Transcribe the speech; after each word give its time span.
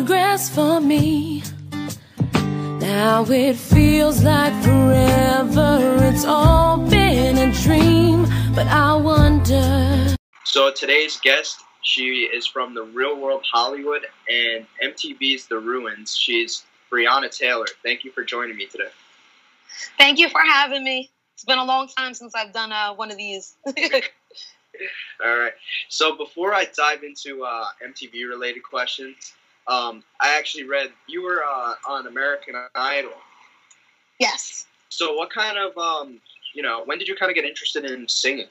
photographs 0.00 0.48
for 0.48 0.80
me. 0.80 1.42
Now 2.80 3.22
it 3.28 3.54
feels 3.56 4.22
like 4.22 4.54
forever. 4.62 5.98
It's 6.04 6.24
all 6.24 6.78
been 6.88 7.36
a 7.36 7.52
dream, 7.52 8.26
but 8.54 8.66
I 8.66 8.94
wonder. 8.94 10.16
So 10.44 10.72
today's 10.72 11.20
guest, 11.20 11.60
she 11.82 12.30
is 12.32 12.46
from 12.46 12.72
the 12.72 12.84
Real 12.84 13.20
World 13.20 13.44
Hollywood 13.52 14.06
and 14.26 14.66
MTV's 14.82 15.46
The 15.48 15.58
Ruins. 15.58 16.16
She's 16.16 16.64
Brianna 16.90 17.30
Taylor. 17.30 17.66
Thank 17.82 18.02
you 18.02 18.10
for 18.10 18.24
joining 18.24 18.56
me 18.56 18.64
today. 18.66 18.88
Thank 19.98 20.18
you 20.18 20.30
for 20.30 20.40
having 20.40 20.82
me. 20.82 21.10
It's 21.34 21.44
been 21.44 21.58
a 21.58 21.64
long 21.64 21.88
time 21.88 22.14
since 22.14 22.34
I've 22.34 22.54
done 22.54 22.72
uh, 22.72 22.94
one 22.94 23.10
of 23.10 23.18
these. 23.18 23.54
All 23.66 25.38
right. 25.38 25.52
So 25.90 26.16
before 26.16 26.54
I 26.54 26.66
dive 26.74 27.02
into 27.02 27.44
uh, 27.44 27.66
MTV 27.86 28.26
related 28.26 28.62
questions, 28.62 29.34
um, 29.66 30.02
I 30.20 30.36
actually 30.36 30.64
read 30.64 30.90
you 31.06 31.22
were 31.22 31.42
uh, 31.44 31.74
on 31.88 32.06
American 32.06 32.54
Idol. 32.74 33.12
yes. 34.18 34.66
So 34.88 35.14
what 35.14 35.30
kind 35.30 35.56
of 35.56 35.76
um, 35.78 36.20
you 36.54 36.62
know 36.62 36.82
when 36.84 36.98
did 36.98 37.08
you 37.08 37.14
kind 37.14 37.30
of 37.30 37.36
get 37.36 37.44
interested 37.44 37.84
in 37.84 38.08
singing? 38.08 38.48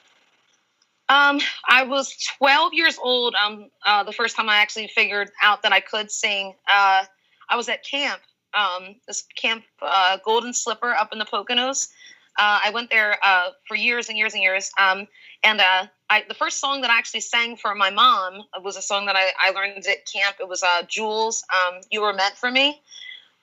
Um, 1.09 1.39
I 1.67 1.84
was 1.84 2.15
12 2.37 2.73
years 2.73 2.98
old. 3.01 3.34
Um, 3.35 3.70
uh, 3.85 4.03
the 4.03 4.11
first 4.11 4.35
time 4.35 4.48
I 4.48 4.57
actually 4.57 4.87
figured 4.87 5.31
out 5.41 5.63
that 5.63 5.73
I 5.73 5.79
could 5.79 6.11
sing. 6.11 6.53
Uh, 6.71 7.03
I 7.49 7.55
was 7.55 7.67
at 7.67 7.84
camp. 7.84 8.21
Um, 8.53 8.95
this 9.07 9.26
camp, 9.35 9.63
uh, 9.81 10.17
Golden 10.23 10.53
Slipper, 10.53 10.91
up 10.91 11.12
in 11.12 11.20
the 11.20 11.26
Poconos. 11.26 11.89
Uh, 12.37 12.59
I 12.63 12.70
went 12.70 12.89
there 12.89 13.17
uh, 13.23 13.49
for 13.67 13.76
years 13.76 14.09
and 14.09 14.17
years 14.17 14.34
and 14.34 14.43
years. 14.43 14.71
Um, 14.77 15.07
and 15.43 15.59
uh, 15.59 15.87
I, 16.09 16.23
the 16.27 16.34
first 16.34 16.59
song 16.59 16.81
that 16.81 16.90
I 16.90 16.98
actually 16.98 17.22
sang 17.22 17.55
for 17.55 17.76
my 17.76 17.91
mom 17.91 18.41
was 18.63 18.77
a 18.77 18.81
song 18.81 19.05
that 19.05 19.16
I, 19.16 19.31
I 19.40 19.52
learned 19.52 19.77
at 19.77 20.05
camp. 20.12 20.38
It 20.40 20.48
was 20.48 20.63
uh, 20.63 20.84
Jewel's, 20.88 21.44
um, 21.54 21.82
"You 21.91 22.02
Were 22.02 22.13
Meant 22.13 22.35
for 22.35 22.49
Me," 22.49 22.82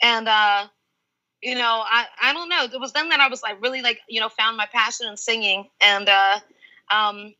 and 0.02 0.28
uh, 0.28 0.66
you 1.42 1.54
know, 1.54 1.82
I, 1.86 2.06
I 2.20 2.32
don't 2.32 2.48
know. 2.48 2.64
It 2.64 2.80
was 2.80 2.92
then 2.92 3.10
that 3.10 3.20
I 3.20 3.28
was 3.28 3.42
like 3.42 3.62
really 3.62 3.82
like 3.82 4.00
you 4.08 4.20
know 4.20 4.28
found 4.28 4.56
my 4.56 4.66
passion 4.66 5.06
in 5.06 5.16
singing, 5.16 5.68
and 5.80 6.08
uh, 6.08 6.40
um, 6.90 7.34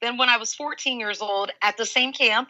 then 0.00 0.16
when 0.16 0.28
I 0.28 0.38
was 0.38 0.54
14 0.54 0.98
years 0.98 1.20
old 1.22 1.50
at 1.62 1.76
the 1.76 1.86
same 1.86 2.12
camp, 2.12 2.48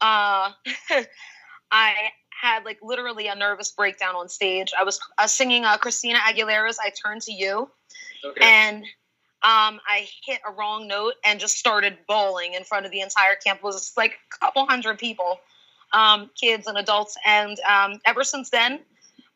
uh, 0.00 0.52
I 1.72 1.94
had 2.30 2.64
like 2.64 2.78
literally 2.82 3.26
a 3.26 3.34
nervous 3.34 3.72
breakdown 3.72 4.14
on 4.14 4.28
stage. 4.28 4.72
I 4.78 4.84
was 4.84 5.00
uh, 5.18 5.26
singing 5.26 5.64
uh, 5.64 5.76
Christina 5.78 6.18
Aguilera's 6.18 6.78
"I 6.78 6.90
Turn 6.90 7.18
to 7.20 7.32
You." 7.32 7.68
Okay. 8.24 8.44
and 8.44 8.84
um, 9.44 9.78
I 9.86 10.08
hit 10.24 10.40
a 10.48 10.50
wrong 10.52 10.88
note 10.88 11.14
and 11.22 11.38
just 11.38 11.58
started 11.58 11.98
bawling 12.08 12.54
in 12.54 12.64
front 12.64 12.86
of 12.86 12.92
the 12.92 13.02
entire 13.02 13.34
camp. 13.34 13.58
It 13.58 13.64
was 13.64 13.92
like 13.94 14.12
a 14.12 14.38
couple 14.38 14.64
hundred 14.64 14.98
people, 14.98 15.38
um, 15.92 16.30
kids 16.34 16.66
and 16.66 16.78
adults. 16.78 17.18
And 17.26 17.58
um, 17.60 18.00
ever 18.06 18.24
since 18.24 18.48
then, 18.48 18.80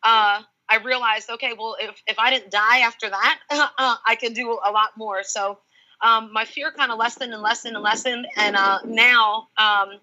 uh, 0.03 0.41
I 0.67 0.77
realized, 0.83 1.29
okay, 1.29 1.53
well, 1.55 1.75
if, 1.79 2.01
if 2.07 2.17
I 2.17 2.31
didn't 2.31 2.49
die 2.49 2.79
after 2.79 3.07
that, 3.07 3.39
uh, 3.51 3.95
I 4.03 4.15
can 4.15 4.33
do 4.33 4.51
a 4.65 4.71
lot 4.71 4.97
more. 4.97 5.21
So 5.21 5.59
um, 6.01 6.33
my 6.33 6.43
fear 6.45 6.71
kind 6.71 6.91
of 6.91 6.97
lessened 6.97 7.31
and 7.31 7.43
lessened 7.43 7.75
and 7.75 7.83
lessened. 7.83 8.25
And 8.35 8.55
uh, 8.55 8.79
now, 8.85 9.47
um, 9.59 9.99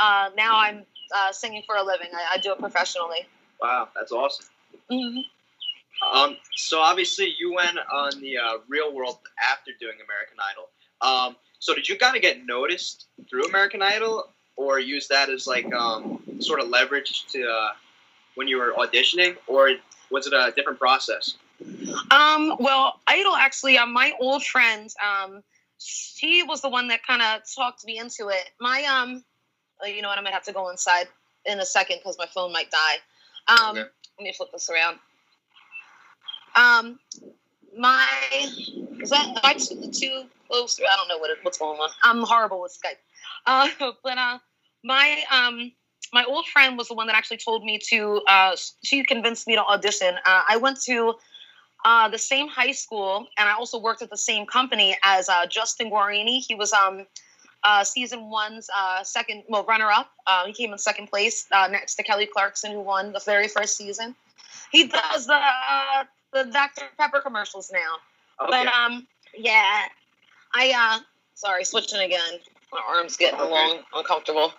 uh, 0.00 0.30
now 0.36 0.58
I'm 0.58 0.84
uh, 1.12 1.32
singing 1.32 1.64
for 1.66 1.74
a 1.74 1.82
living. 1.82 2.08
I, 2.14 2.34
I 2.34 2.38
do 2.38 2.52
it 2.52 2.60
professionally. 2.60 3.26
wow, 3.60 3.88
that's 3.96 4.12
awesome. 4.12 4.46
Mhm. 4.92 5.22
Um, 6.02 6.36
so 6.56 6.80
obviously 6.80 7.34
you 7.38 7.54
went 7.54 7.78
on 7.92 8.20
the 8.20 8.38
uh, 8.38 8.58
Real 8.68 8.94
World 8.94 9.18
after 9.38 9.72
doing 9.78 9.96
American 10.04 10.38
Idol. 10.50 10.68
Um, 11.00 11.36
so 11.58 11.74
did 11.74 11.88
you 11.88 11.96
kind 11.96 12.16
of 12.16 12.22
get 12.22 12.44
noticed 12.46 13.06
through 13.28 13.44
American 13.44 13.82
Idol, 13.82 14.28
or 14.56 14.78
use 14.78 15.08
that 15.08 15.28
as 15.28 15.46
like 15.46 15.72
um, 15.74 16.22
sort 16.40 16.60
of 16.60 16.68
leverage 16.68 17.26
to 17.32 17.46
uh, 17.46 17.68
when 18.34 18.48
you 18.48 18.58
were 18.58 18.72
auditioning, 18.78 19.36
or 19.46 19.72
was 20.10 20.26
it 20.26 20.32
a 20.32 20.52
different 20.56 20.78
process? 20.78 21.34
Um, 22.10 22.56
well, 22.58 22.98
Idol 23.06 23.36
actually, 23.36 23.76
uh, 23.78 23.86
my 23.86 24.12
old 24.20 24.42
friend, 24.44 24.88
um, 25.04 25.42
she 25.78 26.42
was 26.42 26.60
the 26.62 26.68
one 26.68 26.88
that 26.88 27.06
kind 27.06 27.22
of 27.22 27.42
talked 27.54 27.84
me 27.84 27.98
into 27.98 28.28
it. 28.28 28.50
My, 28.58 28.84
um, 28.84 29.24
uh, 29.82 29.86
you 29.86 30.02
know 30.02 30.08
what, 30.08 30.18
I'm 30.18 30.24
gonna 30.24 30.34
have 30.34 30.44
to 30.44 30.52
go 30.52 30.70
inside 30.70 31.08
in 31.46 31.60
a 31.60 31.66
second 31.66 31.98
because 31.98 32.16
my 32.18 32.26
phone 32.26 32.52
might 32.52 32.70
die. 32.70 32.96
Um, 33.48 33.76
Okay. 33.76 33.88
let 34.18 34.24
me 34.24 34.32
flip 34.32 34.50
this 34.52 34.68
around. 34.70 34.98
Um, 36.54 36.98
my, 37.76 38.06
is 39.00 39.10
that, 39.10 39.28
am 39.28 39.40
I 39.42 39.54
too, 39.54 39.90
too 39.90 40.24
close? 40.48 40.80
I 40.80 40.96
don't 40.96 41.08
know 41.08 41.18
what 41.18 41.30
what's 41.42 41.58
going 41.58 41.78
on. 41.78 41.90
I'm 42.02 42.22
horrible 42.22 42.60
with 42.62 42.76
Skype. 42.76 42.98
Uh, 43.46 43.68
but, 44.02 44.18
uh, 44.18 44.38
my, 44.82 45.22
um, 45.30 45.72
my 46.12 46.24
old 46.24 46.46
friend 46.46 46.76
was 46.76 46.88
the 46.88 46.94
one 46.94 47.06
that 47.06 47.16
actually 47.16 47.36
told 47.38 47.64
me 47.64 47.78
to, 47.90 48.22
uh, 48.28 48.56
she 48.82 49.04
convinced 49.04 49.46
me 49.46 49.54
to 49.54 49.62
audition. 49.62 50.14
Uh, 50.26 50.42
I 50.48 50.56
went 50.56 50.80
to, 50.82 51.14
uh, 51.84 52.08
the 52.08 52.18
same 52.18 52.48
high 52.48 52.72
school, 52.72 53.26
and 53.38 53.48
I 53.48 53.52
also 53.52 53.78
worked 53.78 54.02
at 54.02 54.10
the 54.10 54.16
same 54.16 54.46
company 54.46 54.96
as 55.02 55.28
uh, 55.28 55.46
Justin 55.46 55.90
Guarini. 55.90 56.44
He 56.46 56.54
was 56.54 56.72
um, 56.72 57.06
uh, 57.64 57.84
season 57.84 58.30
one's 58.30 58.68
uh, 58.76 59.02
second, 59.02 59.44
well, 59.48 59.64
runner 59.64 59.90
up. 59.90 60.10
Uh, 60.26 60.46
he 60.46 60.52
came 60.52 60.72
in 60.72 60.78
second 60.78 61.08
place 61.08 61.46
uh, 61.52 61.68
next 61.70 61.94
to 61.96 62.02
Kelly 62.02 62.26
Clarkson, 62.26 62.72
who 62.72 62.80
won 62.80 63.12
the 63.12 63.20
very 63.20 63.48
first 63.48 63.76
season. 63.76 64.14
He 64.72 64.86
does 64.86 65.26
the 65.26 65.34
uh, 65.34 66.04
the 66.32 66.44
Dr 66.44 66.84
Pepper 66.98 67.20
commercials 67.20 67.70
now. 67.72 67.96
Okay. 68.40 68.64
But 68.64 68.66
um, 68.72 69.06
yeah, 69.36 69.82
I 70.54 70.72
uh, 70.76 71.02
sorry, 71.34 71.64
switching 71.64 72.00
again. 72.00 72.40
My 72.72 72.80
arms 72.88 73.16
getting 73.16 73.40
Okay. 73.40 73.50
long, 73.50 73.80
uncomfortable. 73.94 74.52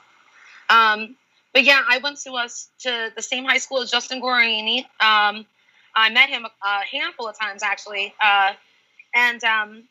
Um, 0.69 1.15
but 1.53 1.63
yeah, 1.63 1.81
I 1.87 1.97
went 1.99 2.19
to 2.21 2.33
us 2.33 2.69
to 2.79 3.11
the 3.15 3.21
same 3.21 3.45
high 3.45 3.57
school 3.57 3.81
as 3.81 3.91
Justin 3.91 4.21
Guarini. 4.21 4.79
Um, 4.99 5.45
I 5.95 6.09
met 6.09 6.29
him 6.29 6.45
a, 6.45 6.51
a 6.65 6.81
handful 6.91 7.27
of 7.27 7.37
times 7.37 7.63
actually, 7.63 8.13
uh, 8.23 8.53
and 9.13 9.43
um, 9.43 9.83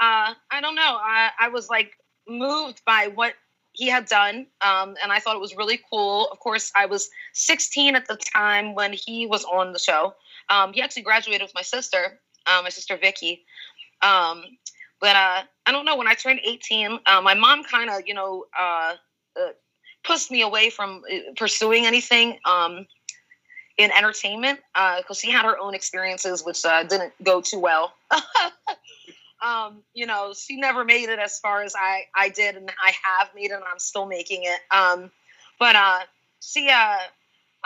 uh, 0.00 0.34
I 0.50 0.60
don't 0.60 0.74
know. 0.74 0.98
I, 1.00 1.30
I 1.40 1.48
was 1.48 1.68
like 1.68 1.92
moved 2.28 2.82
by 2.84 3.08
what 3.14 3.34
he 3.72 3.88
had 3.88 4.06
done, 4.06 4.46
um, 4.60 4.96
and 5.02 5.12
I 5.12 5.18
thought 5.18 5.36
it 5.36 5.40
was 5.40 5.56
really 5.56 5.80
cool. 5.90 6.28
Of 6.30 6.38
course, 6.38 6.72
I 6.74 6.86
was 6.86 7.10
16 7.34 7.94
at 7.94 8.06
the 8.06 8.16
time 8.16 8.74
when 8.74 8.92
he 8.92 9.26
was 9.26 9.44
on 9.44 9.72
the 9.72 9.78
show. 9.78 10.14
Um, 10.48 10.72
he 10.72 10.82
actually 10.82 11.02
graduated 11.02 11.42
with 11.42 11.54
my 11.54 11.62
sister, 11.62 12.20
uh, 12.46 12.60
my 12.62 12.68
sister 12.68 12.96
Vicky. 12.96 13.44
Um, 14.02 14.44
but 15.00 15.16
uh, 15.16 15.42
I 15.66 15.72
don't 15.72 15.84
know. 15.84 15.96
When 15.96 16.08
I 16.08 16.14
turned 16.14 16.40
18, 16.44 17.00
uh, 17.06 17.20
my 17.20 17.34
mom 17.34 17.64
kind 17.64 17.90
of, 17.90 18.02
you 18.06 18.14
know, 18.14 18.46
uh, 18.58 18.94
uh, 19.38 19.48
pushed 20.04 20.30
me 20.30 20.42
away 20.42 20.70
from 20.70 21.02
uh, 21.10 21.32
pursuing 21.36 21.84
anything 21.86 22.38
um, 22.44 22.86
in 23.76 23.90
entertainment 23.90 24.60
because 24.98 25.18
she 25.18 25.30
had 25.30 25.44
her 25.44 25.58
own 25.58 25.74
experiences, 25.74 26.44
which 26.44 26.62
didn't 26.62 27.12
go 27.22 27.40
too 27.40 27.58
well. 27.58 27.92
um, 29.44 29.82
you 29.92 30.06
know, 30.06 30.32
she 30.32 30.56
never 30.56 30.84
made 30.84 31.08
it 31.08 31.18
as 31.18 31.38
far 31.38 31.62
as 31.62 31.74
I, 31.76 32.04
I 32.14 32.30
did, 32.30 32.56
and 32.56 32.70
I 32.82 32.92
have 33.02 33.28
made 33.34 33.50
it, 33.50 33.54
and 33.54 33.64
I'm 33.64 33.78
still 33.78 34.06
making 34.06 34.44
it. 34.44 34.60
Um, 34.74 35.10
but 35.58 35.76
uh, 35.76 36.00
she, 36.40 36.70
uh, 36.70 36.98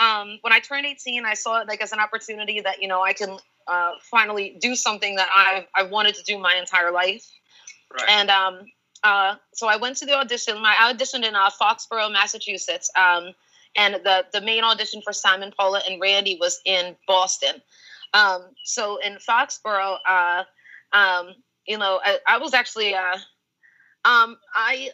um, 0.00 0.38
when 0.40 0.52
I 0.52 0.58
turned 0.60 0.86
18, 0.86 1.24
I 1.24 1.34
saw 1.34 1.60
it 1.60 1.68
like 1.68 1.80
as 1.80 1.92
an 1.92 2.00
opportunity 2.00 2.60
that 2.60 2.82
you 2.82 2.88
know 2.88 3.02
I 3.02 3.12
can 3.12 3.36
uh, 3.68 3.92
finally 4.10 4.56
do 4.60 4.74
something 4.74 5.14
that 5.16 5.28
I 5.32 5.66
I 5.74 5.84
wanted 5.84 6.16
to 6.16 6.22
do 6.24 6.38
my 6.38 6.54
entire 6.54 6.90
life. 6.90 7.24
right. 7.92 8.08
And 8.08 8.30
um, 8.30 8.60
uh, 9.04 9.36
so 9.54 9.68
I 9.68 9.76
went 9.76 9.96
to 9.98 10.06
the 10.06 10.14
audition. 10.14 10.60
My 10.60 10.74
I 10.78 10.92
auditioned 10.92 11.26
in 11.26 11.36
uh, 11.36 11.50
Foxborough, 11.50 12.10
Massachusetts. 12.12 12.90
Um, 12.96 13.34
and 13.76 13.94
the 13.94 14.26
the 14.32 14.40
main 14.40 14.64
audition 14.64 15.00
for 15.02 15.12
Simon, 15.12 15.52
Paula, 15.56 15.82
and 15.88 16.00
Randy 16.00 16.36
was 16.40 16.60
in 16.64 16.96
Boston. 17.06 17.62
Um, 18.14 18.46
so 18.64 18.98
in 18.98 19.18
Foxborough, 19.18 19.98
uh, 20.08 20.44
um, 20.92 21.34
you 21.66 21.78
know, 21.78 22.00
I, 22.04 22.18
I 22.26 22.38
was 22.38 22.54
actually 22.54 22.94
uh, 22.94 23.16
um, 24.04 24.38
I 24.54 24.90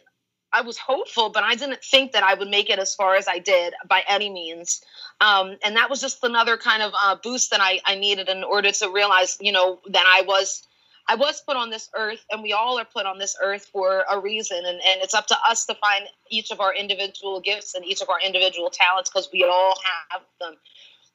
I 0.53 0.61
was 0.61 0.77
hopeful, 0.77 1.29
but 1.29 1.43
I 1.43 1.55
didn't 1.55 1.83
think 1.83 2.13
that 2.13 2.23
I 2.23 2.33
would 2.33 2.47
make 2.47 2.69
it 2.69 2.79
as 2.79 2.95
far 2.95 3.15
as 3.15 3.27
I 3.27 3.39
did 3.39 3.73
by 3.87 4.03
any 4.07 4.29
means. 4.29 4.81
Um, 5.19 5.57
and 5.63 5.75
that 5.75 5.89
was 5.89 6.01
just 6.01 6.23
another 6.23 6.57
kind 6.57 6.81
of 6.81 6.93
uh, 7.01 7.15
boost 7.21 7.51
that 7.51 7.59
I, 7.61 7.79
I 7.85 7.95
needed 7.95 8.29
in 8.29 8.43
order 8.43 8.71
to 8.71 8.89
realize, 8.89 9.37
you 9.41 9.51
know, 9.51 9.79
that 9.89 10.05
I 10.05 10.23
was 10.25 10.67
I 11.07 11.15
was 11.15 11.41
put 11.41 11.55
on 11.55 11.69
this 11.69 11.89
earth, 11.95 12.25
and 12.29 12.43
we 12.43 12.51
all 12.51 12.77
are 12.79 12.85
put 12.85 13.05
on 13.05 13.17
this 13.17 13.37
earth 13.41 13.69
for 13.71 14.03
a 14.11 14.19
reason, 14.19 14.57
and, 14.57 14.67
and 14.67 15.01
it's 15.01 15.13
up 15.13 15.27
to 15.27 15.37
us 15.47 15.65
to 15.67 15.75
find 15.75 16.05
each 16.29 16.51
of 16.51 16.59
our 16.59 16.73
individual 16.75 17.39
gifts 17.39 17.75
and 17.75 17.85
each 17.85 18.01
of 18.01 18.09
our 18.09 18.19
individual 18.19 18.69
talents 18.69 19.09
because 19.09 19.29
we 19.31 19.43
all 19.45 19.75
have 20.11 20.21
them. 20.41 20.55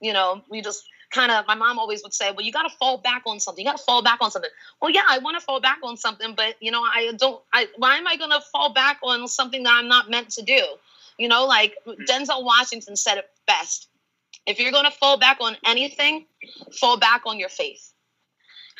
You 0.00 0.14
know, 0.14 0.42
we 0.48 0.62
just 0.62 0.84
kind 1.12 1.30
of. 1.30 1.46
My 1.46 1.54
mom 1.54 1.78
always 1.78 2.02
would 2.02 2.14
say, 2.14 2.30
"Well, 2.30 2.44
you 2.44 2.52
got 2.52 2.62
to 2.62 2.76
fall 2.76 2.98
back 2.98 3.22
on 3.26 3.40
something. 3.40 3.64
You 3.64 3.70
got 3.70 3.78
to 3.78 3.84
fall 3.84 4.02
back 4.02 4.18
on 4.20 4.30
something." 4.30 4.50
Well, 4.80 4.90
yeah, 4.90 5.02
I 5.08 5.18
want 5.18 5.38
to 5.38 5.44
fall 5.44 5.60
back 5.60 5.78
on 5.82 5.96
something, 5.96 6.34
but 6.34 6.56
you 6.60 6.70
know, 6.70 6.82
I 6.82 7.12
don't. 7.16 7.42
I 7.52 7.68
why 7.76 7.96
am 7.96 8.06
I 8.06 8.16
going 8.16 8.30
to 8.30 8.40
fall 8.40 8.72
back 8.72 8.98
on 9.02 9.28
something 9.28 9.62
that 9.62 9.72
I'm 9.72 9.88
not 9.88 10.10
meant 10.10 10.30
to 10.30 10.42
do? 10.42 10.60
You 11.18 11.28
know, 11.28 11.46
like 11.46 11.74
Denzel 12.08 12.44
Washington 12.44 12.96
said 12.96 13.18
it 13.18 13.30
best. 13.46 13.88
If 14.46 14.58
you're 14.58 14.72
going 14.72 14.86
to 14.86 14.90
fall 14.90 15.18
back 15.18 15.38
on 15.40 15.56
anything, 15.64 16.26
fall 16.80 16.98
back 16.98 17.22
on 17.26 17.38
your 17.38 17.48
faith. 17.48 17.92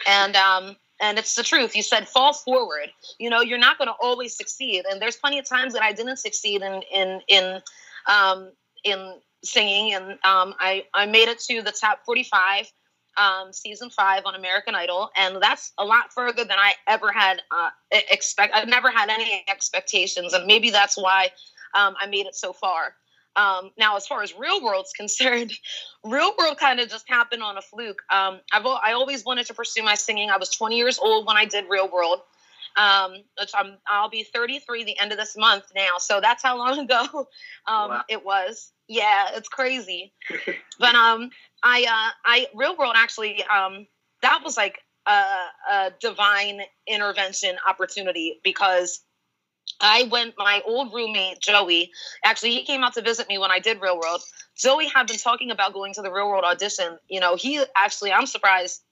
And 0.09 0.35
um, 0.35 0.77
and 1.01 1.19
it's 1.19 1.35
the 1.35 1.43
truth. 1.43 1.77
You 1.77 1.83
said 1.83 2.09
fall 2.09 2.33
forward. 2.33 2.91
You 3.19 3.31
know, 3.31 3.41
you're 3.41 3.59
not 3.59 3.79
going 3.79 3.89
to 3.89 3.95
always 4.01 4.37
succeed. 4.37 4.85
And 4.91 5.03
there's 5.03 5.17
plenty 5.17 5.39
of 5.39 5.45
times 5.45 5.75
that 5.75 5.83
I 5.83 5.93
didn't 5.93 6.17
succeed 6.17 6.63
in 6.63 6.83
in 6.93 7.21
in 7.29 7.63
um, 8.09 8.53
in 8.85 9.15
singing, 9.45 9.95
and 9.95 10.13
um, 10.25 10.55
I 10.59 10.85
I 10.95 11.07
made 11.07 11.29
it 11.29 11.41
to 11.41 11.63
the 11.63 11.73
top 11.73 12.01
45 12.05 12.73
um, 13.17 13.53
season 13.53 13.91
five 13.91 14.23
on 14.25 14.35
American 14.35 14.75
Idol, 14.75 15.11
and 15.17 15.43
that's 15.43 15.73
a 15.79 15.85
lot 15.85 16.13
further 16.13 16.45
than 16.45 16.59
I 16.59 16.75
ever 16.87 17.13
had 17.13 17.43
uh, 17.51 17.71
expect. 17.91 18.55
I've 18.55 18.69
never 18.69 18.91
had 18.91 19.09
any 19.09 19.45
expectations, 19.49 20.33
and 20.33 20.47
maybe 20.47 20.71
that's 20.71 20.97
why 20.97 21.31
um, 21.75 21.95
I 22.01 22.07
made 22.07 22.27
it 22.27 22.35
so 22.35 22.53
far. 22.53 22.95
Um, 23.35 23.71
now, 23.79 23.97
as 23.97 24.07
far 24.07 24.23
as 24.23 24.37
Real 24.37 24.63
World's 24.63 24.93
concerned, 24.97 25.53
Real 26.05 26.33
World 26.39 26.59
kind 26.59 26.81
of 26.81 26.89
just 26.89 27.09
happened 27.09 27.43
on 27.43 27.57
a 27.57 27.63
fluke. 27.63 28.03
Um, 28.11 28.41
I've 28.53 28.67
I 28.67 28.93
always 28.93 29.25
wanted 29.25 29.47
to 29.47 29.55
pursue 29.55 29.83
my 29.83 29.95
singing. 29.95 30.31
I 30.31 30.37
was 30.37 30.51
20 30.51 30.77
years 30.77 30.99
old 30.99 31.27
when 31.27 31.37
I 31.37 31.45
did 31.45 31.67
Real 31.69 31.91
World. 31.91 32.21
Um, 32.75 33.17
which 33.39 33.51
I'm, 33.55 33.77
I'll 33.87 34.09
be 34.09 34.23
33 34.23 34.85
the 34.85 34.99
end 34.99 35.13
of 35.13 35.19
this 35.19 35.37
month 35.37 35.65
now, 35.77 35.99
so 35.99 36.23
that's 36.23 36.43
how 36.43 36.57
long 36.57 36.79
ago 36.85 37.05
um, 37.67 37.91
wow. 37.91 38.03
it 38.09 38.25
was. 38.25 38.72
Yeah, 38.93 39.31
it's 39.35 39.49
crazy. 39.49 40.13
but 40.79 40.95
um, 40.95 41.31
I 41.63 41.83
uh, 41.85 42.11
I 42.27 42.47
Real 42.55 42.77
World 42.77 42.95
actually 42.97 43.43
um, 43.45 43.87
that 44.21 44.43
was 44.45 44.57
like 44.57 44.79
a, 45.07 45.25
a 45.73 45.93
divine 46.01 46.61
intervention 46.87 47.57
opportunity 47.67 48.41
because 48.45 49.01
I 49.81 50.05
went, 50.05 50.35
my 50.39 50.63
old 50.67 50.93
roommate, 50.93 51.41
Joey, 51.41 51.91
actually, 52.25 52.53
he 52.53 52.65
came 52.65 52.85
out 52.85 52.95
to 52.95 53.03
visit 53.03 53.29
me 53.29 53.39
when 53.39 53.51
I 53.51 53.59
did 53.59 53.81
Real 53.81 53.99
World. 53.99 54.23
Joey 54.57 54.89
had 54.89 55.07
been 55.09 55.19
talking 55.19 55.51
about 55.51 55.73
going 55.73 55.95
to 55.95 56.03
the 56.03 56.13
Real 56.13 56.29
World 56.29 56.45
audition. 56.45 56.99
You 57.09 57.21
know, 57.21 57.37
he 57.37 57.65
actually, 57.77 58.13
I'm 58.13 58.27
surprised 58.27 58.83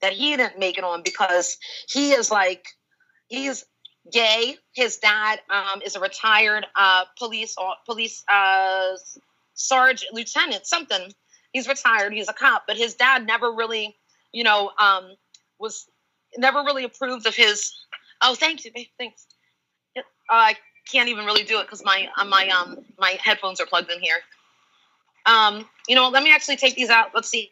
that 0.00 0.12
he 0.12 0.36
didn't 0.36 0.58
make 0.58 0.78
it 0.78 0.84
on 0.84 1.02
because 1.02 1.58
he 1.88 2.12
is 2.12 2.30
like, 2.30 2.64
he's 3.28 3.64
gay. 4.10 4.56
His 4.74 4.98
dad 4.98 5.40
um, 5.50 5.82
is 5.84 5.96
a 5.96 6.00
retired 6.00 6.66
uh, 6.74 7.04
police, 7.18 7.56
police 7.86 8.24
uh, 8.32 8.96
sergeant, 9.54 10.14
lieutenant, 10.14 10.66
something. 10.66 11.12
He's 11.52 11.68
retired. 11.68 12.12
He's 12.12 12.28
a 12.28 12.32
cop, 12.32 12.64
but 12.66 12.76
his 12.76 12.94
dad 12.94 13.26
never 13.26 13.52
really, 13.52 13.96
you 14.32 14.44
know, 14.44 14.70
um, 14.78 15.12
was 15.58 15.86
never 16.36 16.60
really 16.60 16.84
approved 16.84 17.26
of 17.26 17.34
his. 17.34 17.72
Oh, 18.22 18.34
thank 18.34 18.64
you, 18.64 18.70
thanks 18.98 19.26
I 20.30 20.56
can't 20.90 21.08
even 21.08 21.26
really 21.26 21.42
do 21.42 21.58
it 21.58 21.64
because 21.64 21.84
my 21.84 22.08
uh, 22.16 22.24
my 22.24 22.48
um 22.48 22.78
my 22.98 23.18
headphones 23.22 23.60
are 23.60 23.66
plugged 23.66 23.90
in 23.90 24.00
here. 24.00 24.18
Um, 25.26 25.68
you 25.88 25.94
know, 25.94 26.08
let 26.08 26.22
me 26.22 26.32
actually 26.32 26.56
take 26.56 26.76
these 26.76 26.88
out. 26.88 27.10
Let's 27.14 27.28
see. 27.28 27.50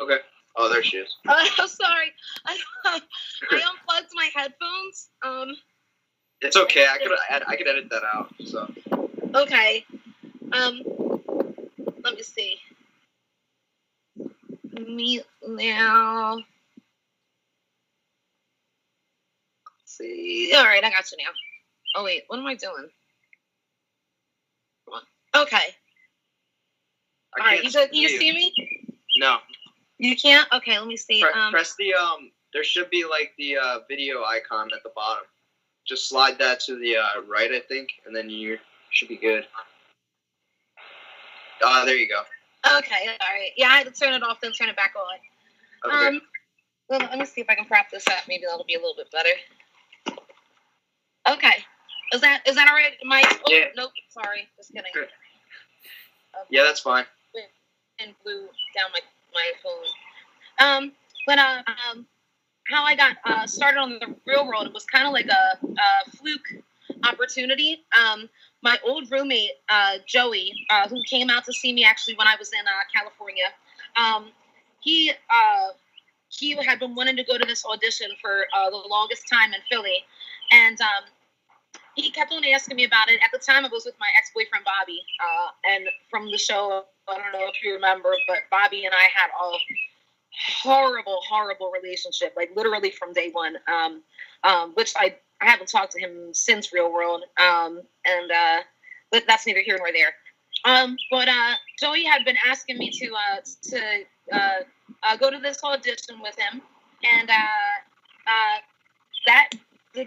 Okay. 0.00 0.18
Oh, 0.56 0.68
there 0.72 0.82
she 0.82 0.98
is. 0.98 1.14
Uh, 1.28 1.66
sorry, 1.66 2.12
I, 2.46 2.58
I 2.84 3.00
unplugged 3.52 4.10
my 4.14 4.30
headphones. 4.34 5.08
Um. 5.22 5.56
It's 6.44 6.56
okay. 6.56 6.86
I 6.86 6.98
could 6.98 7.12
I 7.48 7.56
could 7.56 7.66
edit 7.66 7.88
that 7.90 8.02
out. 8.04 8.34
So. 8.44 8.70
Okay. 9.34 9.84
Um. 10.52 10.82
Let 12.04 12.14
me 12.14 12.22
see. 12.22 12.58
Me 14.72 15.22
now. 15.46 16.36
Let's 16.36 16.44
see. 19.84 20.52
All 20.54 20.64
right, 20.64 20.84
I 20.84 20.90
got 20.90 21.10
you 21.10 21.18
now. 21.18 21.30
Oh 21.96 22.04
wait, 22.04 22.24
what 22.26 22.38
am 22.38 22.46
I 22.46 22.54
doing? 22.56 22.88
Okay. 25.34 25.56
All 27.38 27.44
right, 27.44 27.64
you, 27.64 27.70
can 27.70 27.88
you 27.92 28.08
see 28.08 28.32
me? 28.32 28.52
No. 29.16 29.38
You 29.98 30.14
can't. 30.14 30.46
Okay, 30.52 30.78
let 30.78 30.86
me 30.86 30.96
see. 30.96 31.22
Pre- 31.22 31.32
um, 31.32 31.52
press 31.52 31.74
the 31.78 31.94
um. 31.94 32.30
There 32.52 32.62
should 32.62 32.90
be 32.90 33.04
like 33.04 33.32
the 33.38 33.56
uh, 33.56 33.78
video 33.88 34.22
icon 34.22 34.68
at 34.76 34.82
the 34.84 34.92
bottom. 34.94 35.24
Just 35.86 36.08
slide 36.08 36.38
that 36.38 36.60
to 36.60 36.78
the 36.78 36.96
uh, 36.96 37.22
right, 37.28 37.52
I 37.52 37.60
think, 37.60 37.90
and 38.06 38.14
then 38.14 38.30
you 38.30 38.58
should 38.90 39.08
be 39.08 39.16
good. 39.16 39.46
Ah, 41.62 41.82
uh, 41.82 41.84
there 41.84 41.96
you 41.96 42.08
go. 42.08 42.22
Okay, 42.78 43.08
all 43.20 43.34
right. 43.34 43.50
Yeah, 43.56 43.68
I 43.68 43.78
had 43.78 43.86
to 43.86 43.92
turn 43.92 44.14
it 44.14 44.22
off, 44.22 44.40
then 44.40 44.52
turn 44.52 44.68
it 44.68 44.76
back 44.76 44.94
on. 44.96 45.90
Okay. 45.90 46.16
Um, 46.16 46.22
well, 46.88 47.00
let 47.00 47.18
me 47.18 47.24
see 47.26 47.40
if 47.40 47.50
I 47.50 47.54
can 47.54 47.66
prop 47.66 47.90
this 47.90 48.06
up. 48.08 48.24
Maybe 48.28 48.44
that'll 48.48 48.64
be 48.64 48.74
a 48.74 48.78
little 48.78 48.94
bit 48.96 49.10
better. 49.10 49.28
Okay. 51.28 51.64
Is 52.12 52.20
that 52.20 52.42
is 52.46 52.54
that 52.54 52.68
all 52.68 52.74
right, 52.74 52.92
Mike? 53.04 53.40
Oh, 53.46 53.52
yeah. 53.52 53.66
Nope. 53.76 53.92
Sorry. 54.08 54.48
Just 54.56 54.72
kidding. 54.72 54.90
Um, 54.96 56.44
yeah, 56.50 56.62
that's 56.62 56.80
fine. 56.80 57.04
And 57.98 58.14
blew 58.22 58.48
down 58.74 58.90
my 58.92 59.00
my 59.32 59.52
phone. 59.62 59.84
Um, 60.58 60.92
but 61.26 61.38
uh, 61.38 61.62
um, 61.90 62.06
how 62.68 62.84
I 62.84 62.94
got 62.94 63.16
uh, 63.24 63.46
started 63.46 63.78
on 63.78 63.98
the 63.98 64.14
real 64.26 64.46
world, 64.46 64.66
it 64.66 64.72
was 64.72 64.84
kind 64.84 65.06
of 65.06 65.12
like 65.12 65.26
a, 65.26 65.66
a, 65.66 66.10
fluke 66.16 66.64
opportunity. 67.04 67.84
Um, 67.98 68.28
my 68.62 68.78
old 68.86 69.10
roommate 69.10 69.50
uh, 69.68 69.98
Joey, 70.06 70.52
uh, 70.70 70.88
who 70.88 71.02
came 71.04 71.28
out 71.28 71.44
to 71.44 71.52
see 71.52 71.72
me 71.72 71.84
actually 71.84 72.16
when 72.16 72.26
I 72.26 72.36
was 72.38 72.52
in 72.52 72.60
uh, 72.60 72.70
California, 72.94 73.44
um, 73.96 74.30
he 74.80 75.10
uh, 75.10 75.68
he 76.28 76.56
had 76.64 76.78
been 76.80 76.94
wanting 76.94 77.16
to 77.16 77.24
go 77.24 77.38
to 77.38 77.44
this 77.44 77.64
audition 77.64 78.08
for 78.20 78.46
uh, 78.56 78.70
the 78.70 78.76
longest 78.76 79.28
time 79.30 79.52
in 79.52 79.60
Philly, 79.70 80.04
and 80.50 80.80
um, 80.80 81.04
he 81.94 82.10
kept 82.10 82.32
on 82.32 82.42
asking 82.44 82.76
me 82.76 82.84
about 82.84 83.08
it. 83.08 83.20
At 83.22 83.30
the 83.32 83.38
time, 83.38 83.64
I 83.64 83.68
was 83.68 83.84
with 83.84 83.94
my 84.00 84.08
ex 84.16 84.30
boyfriend 84.34 84.64
Bobby, 84.64 85.00
and 85.70 85.86
from 86.10 86.30
the 86.30 86.38
show, 86.38 86.84
I 87.08 87.18
don't 87.18 87.32
know 87.32 87.46
if 87.48 87.62
you 87.62 87.74
remember, 87.74 88.14
but 88.26 88.38
Bobby 88.50 88.84
and 88.84 88.94
I 88.94 89.08
had 89.14 89.28
a 89.28 89.58
horrible, 90.62 91.20
horrible 91.28 91.70
relationship, 91.70 92.34
like 92.36 92.50
literally 92.56 92.90
from 92.90 93.12
day 93.12 93.30
one. 93.32 93.56
Um, 93.68 94.02
um, 94.44 94.72
which 94.74 94.92
I 94.96 95.16
I 95.40 95.46
haven't 95.46 95.68
talked 95.68 95.92
to 95.92 96.00
him 96.00 96.32
since 96.32 96.72
Real 96.72 96.92
World, 96.92 97.24
um, 97.38 97.82
and 98.04 98.30
uh, 98.30 98.60
but 99.10 99.24
that's 99.26 99.46
neither 99.46 99.60
here 99.60 99.78
nor 99.78 99.92
there. 99.92 100.14
Um, 100.64 100.96
but 101.10 101.28
uh, 101.28 101.54
Joey 101.78 102.04
had 102.04 102.24
been 102.24 102.36
asking 102.46 102.78
me 102.78 102.90
to 102.90 103.12
uh, 103.12 103.40
to 103.64 104.04
uh, 104.32 104.48
uh, 105.02 105.16
go 105.16 105.30
to 105.30 105.38
this 105.38 105.62
audition 105.62 106.20
with 106.22 106.38
him, 106.38 106.62
and 107.02 107.30
uh, 107.30 107.34
uh, 107.34 108.58
that 109.26 109.50
the, 109.94 110.06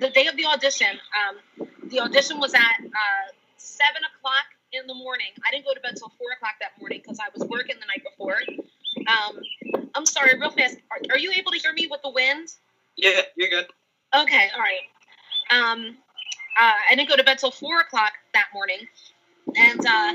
the, 0.00 0.10
day 0.10 0.26
of 0.28 0.36
the 0.36 0.46
audition, 0.46 0.98
um, 1.18 1.68
the 1.88 2.00
audition 2.00 2.38
was 2.38 2.54
at 2.54 2.80
uh, 2.80 3.26
seven 3.56 4.02
o'clock 4.14 4.46
in 4.72 4.86
the 4.86 4.94
morning. 4.94 5.28
I 5.46 5.50
didn't 5.50 5.66
go 5.66 5.74
to 5.74 5.80
bed 5.80 5.96
till 5.96 6.12
four 6.18 6.32
o'clock 6.36 6.54
that 6.60 6.72
morning 6.80 7.00
because 7.02 7.18
I 7.18 7.28
was 7.36 7.46
working 7.48 7.76
the 7.80 7.86
night 7.86 8.02
before. 8.04 8.38
Um, 9.06 9.40
I'm 9.94 10.06
sorry, 10.06 10.38
real 10.38 10.50
fast. 10.50 10.76
Are, 10.90 10.98
are, 11.14 11.18
you 11.18 11.32
able 11.32 11.52
to 11.52 11.58
hear 11.58 11.72
me 11.72 11.88
with 11.90 12.02
the 12.02 12.10
wind? 12.10 12.48
Yeah, 12.96 13.22
you're 13.36 13.50
good. 13.50 13.66
Okay, 14.14 14.48
all 14.54 14.60
right. 14.60 14.86
Um, 15.50 15.96
uh, 16.58 16.72
I 16.90 16.94
didn't 16.94 17.08
go 17.08 17.16
to 17.16 17.24
bed 17.24 17.38
till 17.38 17.50
four 17.50 17.80
o'clock 17.80 18.12
that 18.34 18.46
morning, 18.54 18.88
and 19.56 19.80
uh, 19.86 20.14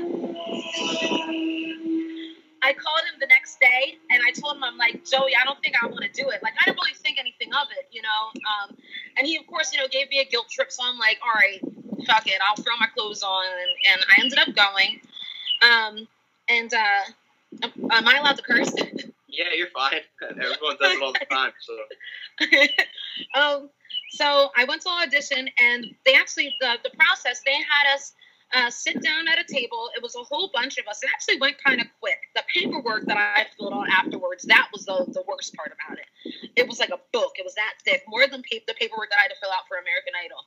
I 2.62 2.72
called 2.72 3.02
him 3.10 3.18
the 3.18 3.26
next 3.26 3.58
day 3.60 3.98
and 4.10 4.22
I 4.24 4.30
told 4.30 4.56
him, 4.56 4.62
I'm 4.62 4.78
like, 4.78 5.04
Joey, 5.04 5.34
I 5.34 5.44
don't 5.44 5.60
think 5.62 5.74
I 5.82 5.86
want 5.86 6.02
to 6.02 6.12
do 6.12 6.30
it. 6.30 6.42
Like, 6.42 6.54
I 6.60 6.70
didn't 6.70 6.78
really 6.80 6.94
think 6.94 7.18
anything 7.18 7.52
of 7.52 7.66
it, 7.76 7.88
you 7.90 8.02
know? 8.02 8.30
Um, 8.38 8.76
and 9.18 9.26
he, 9.26 9.36
of 9.36 9.46
course, 9.48 9.72
you 9.72 9.80
know, 9.80 9.88
gave 9.88 10.08
me 10.10 10.20
a 10.20 10.24
guilt 10.24 10.46
trip. 10.48 10.70
So 10.70 10.84
I'm 10.84 10.96
like, 10.96 11.18
all 11.26 11.34
right, 11.34 11.60
fuck 12.06 12.28
it. 12.28 12.38
I'll 12.46 12.62
throw 12.62 12.76
my 12.78 12.86
clothes 12.94 13.24
on. 13.24 13.44
And, 13.44 13.94
and 13.94 14.04
I 14.08 14.22
ended 14.22 14.38
up 14.38 14.54
going. 14.54 15.00
Um, 15.60 16.08
and 16.48 16.72
uh, 16.72 17.02
am 17.62 18.08
I 18.08 18.18
allowed 18.18 18.36
to 18.36 18.42
curse? 18.42 18.72
yeah, 19.28 19.46
you're 19.56 19.68
fine. 19.68 20.00
Everyone 20.30 20.76
does 20.80 20.96
it 20.96 21.02
all 21.02 21.12
the 21.12 21.26
time. 21.30 21.52
So. 21.60 22.50
um, 23.40 23.70
so 24.10 24.50
I 24.56 24.64
went 24.64 24.82
to 24.82 24.88
an 24.90 25.08
audition 25.08 25.48
and 25.60 25.86
they 26.04 26.14
actually, 26.14 26.54
the, 26.60 26.76
the 26.84 26.90
process, 26.96 27.42
they 27.44 27.54
had 27.54 27.94
us 27.94 28.12
uh, 28.52 28.70
sit 28.70 29.00
down 29.02 29.28
at 29.28 29.38
a 29.38 29.44
table. 29.44 29.90
It 29.96 30.02
was 30.02 30.14
a 30.14 30.22
whole 30.22 30.50
bunch 30.52 30.78
of 30.78 30.86
us. 30.86 31.02
It 31.02 31.10
actually 31.12 31.38
went 31.38 31.56
kind 31.62 31.80
of 31.80 31.86
quick. 32.00 32.18
The 32.34 32.42
paperwork 32.54 33.06
that 33.06 33.16
I 33.16 33.46
filled 33.56 33.72
out 33.72 33.88
afterwards, 33.88 34.44
that 34.44 34.68
was 34.72 34.84
the, 34.84 35.06
the 35.12 35.22
worst 35.26 35.54
part 35.54 35.72
about 35.72 35.98
it. 35.98 36.50
It 36.56 36.68
was 36.68 36.78
like 36.78 36.90
a 36.90 37.00
book. 37.12 37.32
It 37.38 37.44
was 37.44 37.54
that 37.54 37.74
thick, 37.84 38.04
more 38.08 38.26
than 38.26 38.42
pa- 38.42 38.64
the 38.66 38.74
paperwork 38.74 39.10
that 39.10 39.18
I 39.18 39.22
had 39.22 39.28
to 39.28 39.40
fill 39.40 39.50
out 39.50 39.66
for 39.68 39.78
American 39.78 40.12
Idol. 40.22 40.40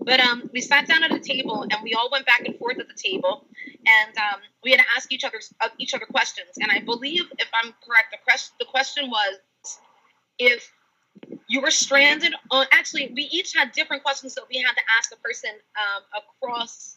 But 0.00 0.20
um, 0.20 0.50
we 0.52 0.60
sat 0.60 0.86
down 0.86 1.02
at 1.02 1.12
a 1.12 1.18
table 1.18 1.62
and 1.62 1.74
we 1.82 1.94
all 1.94 2.10
went 2.10 2.26
back 2.26 2.42
and 2.44 2.56
forth 2.58 2.78
at 2.78 2.88
the 2.88 2.94
table, 2.94 3.46
and 3.86 4.16
um, 4.18 4.40
we 4.62 4.70
had 4.70 4.80
to 4.80 4.86
ask 4.96 5.12
each 5.12 5.24
other 5.24 5.40
uh, 5.60 5.68
each 5.78 5.94
other 5.94 6.06
questions. 6.06 6.50
And 6.60 6.70
I 6.70 6.80
believe, 6.80 7.24
if 7.38 7.48
I'm 7.54 7.72
correct, 7.84 8.12
the, 8.12 8.64
the 8.64 8.66
question 8.66 9.10
was 9.10 9.38
if 10.38 10.70
you 11.48 11.60
were 11.60 11.70
stranded 11.70 12.34
on. 12.50 12.66
Actually, 12.72 13.12
we 13.14 13.22
each 13.32 13.54
had 13.54 13.72
different 13.72 14.02
questions 14.02 14.34
that 14.34 14.44
we 14.50 14.58
had 14.58 14.74
to 14.74 14.82
ask 14.98 15.12
a 15.12 15.16
person 15.16 15.50
um, 15.76 16.22
across 16.22 16.95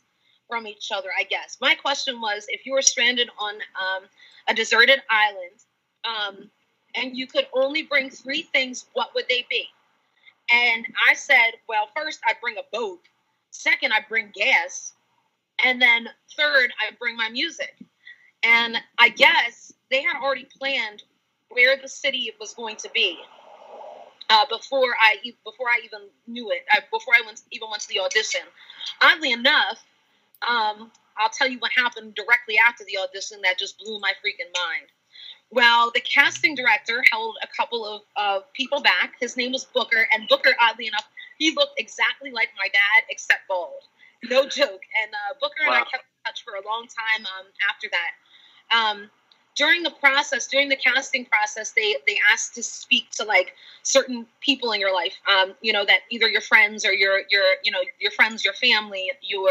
from 0.50 0.68
each 0.68 0.92
other, 0.92 1.10
I 1.18 1.24
guess. 1.24 1.58
My 1.62 1.76
question 1.76 2.20
was 2.20 2.48
if 2.50 2.66
you 2.66 2.74
were 2.74 2.82
stranded 2.82 3.30
on 3.40 3.56
um, 3.56 4.04
a 4.48 4.54
deserted 4.54 5.02
island 5.10 5.60
um, 6.04 6.50
and 6.96 7.16
you 7.16 7.28
could 7.28 7.48
only 7.54 7.84
bring 7.84 8.10
three 8.10 8.42
things, 8.42 8.86
what 8.94 9.14
would 9.14 9.26
they 9.30 9.46
be? 9.50 9.68
And 10.52 10.86
I 11.08 11.14
said, 11.14 11.52
well, 11.68 11.90
first, 11.96 12.20
I'd 12.28 12.42
bring 12.42 12.58
a 12.58 12.64
boat. 12.76 13.00
Second, 13.52 13.94
I'd 13.94 14.08
bring 14.10 14.32
gas. 14.34 14.94
And 15.64 15.80
then 15.80 16.08
third, 16.36 16.72
I'd 16.82 16.98
bring 16.98 17.16
my 17.16 17.30
music. 17.30 17.76
And 18.42 18.78
I 18.98 19.10
guess 19.10 19.72
they 19.92 20.02
had 20.02 20.20
already 20.22 20.48
planned 20.58 21.04
where 21.50 21.78
the 21.78 21.88
city 21.88 22.32
was 22.40 22.54
going 22.54 22.78
to 22.78 22.90
be. 22.94 23.20
Uh, 24.32 24.46
before 24.48 24.94
I 25.02 25.16
before 25.44 25.68
I 25.70 25.80
even 25.84 26.02
knew 26.28 26.52
it, 26.52 26.64
I, 26.72 26.82
before 26.92 27.16
I 27.16 27.26
went 27.26 27.42
even 27.52 27.68
went 27.70 27.82
to 27.82 27.88
the 27.90 28.00
audition. 28.00 28.42
Oddly 29.02 29.32
enough, 29.32 29.84
um, 30.48 30.92
I'll 31.18 31.30
tell 31.30 31.48
you 31.48 31.60
what 31.60 31.72
happened 31.76 32.16
directly 32.16 32.58
after 32.58 32.84
the 32.86 32.98
audition 32.98 33.42
that 33.44 33.60
just 33.60 33.78
blew 33.80 34.00
my 34.00 34.14
freaking 34.24 34.52
mind. 34.56 34.88
Well, 35.52 35.92
the 35.94 36.02
casting 36.02 36.56
director 36.56 37.04
held 37.12 37.36
a 37.42 37.48
couple 37.48 37.86
of 37.86 38.02
uh, 38.16 38.40
people 38.54 38.82
back. 38.82 39.14
His 39.20 39.36
name 39.36 39.52
was 39.52 39.66
Booker, 39.66 40.08
and 40.14 40.28
Booker, 40.28 40.52
oddly 40.62 40.88
enough, 40.88 41.08
he 41.38 41.52
looked 41.56 41.80
exactly 41.80 42.32
like 42.32 42.50
my 42.58 42.68
dad, 42.68 43.04
except 43.10 43.48
bald. 43.48 43.84
No 44.30 44.48
joke. 44.50 44.82
And 45.02 45.12
uh, 45.12 45.34
Booker 45.42 45.64
wow. 45.68 45.74
and 45.74 45.76
I 45.76 45.90
kept 45.90 46.04
in 46.04 46.24
touch 46.26 46.44
for 46.44 46.54
a 46.54 46.66
long 46.66 46.88
time 46.88 47.26
um, 47.26 47.48
after 47.70 47.88
that. 47.90 48.12
Um, 48.76 49.10
during 49.56 49.84
the 49.84 49.92
process, 49.92 50.48
during 50.48 50.70
the 50.70 50.76
casting 50.76 51.26
process, 51.26 51.72
they 51.72 51.98
they 52.08 52.18
asked 52.32 52.56
to 52.56 52.64
speak 52.64 53.10
to 53.12 53.26
like 53.26 53.56
certain 53.84 54.26
people 54.40 54.72
in 54.72 54.80
your 54.80 54.94
life. 54.94 55.16
Um, 55.28 55.54
you 55.62 55.74
know 55.74 55.84
that 55.84 56.00
either 56.10 56.30
your 56.30 56.42
friends 56.42 56.86
or 56.86 56.94
your 56.94 57.24
your 57.30 57.44
you 57.64 57.72
know 57.72 57.82
your 58.00 58.12
friends, 58.12 58.46
your 58.46 58.54
family, 58.54 59.12
your 59.22 59.50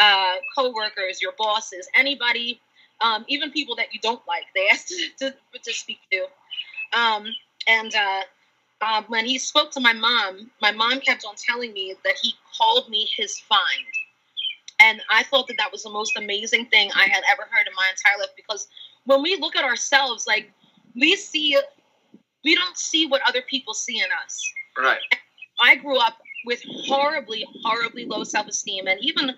uh, 0.00 0.34
coworkers, 0.56 1.20
your 1.22 1.32
bosses, 1.38 1.88
anybody, 1.94 2.60
um, 3.00 3.24
even 3.28 3.52
people 3.52 3.76
that 3.76 3.92
you 3.92 4.00
don't 4.00 4.22
like. 4.26 4.44
They 4.54 4.68
asked 4.72 4.92
to 5.18 5.30
to, 5.30 5.72
speak 5.72 5.98
to. 6.10 6.26
Um, 6.98 7.26
and 7.68 7.94
uh, 7.94 8.22
uh, 8.80 9.02
when 9.08 9.26
he 9.26 9.38
spoke 9.38 9.70
to 9.72 9.80
my 9.80 9.92
mom, 9.92 10.50
my 10.60 10.72
mom 10.72 11.00
kept 11.00 11.24
on 11.24 11.34
telling 11.36 11.72
me 11.72 11.94
that 12.04 12.14
he 12.20 12.34
called 12.58 12.88
me 12.88 13.08
his 13.16 13.38
find. 13.38 13.60
And 14.82 15.02
I 15.10 15.22
thought 15.24 15.46
that 15.48 15.58
that 15.58 15.70
was 15.70 15.82
the 15.82 15.90
most 15.90 16.16
amazing 16.16 16.66
thing 16.66 16.90
I 16.96 17.02
had 17.02 17.22
ever 17.30 17.42
heard 17.42 17.66
in 17.66 17.74
my 17.76 17.86
entire 17.90 18.18
life 18.18 18.34
because 18.34 18.66
when 19.04 19.22
we 19.22 19.36
look 19.36 19.54
at 19.54 19.64
ourselves, 19.64 20.26
like 20.26 20.50
we 20.94 21.16
see, 21.16 21.58
we 22.44 22.54
don't 22.54 22.76
see 22.78 23.06
what 23.06 23.20
other 23.28 23.42
people 23.42 23.74
see 23.74 23.98
in 23.98 24.06
us. 24.24 24.42
Right. 24.78 25.00
I 25.60 25.76
grew 25.76 25.98
up 25.98 26.16
with 26.44 26.62
horribly, 26.86 27.46
horribly 27.64 28.04
low 28.04 28.24
self 28.24 28.46
esteem. 28.48 28.86
And 28.86 28.98
even 29.02 29.30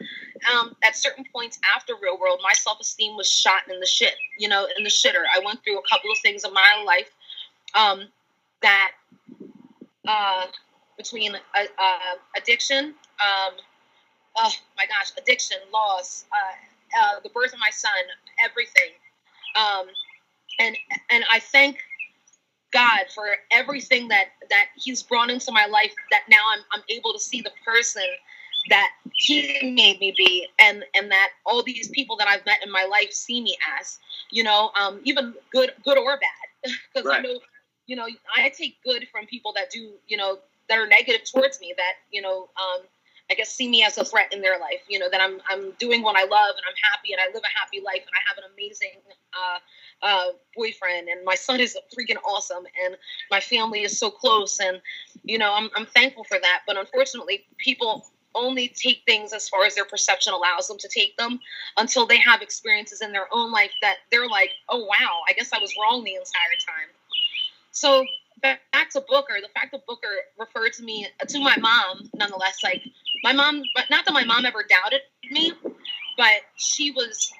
um, 0.53 0.77
at 0.85 0.97
certain 0.97 1.25
points 1.33 1.59
after 1.75 1.95
Real 2.01 2.19
World, 2.19 2.41
my 2.43 2.53
self 2.53 2.81
esteem 2.81 3.17
was 3.17 3.29
shot 3.29 3.63
in 3.71 3.81
the 3.81 3.87
shit, 3.87 4.15
you 4.39 4.49
know, 4.49 4.67
in 4.77 4.85
the 4.85 4.91
shitter. 4.91 5.25
I 5.35 5.41
went 5.45 5.63
through 5.65 5.79
a 5.79 5.83
couple 5.91 6.11
of 6.11 6.19
things 6.19 6.45
in 6.45 6.53
my 6.53 6.83
life 6.87 7.11
um, 7.75 8.09
that, 8.63 8.93
uh, 10.07 10.47
between 10.97 11.35
uh, 11.35 11.39
uh, 11.79 12.15
addiction, 12.37 12.87
um, 13.21 13.55
oh 14.37 14.51
my 14.77 14.87
gosh, 14.87 15.13
addiction, 15.19 15.59
loss, 15.73 16.25
uh, 16.33 17.03
uh, 17.03 17.21
the 17.23 17.31
birth 17.31 17.53
of 17.53 17.59
my 17.59 17.71
son, 17.71 17.91
everything. 18.45 18.91
Um, 19.57 19.87
and 20.59 20.77
and 21.11 21.25
I 21.31 21.41
thank 21.41 21.79
God 22.73 23.05
for 23.15 23.37
everything 23.51 24.09
that 24.09 24.27
that 24.51 24.67
He's 24.77 25.03
brought 25.03 25.31
into 25.31 25.53
my 25.53 25.67
life. 25.67 25.93
That 26.11 26.23
now 26.29 26.43
I'm 26.53 26.61
I'm 26.73 26.83
able 26.89 27.13
to 27.13 27.19
see 27.19 27.41
the 27.41 27.53
person 27.65 28.03
that 28.69 28.91
He 29.15 29.73
made 29.75 30.01
me 30.01 30.15
be, 30.17 30.49
and 30.59 30.85
and 30.95 31.11
that 31.11 31.31
all 31.47 31.63
these 31.63 31.89
people 31.89 32.17
that 32.17 32.29
I've 32.29 32.45
met 32.47 32.65
in 32.65 32.71
my 32.71 32.85
life 32.85 33.13
see 33.13 33.41
me 33.43 33.57
as, 33.79 33.99
you 34.31 34.43
know, 34.43 34.71
um, 34.81 35.01
even 35.05 35.35
good 35.51 35.73
good 35.85 35.99
or 35.99 36.19
bad, 36.19 36.73
because 36.95 37.07
right. 37.07 37.19
I 37.19 37.23
know, 37.23 37.39
you 37.87 37.97
know, 37.97 38.07
I 38.37 38.49
take 38.49 38.83
good 38.83 39.07
from 39.13 39.27
people 39.27 39.53
that 39.55 39.71
do, 39.71 39.93
you 40.09 40.17
know, 40.17 40.39
that 40.69 40.79
are 40.79 40.87
negative 40.87 41.23
towards 41.31 41.61
me. 41.61 41.75
That 41.77 41.95
you 42.11 42.23
know, 42.23 42.49
um, 42.57 42.83
I 43.31 43.35
guess 43.35 43.51
see 43.51 43.69
me 43.69 43.83
as 43.85 43.99
a 43.99 44.05
threat 44.05 44.33
in 44.33 44.41
their 44.41 44.59
life. 44.59 44.81
You 44.89 44.99
know 44.99 45.11
that 45.11 45.21
I'm 45.21 45.41
I'm 45.49 45.73
doing 45.73 46.03
what 46.03 46.17
I 46.17 46.23
love 46.23 46.55
and 46.57 46.65
I'm 46.69 46.93
happy 46.93 47.13
and 47.13 47.21
I 47.21 47.33
live 47.35 47.43
a 47.45 47.59
happy 47.59 47.81
life 47.85 48.03
and 48.07 48.15
I 48.15 48.23
have 48.29 48.39
an 48.39 48.45
amazing 48.55 49.01
uh, 49.33 49.59
uh, 50.03 50.27
boyfriend 50.57 51.09
and 51.09 51.25
my 51.25 51.35
son 51.35 51.61
is 51.61 51.77
freaking 51.97 52.17
awesome 52.25 52.65
and 52.85 52.97
my 53.31 53.41
family 53.41 53.83
is 53.83 53.99
so 53.99 54.11
close 54.11 54.61
and 54.61 54.81
you 55.25 55.39
know 55.39 55.53
I'm 55.55 55.71
I'm 55.77 55.87
thankful 55.87 56.25
for 56.25 56.39
that. 56.39 56.61
But 56.67 56.77
unfortunately, 56.77 57.45
people 57.59 58.07
only 58.35 58.69
take 58.69 59.03
things 59.07 59.33
as 59.33 59.49
far 59.49 59.65
as 59.65 59.75
their 59.75 59.85
perception 59.85 60.33
allows 60.33 60.67
them 60.67 60.79
to 60.79 60.89
take 60.89 61.17
them 61.19 61.39
until 61.77 62.07
they 62.07 62.17
have 62.17 62.41
experiences 62.41 63.03
in 63.03 63.13
their 63.13 63.27
own 63.33 63.53
life 63.53 63.73
that 63.83 63.97
they're 64.11 64.29
like, 64.29 64.51
oh 64.69 64.85
wow, 64.85 65.21
I 65.29 65.33
guess 65.35 65.53
I 65.53 65.59
was 65.59 65.75
wrong 65.81 66.03
the 66.03 66.15
entire 66.15 66.57
time. 66.67 66.89
So 67.73 68.05
back 68.41 68.91
to 68.91 69.01
Booker, 69.09 69.35
the 69.41 69.49
fact 69.55 69.73
that 69.73 69.87
Booker 69.87 70.09
referred 70.39 70.73
to 70.75 70.83
me 70.83 71.07
to 71.27 71.39
my 71.41 71.57
mom, 71.59 72.11
nonetheless, 72.15 72.59
like 72.63 72.83
my 73.23 73.33
mom, 73.33 73.63
but 73.75 73.85
not 73.91 74.05
that 74.05 74.13
my 74.13 74.25
mom 74.25 74.45
ever 74.45 74.65
doubted 74.69 75.01
me, 75.31 75.53
but 76.17 76.41
she 76.57 76.91
was 76.91 77.33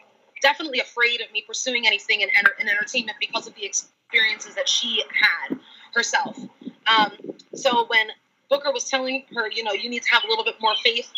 definitely 0.43 0.81
afraid 0.81 1.21
of 1.21 1.33
me 1.33 1.43
pursuing 1.47 1.87
anything 1.87 2.21
in, 2.21 2.29
in 2.61 2.69
entertainment 2.69 3.17
because 3.21 3.47
of 3.47 3.55
the 3.55 3.65
experiences 3.65 4.55
that 4.55 4.69
she 4.69 5.03
had 5.13 5.59
herself. 5.95 6.39
Um, 6.87 7.13
so 7.55 7.87
when 7.89 8.09
Booker 8.51 8.73
was 8.73 8.89
telling 8.89 9.25
her, 9.35 9.51
you 9.51 9.65
know, 9.65 9.73
you 9.73 9.89
need 9.89 10.03
to 10.03 10.11
have 10.11 10.25
a 10.25 10.29
little 10.29 10.45
bit 10.45 10.57
more 10.61 10.75
faith 10.85 11.11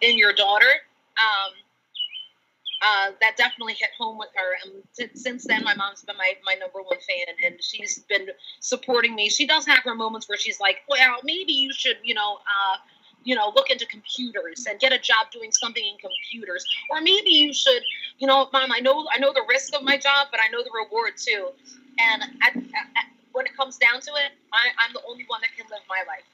in 0.00 0.18
your 0.18 0.32
daughter, 0.32 0.66
um, 1.18 1.52
uh, 2.82 3.10
that 3.20 3.36
definitely 3.36 3.74
hit 3.74 3.90
home 3.96 4.18
with 4.18 4.28
her. 4.34 4.56
And 4.64 5.16
since 5.16 5.44
then, 5.44 5.64
my 5.64 5.74
mom's 5.74 6.02
been 6.02 6.16
my, 6.18 6.34
my 6.44 6.54
number 6.54 6.82
one 6.82 6.98
fan, 6.98 7.34
and 7.44 7.62
she's 7.62 8.00
been 8.10 8.28
supporting 8.60 9.14
me. 9.14 9.30
She 9.30 9.46
does 9.46 9.66
have 9.66 9.82
her 9.84 9.94
moments 9.94 10.28
where 10.28 10.36
she's 10.36 10.60
like, 10.60 10.82
"Well, 10.86 11.16
maybe 11.24 11.52
you 11.52 11.72
should, 11.72 11.96
you 12.02 12.12
know, 12.12 12.34
uh, 12.34 12.76
you 13.24 13.34
know, 13.34 13.52
look 13.54 13.70
into 13.70 13.86
computers 13.86 14.66
and 14.68 14.78
get 14.78 14.92
a 14.92 14.98
job 14.98 15.32
doing 15.32 15.50
something 15.50 15.82
in 15.82 15.96
computers, 15.98 16.64
or 16.90 17.00
maybe 17.00 17.30
you 17.30 17.52
should, 17.52 17.82
you 18.18 18.26
know, 18.26 18.48
mom, 18.52 18.70
I 18.70 18.80
know 18.80 19.06
I 19.12 19.18
know 19.18 19.32
the 19.32 19.44
risk 19.48 19.74
of 19.74 19.82
my 19.82 19.96
job, 19.96 20.28
but 20.30 20.40
I 20.40 20.48
know 20.52 20.62
the 20.62 20.70
reward 20.72 21.14
too. 21.16 21.48
And 21.98 22.22
at, 22.42 22.56
at, 22.56 23.06
when 23.32 23.46
it 23.46 23.56
comes 23.56 23.78
down 23.78 24.00
to 24.00 24.10
it, 24.12 24.32
I, 24.52 24.70
I'm 24.84 24.92
the 24.92 25.02
only 25.08 25.24
one 25.26 25.40
that 25.40 25.50
can 25.56 25.66
live 25.70 25.80
my 25.88 26.02
life. 26.06 26.24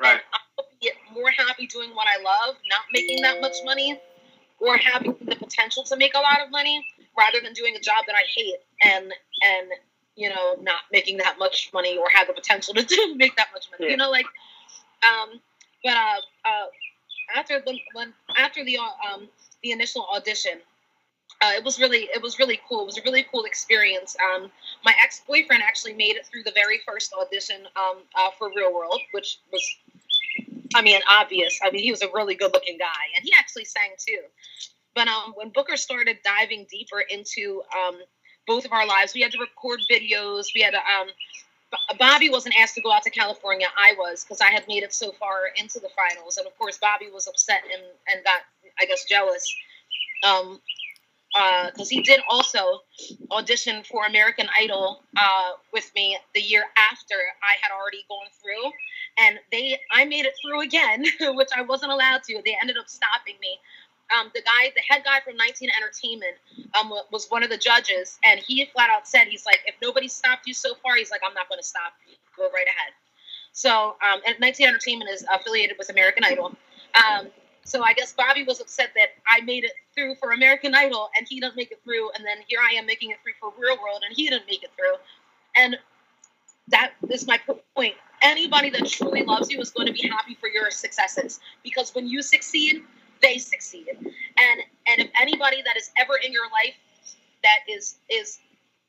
Right. 0.00 0.12
And 0.12 0.20
I'll 0.58 0.66
be 0.80 0.90
more 1.12 1.30
happy 1.30 1.66
doing 1.66 1.90
what 1.90 2.06
I 2.08 2.22
love, 2.22 2.56
not 2.68 2.82
making 2.92 3.22
that 3.22 3.40
much 3.40 3.56
money, 3.64 4.00
or 4.58 4.76
having 4.76 5.16
the 5.20 5.36
potential 5.36 5.82
to 5.84 5.96
make 5.96 6.14
a 6.14 6.20
lot 6.20 6.40
of 6.44 6.50
money 6.50 6.84
rather 7.16 7.40
than 7.42 7.52
doing 7.52 7.76
a 7.76 7.80
job 7.80 8.04
that 8.06 8.14
I 8.14 8.22
hate 8.34 8.56
and 8.82 9.12
and 9.44 9.68
you 10.16 10.28
know 10.28 10.56
not 10.62 10.80
making 10.90 11.18
that 11.18 11.38
much 11.38 11.70
money 11.74 11.96
or 11.96 12.06
have 12.14 12.26
the 12.26 12.32
potential 12.32 12.74
to 12.74 12.82
do, 12.82 13.14
make 13.16 13.36
that 13.36 13.48
much 13.52 13.68
money. 13.70 13.86
Yeah. 13.86 13.90
You 13.90 13.96
know, 13.98 14.10
like 14.10 14.26
um, 15.02 15.40
but 15.82 15.96
uh, 15.96 16.20
uh, 16.44 16.66
after 17.36 17.60
the 17.60 17.78
when 17.94 18.12
after 18.38 18.64
the 18.64 18.78
um 18.78 19.28
the 19.62 19.72
initial 19.72 20.06
audition. 20.14 20.60
Uh, 21.40 21.54
it 21.56 21.64
was 21.64 21.80
really 21.80 22.08
it 22.14 22.22
was 22.22 22.38
really 22.38 22.60
cool. 22.68 22.82
It 22.82 22.86
was 22.86 22.98
a 22.98 23.02
really 23.02 23.26
cool 23.32 23.44
experience. 23.44 24.14
Um, 24.22 24.48
my 24.84 24.94
ex 25.02 25.22
boyfriend 25.26 25.62
actually 25.62 25.94
made 25.94 26.14
it 26.14 26.24
through 26.26 26.44
the 26.44 26.52
very 26.52 26.78
first 26.86 27.12
audition 27.20 27.66
um, 27.74 27.96
uh, 28.14 28.30
for 28.38 28.50
Real 28.54 28.72
World, 28.72 29.00
which 29.12 29.40
was 29.50 29.64
I 30.74 30.82
mean, 30.82 31.00
obvious. 31.10 31.58
I 31.62 31.70
mean, 31.70 31.82
he 31.82 31.90
was 31.90 32.02
a 32.02 32.08
really 32.14 32.34
good 32.34 32.52
looking 32.52 32.78
guy, 32.78 32.86
and 33.16 33.24
he 33.24 33.32
actually 33.38 33.64
sang 33.64 33.90
too. 33.98 34.20
But 34.94 35.08
um, 35.08 35.32
when 35.36 35.50
Booker 35.50 35.76
started 35.76 36.18
diving 36.24 36.66
deeper 36.70 37.00
into 37.00 37.62
um, 37.76 37.96
both 38.46 38.64
of 38.64 38.72
our 38.72 38.86
lives, 38.86 39.14
we 39.14 39.22
had 39.22 39.32
to 39.32 39.38
record 39.38 39.80
videos. 39.90 40.46
We 40.54 40.60
had 40.62 40.72
to. 40.72 40.80
Bobby 41.98 42.30
wasn't 42.30 42.54
asked 42.58 42.74
to 42.74 42.80
go 42.82 42.92
out 42.92 43.02
to 43.04 43.10
California. 43.10 43.66
I 43.78 43.94
was 43.98 44.24
because 44.24 44.40
I 44.40 44.50
had 44.50 44.66
made 44.68 44.82
it 44.82 44.92
so 44.92 45.12
far 45.12 45.48
into 45.56 45.80
the 45.80 45.88
finals, 45.96 46.36
and 46.38 46.46
of 46.46 46.56
course, 46.58 46.78
Bobby 46.78 47.08
was 47.12 47.26
upset 47.26 47.62
and 47.72 47.82
and 48.12 48.24
got, 48.24 48.40
I 48.80 48.86
guess, 48.86 49.04
jealous. 49.04 49.44
Um, 50.24 50.60
because 51.32 51.90
uh, 51.90 51.94
he 51.94 52.02
did 52.02 52.20
also 52.28 52.80
audition 53.30 53.82
for 53.84 54.04
American 54.04 54.48
Idol 54.58 55.02
uh, 55.16 55.52
with 55.72 55.90
me 55.94 56.18
the 56.34 56.40
year 56.40 56.64
after 56.90 57.14
I 57.42 57.56
had 57.62 57.72
already 57.74 58.04
gone 58.08 58.26
through, 58.42 58.70
and 59.18 59.38
they 59.50 59.78
I 59.90 60.04
made 60.04 60.26
it 60.26 60.34
through 60.42 60.60
again, 60.60 61.04
which 61.36 61.48
I 61.56 61.62
wasn't 61.62 61.92
allowed 61.92 62.22
to. 62.24 62.42
They 62.44 62.56
ended 62.60 62.76
up 62.76 62.88
stopping 62.88 63.36
me. 63.40 63.58
Um, 64.16 64.30
the 64.34 64.42
guy, 64.42 64.72
the 64.74 64.82
head 64.88 65.02
guy 65.04 65.20
from 65.20 65.36
19 65.36 65.70
Entertainment, 65.76 66.36
um, 66.78 66.92
was 67.10 67.26
one 67.28 67.42
of 67.42 67.50
the 67.50 67.56
judges, 67.56 68.18
and 68.24 68.40
he 68.40 68.64
flat 68.66 68.90
out 68.90 69.08
said, 69.08 69.28
"He's 69.28 69.46
like, 69.46 69.60
if 69.66 69.74
nobody 69.82 70.08
stopped 70.08 70.46
you 70.46 70.54
so 70.54 70.74
far, 70.82 70.96
he's 70.96 71.10
like, 71.10 71.22
I'm 71.26 71.34
not 71.34 71.48
going 71.48 71.60
to 71.60 71.66
stop 71.66 71.92
you. 72.06 72.14
Go 72.36 72.44
right 72.52 72.66
ahead." 72.66 72.92
So, 73.52 73.96
um, 74.02 74.20
and 74.26 74.36
19 74.40 74.66
Entertainment 74.66 75.10
is 75.10 75.24
affiliated 75.32 75.76
with 75.78 75.90
American 75.90 76.24
Idol. 76.24 76.54
Um, 76.94 77.28
so 77.64 77.82
I 77.82 77.92
guess 77.92 78.12
Bobby 78.12 78.42
was 78.42 78.60
upset 78.60 78.90
that 78.96 79.10
I 79.26 79.40
made 79.42 79.64
it 79.64 79.72
through 79.94 80.16
for 80.16 80.32
American 80.32 80.74
Idol 80.74 81.10
and 81.16 81.26
he 81.28 81.38
didn't 81.38 81.56
make 81.56 81.70
it 81.70 81.80
through, 81.84 82.10
and 82.12 82.24
then 82.24 82.38
here 82.48 82.58
I 82.60 82.74
am 82.74 82.86
making 82.86 83.10
it 83.10 83.18
through 83.22 83.34
for 83.40 83.52
Real 83.58 83.76
World 83.76 84.02
and 84.06 84.14
he 84.16 84.28
didn't 84.28 84.46
make 84.46 84.62
it 84.62 84.70
through. 84.76 84.96
And 85.56 85.78
that 86.68 86.92
is 87.08 87.26
my 87.26 87.38
point. 87.76 87.94
Anybody 88.22 88.70
that 88.70 88.86
truly 88.86 89.24
loves 89.24 89.50
you 89.50 89.60
is 89.60 89.70
going 89.70 89.86
to 89.86 89.92
be 89.92 90.08
happy 90.08 90.36
for 90.40 90.48
your 90.48 90.70
successes 90.70 91.40
because 91.62 91.94
when 91.94 92.06
you 92.06 92.22
succeed, 92.22 92.82
they 93.22 93.38
succeed. 93.38 93.88
And 93.88 94.60
and 94.86 95.00
if 95.00 95.10
anybody 95.20 95.62
that 95.64 95.76
is 95.76 95.90
ever 95.96 96.14
in 96.24 96.32
your 96.32 96.44
life 96.44 96.74
that 97.42 97.60
is 97.68 97.96
is 98.10 98.38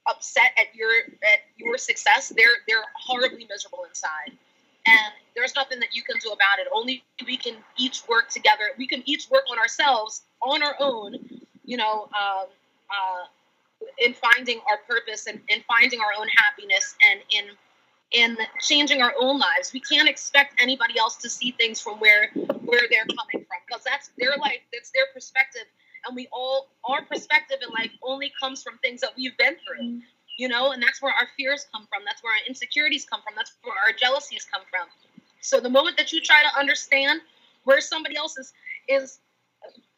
upset 0.07 0.51
at 0.57 0.75
your 0.75 0.91
at 1.23 1.39
your 1.57 1.77
success, 1.77 2.33
they're 2.35 2.61
they're 2.67 2.85
horribly 2.95 3.47
miserable 3.49 3.85
inside 3.87 4.37
and 4.85 5.13
there's 5.35 5.55
nothing 5.55 5.79
that 5.79 5.95
you 5.95 6.03
can 6.03 6.17
do 6.21 6.29
about 6.29 6.59
it. 6.59 6.67
Only 6.73 7.03
we 7.25 7.37
can 7.37 7.55
each 7.77 8.07
work 8.07 8.29
together. 8.29 8.71
We 8.77 8.87
can 8.87 9.01
each 9.05 9.29
work 9.29 9.43
on 9.51 9.57
ourselves 9.57 10.23
on 10.41 10.61
our 10.61 10.75
own, 10.79 11.15
you 11.63 11.77
know, 11.77 12.03
um, 12.03 12.47
uh, 12.89 13.25
in 13.99 14.13
finding 14.13 14.59
our 14.69 14.77
purpose 14.87 15.27
and 15.27 15.39
in 15.47 15.63
finding 15.67 15.99
our 15.99 16.19
own 16.19 16.27
happiness 16.37 16.95
and 17.09 17.21
in 17.29 17.55
in 18.13 18.37
changing 18.61 19.01
our 19.01 19.13
own 19.19 19.39
lives. 19.39 19.73
We 19.73 19.79
can't 19.79 20.07
expect 20.07 20.61
anybody 20.61 20.97
else 20.97 21.15
to 21.17 21.29
see 21.29 21.51
things 21.51 21.81
from 21.81 21.99
where 21.99 22.29
where 22.33 22.81
they're 22.89 23.05
coming 23.05 23.45
from 23.45 23.59
because 23.67 23.83
that's 23.83 24.11
their 24.17 24.37
life, 24.37 24.61
that's 24.71 24.91
their 24.91 25.05
perspective, 25.13 25.63
and 26.05 26.15
we 26.15 26.27
all 26.31 26.69
our 26.85 27.03
perspective 27.03 27.57
in 27.65 27.73
life 27.73 27.91
only 28.03 28.31
comes 28.39 28.63
from 28.63 28.77
things 28.79 29.01
that 29.01 29.11
we've 29.17 29.37
been 29.37 29.55
through. 29.65 30.01
You 30.37 30.47
know, 30.47 30.71
and 30.71 30.81
that's 30.81 30.99
where 30.99 31.13
our 31.13 31.27
fears 31.37 31.67
come 31.71 31.85
from. 31.93 32.01
That's 32.05 32.23
where 32.23 32.33
our 32.33 32.41
insecurities 32.47 33.05
come 33.05 33.21
from. 33.21 33.33
That's 33.35 33.53
where 33.61 33.75
our 33.85 33.93
jealousies 33.93 34.47
come 34.51 34.63
from. 34.71 34.87
So 35.41 35.59
the 35.59 35.69
moment 35.69 35.95
that 35.97 36.11
you 36.11 36.21
try 36.21 36.41
to 36.41 36.59
understand 36.59 37.21
where 37.65 37.81
somebody 37.81 38.17
else 38.17 38.37
is 38.37 38.53
is 38.89 39.19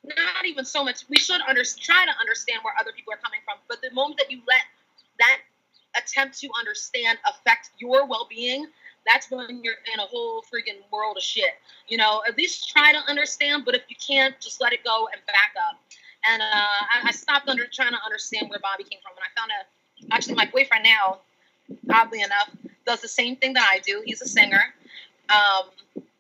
not 0.04 0.46
even 0.46 0.66
so 0.66 0.84
much 0.84 1.04
we 1.10 1.18
should 1.18 1.42
under, 1.48 1.64
try 1.64 2.06
to 2.06 2.12
understand 2.20 2.60
where 2.64 2.74
other 2.80 2.92
people 2.96 3.12
are 3.14 3.18
coming 3.18 3.40
from 3.44 3.58
but 3.68 3.82
the 3.82 3.90
moment 3.94 4.20
that 4.20 4.30
you 4.30 4.40
let 4.48 4.62
that 5.18 5.40
attempt 5.98 6.40
to 6.40 6.50
understand 6.60 7.18
affect 7.28 7.72
your 7.80 8.06
well-being 8.06 8.68
that's 9.06 9.30
when 9.30 9.64
you're 9.64 9.76
in 9.94 10.00
a 10.00 10.04
whole 10.04 10.42
freaking 10.42 10.82
world 10.92 11.18
of 11.18 11.24
shit. 11.24 11.52
You 11.88 11.98
know 11.98 12.24
at 12.28 12.38
least 12.38 12.70
try 12.70 12.92
to 12.92 13.00
understand 13.08 13.64
but 13.66 13.76
if 13.76 13.84
you 13.88 13.96
can't 13.96 14.40
just 14.40 14.62
let 14.62 14.74
it 14.74 14.84
go 14.84 15.08
and 15.14 15.22
back 15.26 15.54
up. 15.70 15.80
And 16.28 16.42
uh, 16.42 16.46
I, 16.46 17.10
I, 17.10 17.12
stopped 17.12 17.48
under 17.48 17.68
trying 17.72 17.92
to 17.92 18.00
understand 18.04 18.50
where 18.50 18.60
bobby 18.60 18.84
came 18.84 19.00
from 19.02 19.12
and 19.16 19.22
i 19.24 19.40
found 19.40 19.52
a 19.52 20.16
actually 20.16 20.36
my 20.36 20.50
boyfriend 20.52 20.84
now 20.84 21.20
oddly 21.92 22.22
enough 22.22 22.50
does 22.86 23.02
the 23.02 23.08
same 23.08 23.36
thing 23.36 23.54
that 23.54 23.70
i 23.72 23.80
do. 23.80 24.02
He's 24.06 24.22
a 24.22 24.28
singer. 24.28 24.62
Um, 25.30 25.70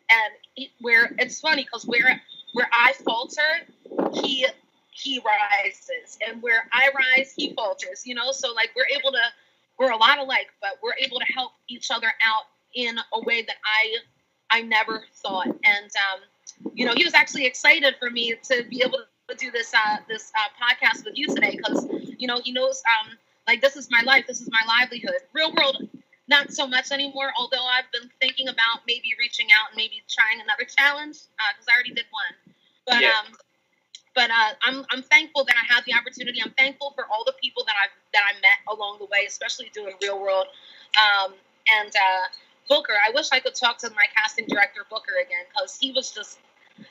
and 0.10 0.34
he, 0.53 0.72
where 0.82 1.12
it's 1.17 1.39
funny 1.39 1.63
because 1.63 1.86
where 1.86 2.22
where 2.53 2.70
i 2.72 2.94
falter 3.03 3.41
he 4.13 4.46
he 4.91 5.20
rises. 5.20 6.17
And 6.27 6.41
where 6.41 6.67
i 6.72 6.89
rise 6.96 7.34
he 7.36 7.53
falters 7.53 8.03
you 8.05 8.13
know? 8.13 8.32
So 8.32 8.53
like 8.53 8.70
we're 8.75 8.98
able 8.98 9.12
to 9.12 9.22
we're 9.77 9.91
a 9.91 9.98
lot 9.98 10.17
alike 10.20 10.48
but 10.62 10.72
we're 10.82 10.96
able 11.00 11.20
to 11.20 11.25
help 11.25 11.51
each 11.67 11.91
other 11.91 12.08
out 12.25 12.44
in 12.75 12.98
a 13.13 13.20
way 13.22 13.41
that 13.41 13.55
i 13.65 13.96
i 14.51 14.62
never 14.62 15.03
thought. 15.15 15.48
And 15.48 15.58
um 15.65 16.72
you 16.74 16.86
know 16.86 16.94
he 16.96 17.03
was 17.03 17.13
actually 17.13 17.46
excited 17.46 17.96
for 18.00 18.10
me 18.10 18.36
to 18.50 18.63
be 18.70 18.84
able 18.86 19.00
to 19.29 19.36
do 19.36 19.51
this 19.51 19.74
uh 19.74 19.98
this 20.08 20.32
uh, 20.38 20.50
podcast 20.62 21.05
with 21.05 21.17
you 21.17 21.27
today 21.27 21.58
because 21.58 21.88
you 22.17 22.27
know 22.27 22.39
he 22.44 22.51
knows 22.51 22.82
um 23.00 23.17
like 23.48 23.62
this 23.62 23.75
is 23.75 23.89
my 23.89 24.01
life 24.01 24.25
this 24.27 24.41
is 24.41 24.50
my 24.51 24.62
livelihood. 24.67 25.22
Real 25.34 25.53
world 25.53 25.88
not 26.27 26.51
so 26.51 26.65
much 26.65 26.91
anymore 26.91 27.32
although 27.38 27.63
i've 27.65 27.91
been 27.91 28.10
thinking 28.20 28.48
about 28.48 28.82
maybe 28.88 29.10
reaching 29.20 29.48
out 29.51 29.70
and 29.70 29.77
maybe 29.77 30.01
trying 30.10 30.41
another 30.41 30.65
challenge 30.65 31.17
because 31.38 31.67
uh, 31.67 31.72
i 31.72 31.74
already 31.74 31.94
did 31.94 32.05
one. 32.10 32.53
But 32.88 33.01
yeah. 33.01 33.12
um 33.20 33.34
but 34.15 34.31
uh, 34.31 34.53
I'm 34.63 34.86
I'm 34.89 35.03
thankful 35.03 35.43
that 35.45 35.55
I 35.55 35.74
had 35.74 35.84
the 35.86 35.93
opportunity. 35.93 36.39
I'm 36.43 36.53
thankful 36.57 36.93
for 36.95 37.05
all 37.12 37.24
the 37.25 37.34
people 37.41 37.63
that 37.65 37.75
I 37.75 37.88
that 38.13 38.24
I 38.25 38.34
met 38.39 38.75
along 38.75 39.00
the 39.00 39.05
way, 39.05 39.25
especially 39.27 39.69
doing 39.74 39.93
Real 40.01 40.19
World. 40.19 40.48
Um, 40.98 41.34
and 41.69 41.89
uh, 41.89 42.25
Booker, 42.69 42.93
I 42.93 43.12
wish 43.13 43.27
I 43.31 43.39
could 43.39 43.55
talk 43.55 43.77
to 43.79 43.89
my 43.91 44.05
casting 44.15 44.48
director 44.48 44.81
Booker 44.89 45.13
again 45.24 45.45
because 45.53 45.77
he 45.77 45.91
was 45.91 46.12
just 46.12 46.39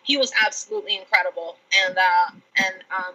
he 0.02 0.16
was 0.16 0.33
absolutely 0.45 0.97
incredible. 0.97 1.57
And 1.87 1.97
uh, 1.97 2.31
and 2.57 2.75
um, 2.97 3.14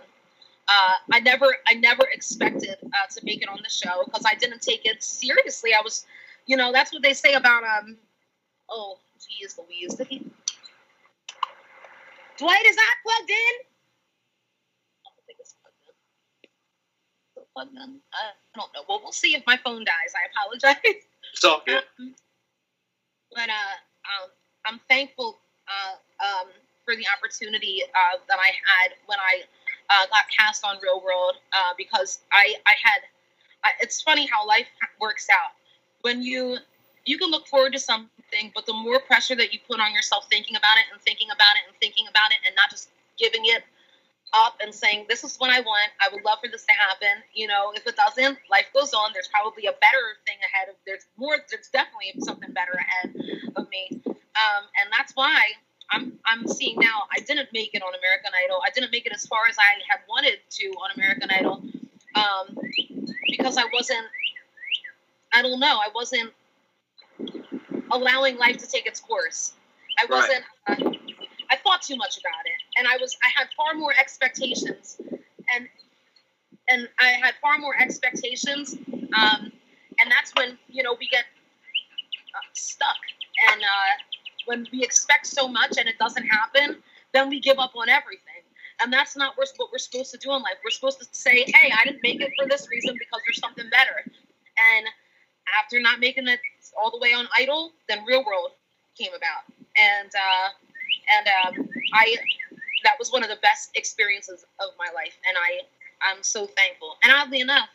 uh, 0.68 0.94
I 1.12 1.20
never 1.20 1.56
I 1.68 1.76
never 1.76 2.04
expected 2.12 2.78
uh, 2.82 3.08
to 3.16 3.22
make 3.24 3.42
it 3.44 3.50
on 3.50 3.60
the 3.64 3.70
show 3.70 4.04
because 4.06 4.26
I 4.26 4.36
didn't 4.36 4.62
take 4.62 4.86
it 4.86 5.04
seriously. 5.04 5.72
I 5.74 5.82
was, 5.84 6.06
you 6.48 6.58
know, 6.58 6.72
that's 6.72 6.92
what 6.92 7.04
they 7.04 7.14
say 7.14 7.34
about 7.34 7.64
um. 7.64 7.98
Oh, 8.72 9.00
geez, 9.20 9.58
Louise, 9.58 9.96
did 9.96 10.08
he? 10.08 10.26
Dwight 12.38 12.66
is 12.66 12.76
not 12.76 12.96
plugged 13.04 13.30
in. 13.30 13.69
Plug 17.54 17.74
them. 17.74 18.02
I 18.14 18.32
don't 18.56 18.74
know. 18.74 18.82
Well, 18.88 19.00
we'll 19.04 19.12
see 19.12 19.36
if 19.36 19.44
my 19.46 19.58
phone 19.58 19.84
dies. 19.86 20.14
I 20.16 20.30
apologize. 20.32 21.04
It's 21.34 21.44
all 21.46 21.62
good. 21.66 21.84
Um, 22.00 22.16
but 23.36 23.50
uh, 23.50 23.76
um, 24.10 24.30
I'm 24.66 24.80
thankful 24.90 25.38
uh, 25.68 26.26
um, 26.26 26.48
for 26.86 26.96
the 26.96 27.06
opportunity 27.16 27.84
uh, 27.94 28.18
that 28.28 28.40
I 28.40 28.48
had 28.48 28.94
when 29.06 29.20
I 29.20 29.44
uh, 29.90 30.08
got 30.08 30.26
cast 30.36 30.66
on 30.66 30.78
Real 30.82 31.02
World 31.06 31.36
uh, 31.54 31.74
because 31.78 32.20
I 32.32 32.56
I 32.66 32.74
had. 32.84 33.02
I, 33.64 33.72
it's 33.82 34.02
funny 34.02 34.26
how 34.26 34.48
life 34.48 34.68
works 35.00 35.28
out. 35.30 35.52
When 36.02 36.24
you 36.24 36.58
you 37.06 37.18
can 37.18 37.30
look 37.30 37.48
forward 37.48 37.74
to 37.74 37.80
something, 37.80 38.52
but 38.56 38.66
the 38.66 38.74
more 38.74 39.00
pressure 39.00 39.36
that 39.36 39.54
you 39.54 39.60
put 39.68 39.80
on 39.80 39.94
yourself 39.94 40.28
thinking 40.30 40.56
about 40.56 40.78
it 40.78 40.86
and 40.92 41.02
thinking 41.02 41.30
about 41.32 41.56
it 41.58 41.68
and 41.68 41.76
thinking 41.80 42.08
about 42.10 42.32
it 42.32 42.38
and 42.46 42.56
not 42.56 42.70
just 42.70 42.90
giving 43.18 43.42
it 43.46 43.64
up 44.34 44.56
and 44.62 44.74
saying, 44.74 45.06
This 45.10 45.24
is 45.24 45.38
what 45.38 45.50
I 45.50 45.62
want. 45.62 45.92
I 46.00 46.14
would 46.14 46.24
love 46.24 46.40
for 46.44 46.50
this 46.50 46.66
to 46.66 46.74
happen. 46.74 47.24
You 47.34 47.48
know, 47.48 47.72
if 47.76 47.86
it 47.88 47.96
doesn't, 47.96 48.38
life 48.50 48.68
goes 48.74 48.94
on. 48.94 49.12
There's 49.14 49.28
probably 49.28 49.66
a 49.66 49.74
better 49.74 50.06
thing 50.26 50.38
ahead 50.44 50.70
of 50.70 50.76
there's 50.86 51.06
more 51.18 51.38
there's 51.50 51.70
definitely 51.70 52.14
something 52.20 52.52
better 52.52 52.74
ahead 52.74 53.16
of 53.56 53.70
me. 53.70 54.02
Um, 54.06 54.64
and 54.80 54.90
that's 54.98 55.14
why 55.16 55.42
I'm 55.92 56.14
I'm 56.26 56.48
seeing 56.48 56.78
now 56.80 57.08
I 57.12 57.20
didn't 57.20 57.50
make 57.54 57.74
it 57.74 57.82
on 57.82 57.94
American 57.96 58.32
Idol. 58.46 58.62
I 58.66 58.70
didn't 58.72 58.92
make 58.92 59.06
it 59.06 59.14
as 59.14 59.26
far 59.26 59.42
as 59.50 59.58
I 59.58 59.82
had 59.90 60.02
wanted 60.08 60.40
to 60.50 60.66
on 60.78 60.92
American 60.96 61.30
Idol. 61.32 61.64
Um, 62.16 62.58
because 63.28 63.58
I 63.58 63.66
wasn't 63.74 64.06
I 65.34 65.42
don't 65.42 65.60
know, 65.60 65.78
I 65.78 65.90
wasn't 65.94 66.32
allowing 67.92 68.38
life 68.38 68.58
to 68.58 68.68
take 68.68 68.86
its 68.86 69.00
course. 69.00 69.54
I 70.00 70.06
wasn't 70.10 70.44
right. 70.68 70.86
uh, 70.86 70.99
thought 71.70 71.82
too 71.84 71.96
much 71.96 72.18
about 72.18 72.46
it, 72.46 72.60
and 72.78 72.88
I 72.88 72.98
was 72.98 73.16
I 73.24 73.30
had 73.36 73.48
far 73.56 73.76
more 73.76 73.94
expectations, 73.98 74.98
and 75.54 75.68
and 76.68 76.88
I 77.00 77.10
had 77.22 77.36
far 77.42 77.60
more 77.60 77.76
expectations, 77.80 78.76
um, 79.14 79.52
and 80.00 80.10
that's 80.10 80.34
when 80.36 80.58
you 80.68 80.82
know 80.82 80.96
we 81.00 81.08
get 81.08 81.26
uh, 82.36 82.48
stuck, 82.54 82.98
and 83.52 83.62
uh, 83.62 83.92
when 84.46 84.66
we 84.72 84.84
expect 84.84 85.28
so 85.28 85.48
much 85.48 85.78
and 85.78 85.88
it 85.88 85.98
doesn't 86.00 86.26
happen, 86.26 86.82
then 87.14 87.30
we 87.30 87.40
give 87.40 87.60
up 87.60 87.76
on 87.76 87.88
everything. 87.88 88.42
And 88.82 88.92
that's 88.92 89.16
not 89.16 89.38
what 89.38 89.70
we're 89.72 89.78
supposed 89.78 90.12
to 90.12 90.18
do 90.18 90.32
in 90.32 90.42
life. 90.42 90.58
We're 90.64 90.72
supposed 90.72 91.00
to 91.00 91.08
say, 91.12 91.44
hey, 91.46 91.72
I 91.78 91.84
didn't 91.84 92.02
make 92.02 92.22
it 92.22 92.32
for 92.40 92.48
this 92.48 92.68
reason 92.72 92.96
because 92.98 93.22
there's 93.28 93.40
something 93.40 93.70
better. 93.70 93.98
And 94.06 94.88
after 95.62 95.82
not 95.82 96.00
making 96.00 96.28
it 96.28 96.40
all 96.80 96.90
the 96.90 96.98
way 96.98 97.14
on 97.14 97.28
Idol, 97.38 97.74
then 97.90 98.06
Real 98.08 98.24
World 98.26 98.52
came 98.98 99.12
about. 99.14 99.44
And 99.76 100.10
uh, 100.16 100.50
and 101.10 101.28
um, 101.28 101.70
I 101.94 102.16
that 102.84 102.96
was 102.98 103.12
one 103.12 103.24
of 103.24 103.30
the 103.30 103.40
best 103.42 103.72
experiences 103.76 104.46
of 104.60 104.70
my 104.78 104.88
life, 104.94 105.18
and 105.28 105.38
I 105.38 105.66
I'm 106.02 106.24
so 106.24 106.48
thankful. 106.48 106.96
And 107.04 107.12
oddly 107.12 107.42
enough, 107.42 107.70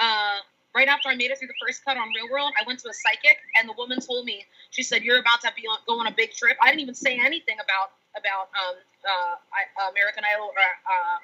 uh, 0.00 0.42
right 0.74 0.88
after 0.88 1.08
I 1.08 1.14
made 1.14 1.30
it 1.30 1.38
through 1.38 1.48
the 1.48 1.60
first 1.64 1.84
cut 1.84 1.96
on 1.96 2.08
Real 2.14 2.30
World, 2.30 2.52
I 2.60 2.66
went 2.66 2.80
to 2.80 2.88
a 2.88 2.94
psychic, 2.94 3.38
and 3.58 3.68
the 3.68 3.74
woman 3.78 4.00
told 4.00 4.24
me 4.24 4.44
she 4.70 4.82
said 4.82 5.02
you're 5.02 5.20
about 5.20 5.40
to 5.42 5.52
be 5.54 5.66
on, 5.66 5.78
go 5.86 6.00
on 6.00 6.06
a 6.06 6.14
big 6.14 6.32
trip. 6.32 6.56
I 6.60 6.68
didn't 6.68 6.80
even 6.80 6.94
say 6.94 7.18
anything 7.18 7.56
about 7.62 7.94
about 8.16 8.50
um, 8.54 8.76
uh, 9.06 9.90
American 9.90 10.24
Idol 10.24 10.50
or 10.50 10.58
uh, 10.58 11.18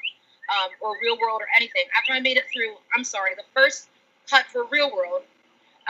um, 0.50 0.70
or 0.81 0.96
Real 1.03 1.18
World 1.18 1.40
or 1.42 1.48
anything. 1.57 1.85
After 1.96 2.12
I 2.12 2.20
made 2.20 2.37
it 2.37 2.44
through, 2.53 2.74
I'm 2.94 3.05
sorry, 3.05 3.35
the 3.37 3.46
first 3.55 3.88
cut 4.29 4.46
for 4.46 4.66
Real 4.70 4.90
World, 4.94 5.22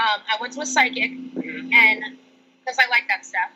um, 0.00 0.20
I 0.28 0.40
went 0.40 0.52
to 0.54 0.60
a 0.60 0.66
psychic, 0.66 1.10
and 1.10 2.16
because 2.60 2.78
I 2.78 2.88
like 2.88 3.08
that 3.08 3.26
stuff. 3.26 3.50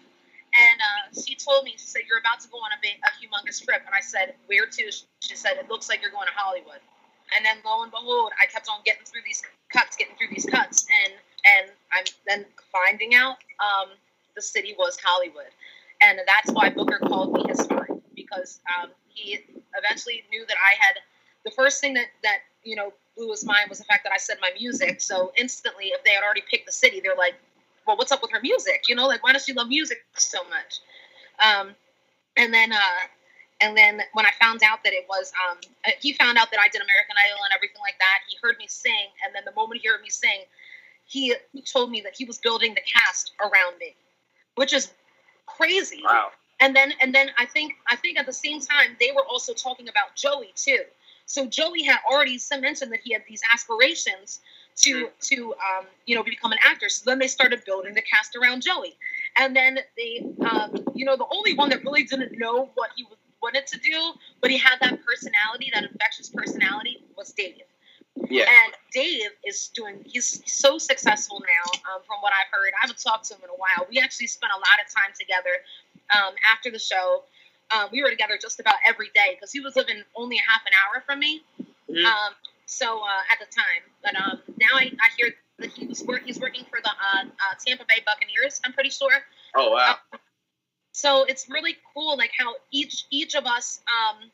And 0.54 0.78
uh, 0.78 1.20
she 1.20 1.34
told 1.34 1.64
me, 1.64 1.74
she 1.76 1.86
said, 1.86 2.02
You're 2.08 2.20
about 2.20 2.40
to 2.40 2.48
go 2.48 2.58
on 2.58 2.70
a, 2.70 2.80
big, 2.80 3.02
a 3.02 3.10
humongous 3.18 3.62
trip. 3.64 3.82
And 3.86 3.94
I 3.94 4.00
said, 4.00 4.34
Where 4.46 4.66
to? 4.66 4.84
She 5.20 5.36
said, 5.36 5.58
It 5.58 5.68
looks 5.68 5.88
like 5.88 6.02
you're 6.02 6.14
going 6.14 6.28
to 6.28 6.36
Hollywood. 6.36 6.80
And 7.34 7.44
then 7.44 7.56
lo 7.64 7.82
and 7.82 7.90
behold, 7.90 8.32
I 8.40 8.46
kept 8.46 8.68
on 8.68 8.78
getting 8.84 9.04
through 9.04 9.22
these 9.26 9.42
cuts, 9.72 9.96
getting 9.96 10.14
through 10.16 10.28
these 10.30 10.46
cuts. 10.46 10.86
And 11.04 11.14
and 11.44 11.70
I'm 11.92 12.04
then 12.26 12.46
finding 12.72 13.14
out 13.14 13.36
um, 13.60 13.90
the 14.34 14.42
city 14.42 14.74
was 14.78 14.96
Hollywood. 15.02 15.50
And 16.00 16.20
that's 16.26 16.50
why 16.52 16.70
Booker 16.70 16.98
called 16.98 17.32
me 17.32 17.44
his 17.48 17.66
friend 17.66 18.00
because 18.14 18.60
um, 18.78 18.90
he 19.08 19.38
eventually 19.76 20.22
knew 20.30 20.44
that 20.46 20.56
I 20.56 20.74
had 20.78 20.96
the 21.44 21.50
first 21.50 21.80
thing 21.80 21.94
that, 21.94 22.06
that 22.22 22.38
you 22.62 22.76
know 22.76 22.92
blew 23.16 23.30
his 23.30 23.44
mind 23.44 23.68
was 23.68 23.78
the 23.78 23.84
fact 23.84 24.04
that 24.04 24.12
I 24.12 24.18
said 24.18 24.38
my 24.40 24.50
music. 24.58 25.00
So 25.00 25.32
instantly, 25.36 25.86
if 25.86 26.02
they 26.04 26.10
had 26.10 26.24
already 26.24 26.42
picked 26.50 26.66
the 26.66 26.72
city, 26.72 27.00
they're 27.00 27.16
like, 27.16 27.34
well, 27.86 27.96
what's 27.96 28.12
up 28.12 28.22
with 28.22 28.30
her 28.32 28.40
music? 28.40 28.84
You 28.88 28.94
know, 28.94 29.06
like 29.06 29.22
why 29.22 29.32
does 29.32 29.44
she 29.44 29.52
love 29.52 29.68
music 29.68 29.98
so 30.14 30.38
much? 30.44 30.80
Um, 31.44 31.74
and 32.36 32.52
then, 32.52 32.72
uh, 32.72 33.00
and 33.60 33.76
then 33.76 34.00
when 34.12 34.26
I 34.26 34.30
found 34.40 34.62
out 34.62 34.82
that 34.84 34.92
it 34.92 35.06
was, 35.08 35.32
um, 35.48 35.58
he 36.00 36.12
found 36.12 36.38
out 36.38 36.50
that 36.50 36.60
I 36.60 36.68
did 36.68 36.82
American 36.82 37.16
Idol 37.24 37.38
and 37.44 37.52
everything 37.54 37.80
like 37.80 37.98
that. 37.98 38.18
He 38.28 38.36
heard 38.42 38.56
me 38.58 38.66
sing, 38.68 39.08
and 39.24 39.34
then 39.34 39.44
the 39.44 39.52
moment 39.52 39.80
he 39.80 39.88
heard 39.88 40.02
me 40.02 40.10
sing, 40.10 40.40
he, 41.06 41.34
he 41.52 41.62
told 41.62 41.90
me 41.90 42.00
that 42.02 42.14
he 42.16 42.24
was 42.24 42.38
building 42.38 42.74
the 42.74 42.80
cast 42.80 43.32
around 43.40 43.78
me, 43.78 43.94
which 44.56 44.72
is 44.72 44.90
crazy. 45.46 46.02
Wow. 46.04 46.30
And 46.60 46.74
then, 46.74 46.92
and 47.00 47.14
then 47.14 47.30
I 47.38 47.46
think, 47.46 47.74
I 47.86 47.96
think 47.96 48.18
at 48.18 48.26
the 48.26 48.32
same 48.32 48.60
time 48.60 48.96
they 48.98 49.12
were 49.14 49.24
also 49.24 49.52
talking 49.52 49.88
about 49.88 50.14
Joey 50.16 50.52
too. 50.54 50.80
So 51.26 51.46
Joey 51.46 51.82
had 51.82 51.98
already 52.10 52.38
mentioned 52.60 52.92
that 52.92 53.00
he 53.02 53.12
had 53.12 53.22
these 53.28 53.42
aspirations 53.52 54.40
to 54.76 55.08
to 55.20 55.54
um, 55.54 55.86
you 56.06 56.14
know 56.16 56.22
become 56.22 56.52
an 56.52 56.58
actor. 56.64 56.88
So 56.88 57.02
then 57.06 57.18
they 57.18 57.28
started 57.28 57.64
building 57.64 57.94
the 57.94 58.02
cast 58.02 58.36
around 58.36 58.62
Joey, 58.62 58.96
and 59.36 59.54
then 59.54 59.78
they 59.96 60.24
um, 60.48 60.84
you 60.94 61.04
know 61.04 61.16
the 61.16 61.26
only 61.30 61.54
one 61.54 61.70
that 61.70 61.84
really 61.84 62.04
didn't 62.04 62.38
know 62.38 62.70
what 62.74 62.90
he 62.96 63.04
wanted 63.42 63.66
to 63.68 63.78
do, 63.78 64.12
but 64.40 64.50
he 64.50 64.58
had 64.58 64.76
that 64.80 64.98
personality, 65.04 65.70
that 65.74 65.84
infectious 65.84 66.30
personality, 66.30 67.02
was 67.16 67.32
Dave. 67.32 67.56
Yeah. 68.30 68.44
And 68.44 68.72
Dave 68.92 69.30
is 69.44 69.68
doing, 69.74 70.00
he's 70.06 70.40
so 70.46 70.78
successful 70.78 71.40
now, 71.40 71.92
um, 71.92 72.00
from 72.06 72.18
what 72.20 72.32
I've 72.32 72.50
heard. 72.50 72.72
I 72.72 72.86
haven't 72.86 73.02
talked 73.02 73.26
to 73.26 73.34
him 73.34 73.40
in 73.44 73.50
a 73.50 73.58
while. 73.58 73.86
We 73.90 73.98
actually 73.98 74.28
spent 74.28 74.52
a 74.54 74.56
lot 74.56 74.78
of 74.80 74.92
time 74.92 75.12
together 75.18 75.60
um, 76.14 76.34
after 76.50 76.70
the 76.70 76.78
show. 76.78 77.24
Um, 77.74 77.88
we 77.92 78.02
were 78.02 78.10
together 78.10 78.38
just 78.40 78.60
about 78.60 78.76
every 78.86 79.10
day 79.14 79.34
because 79.34 79.52
he 79.52 79.60
was 79.60 79.76
living 79.76 80.02
only 80.14 80.36
a 80.38 80.50
half 80.50 80.62
an 80.64 80.72
hour 80.72 81.02
from 81.04 81.18
me. 81.18 81.42
Mhm. 81.90 82.04
Um, 82.64 82.68
so 82.68 83.00
uh, 83.00 83.32
at 83.32 83.38
the 83.38 83.46
time, 83.46 83.82
but 84.02 84.14
um, 84.16 84.40
now 84.58 84.76
I, 84.76 84.84
I 84.84 85.08
hear 85.16 85.34
that 85.58 85.70
he 85.70 85.86
was 85.86 86.02
work, 86.02 86.22
he's 86.24 86.40
working 86.40 86.64
for 86.64 86.80
the 86.82 86.90
uh, 86.90 87.24
uh, 87.24 87.54
Tampa 87.64 87.84
Bay 87.86 88.02
Buccaneers. 88.04 88.60
I'm 88.64 88.72
pretty 88.72 88.90
sure. 88.90 89.12
Oh 89.54 89.70
wow. 89.72 89.96
So 90.92 91.24
it's 91.24 91.48
really 91.50 91.76
cool, 91.92 92.16
like 92.16 92.30
how 92.38 92.54
each 92.70 93.04
each 93.10 93.34
of 93.34 93.46
us, 93.46 93.80
um, 93.88 94.30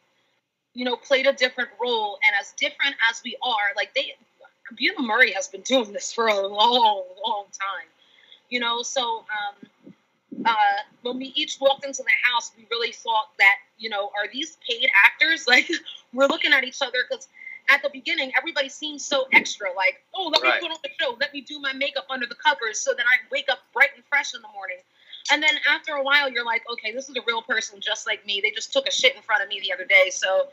you 0.75 0.85
know, 0.85 0.97
played 0.97 1.27
a 1.27 1.33
different 1.33 1.71
role, 1.81 2.19
and 2.25 2.35
as 2.41 2.53
different 2.53 2.95
as 3.11 3.23
we 3.25 3.37
are, 3.43 3.75
like 3.77 3.95
they, 3.95 4.15
Bunim/Murray 4.73 5.33
has 5.33 5.49
been 5.49 5.63
doing 5.63 5.93
this 5.93 6.13
for 6.13 6.29
a 6.29 6.47
long, 6.47 7.05
long 7.27 7.45
time, 7.53 7.89
you 8.51 8.61
know. 8.61 8.83
So 8.83 9.25
um, 9.41 9.95
uh, 10.45 10.53
when 11.03 11.19
we 11.19 11.33
each 11.35 11.59
walked 11.61 11.85
into 11.85 12.03
the 12.03 12.31
house, 12.31 12.53
we 12.57 12.67
really 12.71 12.93
thought 12.93 13.31
that, 13.39 13.57
you 13.79 13.89
know, 13.89 14.07
are 14.17 14.31
these 14.33 14.59
paid 14.69 14.89
actors? 15.07 15.47
Like 15.49 15.69
we're 16.13 16.27
looking 16.27 16.53
at 16.53 16.65
each 16.65 16.83
other 16.83 16.99
because 17.09 17.29
at 17.71 17.83
the 17.83 17.91
beginning, 17.91 18.33
everybody 18.37 18.69
seems 18.69 19.05
so 19.05 19.27
extra, 19.33 19.73
like, 19.73 20.03
oh, 20.15 20.29
let 20.29 20.43
Right. 20.43 20.61
me 20.61 20.69
put 20.69 20.73
on 20.75 20.79
the 20.83 20.91
show, 21.01 21.17
let 21.21 21.33
me 21.33 21.41
do 21.41 21.61
my 21.61 21.73
makeup 21.73 22.07
under 22.11 22.27
the 22.27 22.35
covers 22.35 22.79
so 22.81 22.93
that 22.95 23.07
I 23.07 23.17
wake 23.31 23.49
up 23.49 23.61
bright 23.73 23.91
and 23.95 24.05
fresh 24.07 24.35
in 24.35 24.43
the 24.43 24.49
morning. 24.49 24.79
And 25.31 25.43
then 25.43 25.51
after 25.69 25.95
a 25.95 26.03
while, 26.03 26.29
you're 26.31 26.45
like, 26.45 26.69
okay, 26.71 26.93
this 26.93 27.09
is 27.09 27.17
a 27.17 27.23
real 27.27 27.43
person 27.43 27.81
just 27.81 28.07
like 28.07 28.27
me. 28.27 28.41
They 28.43 28.51
just 28.51 28.73
took 28.73 28.89
a 28.89 28.91
shit 28.91 29.15
in 29.15 29.23
front 29.23 29.43
of 29.43 29.49
me 29.49 29.61
the 29.61 29.73
other 29.73 29.85
day. 29.85 30.11
So, 30.11 30.49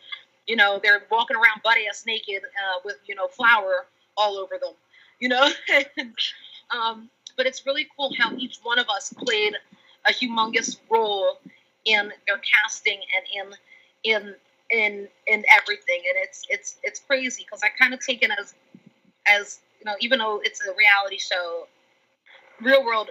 you 0.46 0.56
know, 0.56 0.80
they're 0.82 1.04
walking 1.10 1.36
around 1.36 1.62
butt 1.64 1.78
ass 1.90 2.06
naked 2.06 2.44
uh, 2.44 2.80
with, 2.86 2.98
you 3.08 3.16
know, 3.16 3.28
flour 3.28 3.88
all 4.16 4.38
over 4.38 4.58
them, 4.62 4.74
you 5.20 5.30
know? 5.30 5.50
um, 6.72 7.10
but 7.36 7.46
it's 7.48 7.66
really 7.66 7.88
cool 7.98 8.14
how 8.20 8.36
each 8.38 8.60
one 8.64 8.78
of 8.80 8.90
us 8.90 9.14
played 9.14 9.56
a 10.06 10.12
humongous 10.12 10.78
role 10.90 11.40
in 11.86 12.12
their 12.28 12.40
casting 12.40 13.00
and 13.16 13.54
in, 14.04 14.14
in, 14.28 14.36
in, 14.70 15.08
in 15.28 15.44
everything. 15.56 16.02
And 16.08 16.16
it's, 16.24 16.44
it's, 16.50 16.78
it's 16.84 17.00
crazy 17.00 17.44
because 17.46 17.64
I 17.64 17.70
kind 17.70 17.94
of 17.94 18.00
take 18.00 18.24
it 18.24 18.32
as, 18.40 18.54
as, 19.28 19.60
you 19.80 19.86
know, 19.86 19.96
even 20.00 20.20
though 20.20 20.42
it's 20.44 20.66
a 20.66 20.74
reality 20.76 21.18
show, 21.18 21.68
real 22.62 22.84
world 22.84 23.10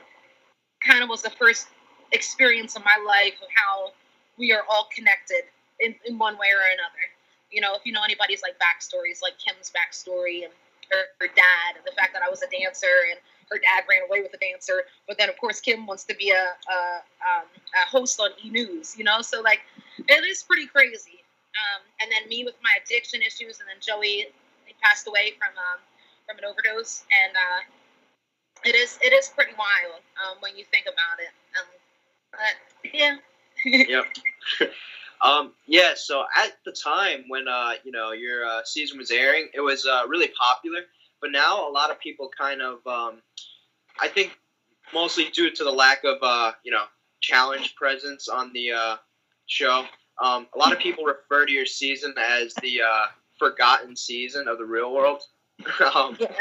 kind 0.86 1.02
of 1.02 1.08
was 1.08 1.22
the 1.22 1.30
first 1.30 1.68
experience 2.12 2.76
in 2.76 2.82
my 2.82 2.96
life 3.06 3.34
of 3.42 3.48
how 3.54 3.92
we 4.38 4.52
are 4.52 4.62
all 4.70 4.88
connected 4.94 5.42
in, 5.80 5.94
in 6.04 6.18
one 6.18 6.38
way 6.38 6.48
or 6.48 6.62
another. 6.72 7.04
You 7.50 7.60
know, 7.60 7.74
if 7.74 7.82
you 7.84 7.92
know 7.92 8.02
anybody's 8.02 8.42
like 8.42 8.54
backstories, 8.58 9.22
like 9.22 9.34
Kim's 9.38 9.70
backstory 9.70 10.44
and 10.44 10.52
her, 10.90 11.02
her 11.20 11.28
dad, 11.28 11.76
and 11.76 11.84
the 11.84 11.92
fact 11.96 12.12
that 12.12 12.22
I 12.22 12.28
was 12.28 12.42
a 12.42 12.50
dancer 12.50 12.86
and 13.10 13.18
her 13.50 13.58
dad 13.58 13.84
ran 13.88 14.02
away 14.08 14.22
with 14.22 14.34
a 14.34 14.38
dancer, 14.38 14.82
but 15.06 15.16
then 15.18 15.28
of 15.28 15.38
course 15.38 15.60
Kim 15.60 15.86
wants 15.86 16.04
to 16.04 16.14
be 16.16 16.30
a, 16.30 16.34
a, 16.34 16.78
um, 17.22 17.46
a 17.74 17.88
host 17.88 18.18
on 18.20 18.30
E 18.44 18.50
News. 18.50 18.96
You 18.98 19.04
know, 19.04 19.22
so 19.22 19.40
like 19.40 19.60
it 20.08 20.24
is 20.24 20.42
pretty 20.42 20.66
crazy. 20.66 21.15
Um, 21.56 21.80
and 22.00 22.12
then 22.12 22.28
me 22.28 22.44
with 22.44 22.56
my 22.62 22.72
addiction 22.84 23.22
issues, 23.22 23.60
and 23.60 23.68
then 23.68 23.80
Joey 23.80 24.28
he 24.66 24.74
passed 24.82 25.06
away 25.08 25.34
from 25.38 25.56
um, 25.56 25.80
from 26.26 26.38
an 26.38 26.44
overdose, 26.44 27.04
and 27.08 27.32
uh, 27.34 27.60
it 28.68 28.74
is 28.74 28.98
it 29.02 29.12
is 29.12 29.28
pretty 29.34 29.52
wild 29.58 30.02
um, 30.20 30.36
when 30.40 30.56
you 30.56 30.64
think 30.70 30.86
about 30.86 31.18
it. 31.20 31.32
Um, 31.56 31.68
but 32.32 32.92
yeah, 32.92 33.16
Yep. 33.64 34.04
um, 35.20 35.52
yeah. 35.66 35.92
So 35.96 36.24
at 36.36 36.52
the 36.64 36.72
time 36.72 37.24
when 37.28 37.48
uh, 37.48 37.74
you 37.84 37.92
know 37.92 38.12
your 38.12 38.44
uh, 38.44 38.60
season 38.64 38.98
was 38.98 39.10
airing, 39.10 39.48
it 39.54 39.60
was 39.60 39.86
uh, 39.86 40.02
really 40.08 40.28
popular. 40.38 40.80
But 41.20 41.32
now 41.32 41.68
a 41.68 41.72
lot 41.72 41.90
of 41.90 41.98
people 41.98 42.28
kind 42.38 42.60
of, 42.60 42.86
um, 42.86 43.22
I 43.98 44.08
think, 44.08 44.36
mostly 44.92 45.24
due 45.30 45.50
to 45.50 45.64
the 45.64 45.70
lack 45.70 46.04
of 46.04 46.18
uh, 46.22 46.52
you 46.64 46.72
know 46.72 46.84
challenge 47.20 47.74
presence 47.76 48.28
on 48.28 48.52
the 48.52 48.72
uh, 48.72 48.96
show. 49.46 49.86
Um, 50.22 50.46
a 50.54 50.58
lot 50.58 50.72
of 50.72 50.78
people 50.78 51.04
refer 51.04 51.46
to 51.46 51.52
your 51.52 51.66
season 51.66 52.14
as 52.18 52.54
the 52.54 52.80
uh, 52.82 53.06
forgotten 53.38 53.96
season 53.96 54.48
of 54.48 54.58
the 54.58 54.64
real 54.64 54.92
world. 54.94 55.22
um, 55.94 56.16
yeah, 56.20 56.32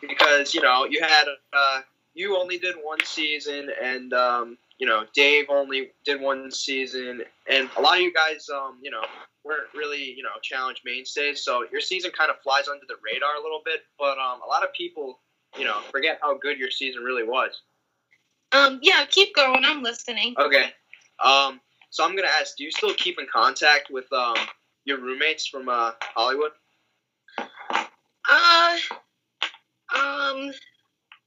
because 0.00 0.54
you 0.54 0.62
know 0.62 0.84
you 0.84 1.00
had 1.00 1.24
uh, 1.52 1.80
you 2.14 2.36
only 2.36 2.58
did 2.58 2.74
one 2.82 2.98
season 3.04 3.70
and 3.82 4.12
um, 4.12 4.58
you 4.78 4.86
know 4.86 5.04
Dave 5.14 5.46
only 5.48 5.90
did 6.04 6.20
one 6.20 6.50
season 6.50 7.22
and 7.48 7.70
a 7.76 7.80
lot 7.80 7.96
of 7.96 8.00
you 8.00 8.12
guys 8.12 8.48
um, 8.52 8.78
you 8.82 8.90
know 8.90 9.02
weren't 9.44 9.68
really 9.74 10.12
you 10.16 10.22
know 10.22 10.30
challenge 10.42 10.82
mainstays 10.84 11.44
so 11.44 11.64
your 11.70 11.80
season 11.80 12.10
kind 12.16 12.30
of 12.30 12.36
flies 12.42 12.66
under 12.68 12.84
the 12.88 12.96
radar 13.04 13.36
a 13.36 13.42
little 13.42 13.62
bit 13.64 13.82
but 13.98 14.18
um, 14.18 14.40
a 14.44 14.48
lot 14.48 14.64
of 14.64 14.72
people 14.72 15.20
you 15.56 15.64
know 15.64 15.80
forget 15.92 16.18
how 16.20 16.36
good 16.36 16.58
your 16.58 16.70
season 16.70 17.02
really 17.02 17.24
was 17.24 17.62
um, 18.52 18.78
yeah. 18.80 19.04
Keep 19.08 19.34
going. 19.34 19.64
I'm 19.64 19.82
listening. 19.82 20.34
okay 20.38 20.72
um, 21.24 21.60
so 21.96 22.04
I'm 22.04 22.14
gonna 22.14 22.28
ask 22.38 22.56
do 22.56 22.64
you 22.64 22.70
still 22.70 22.92
keep 22.94 23.18
in 23.18 23.26
contact 23.32 23.88
with 23.90 24.12
um, 24.12 24.36
your 24.84 25.00
roommates 25.00 25.46
from 25.46 25.68
uh, 25.70 25.92
Hollywood 26.02 26.52
Uh, 28.28 28.76
um, 29.96 30.52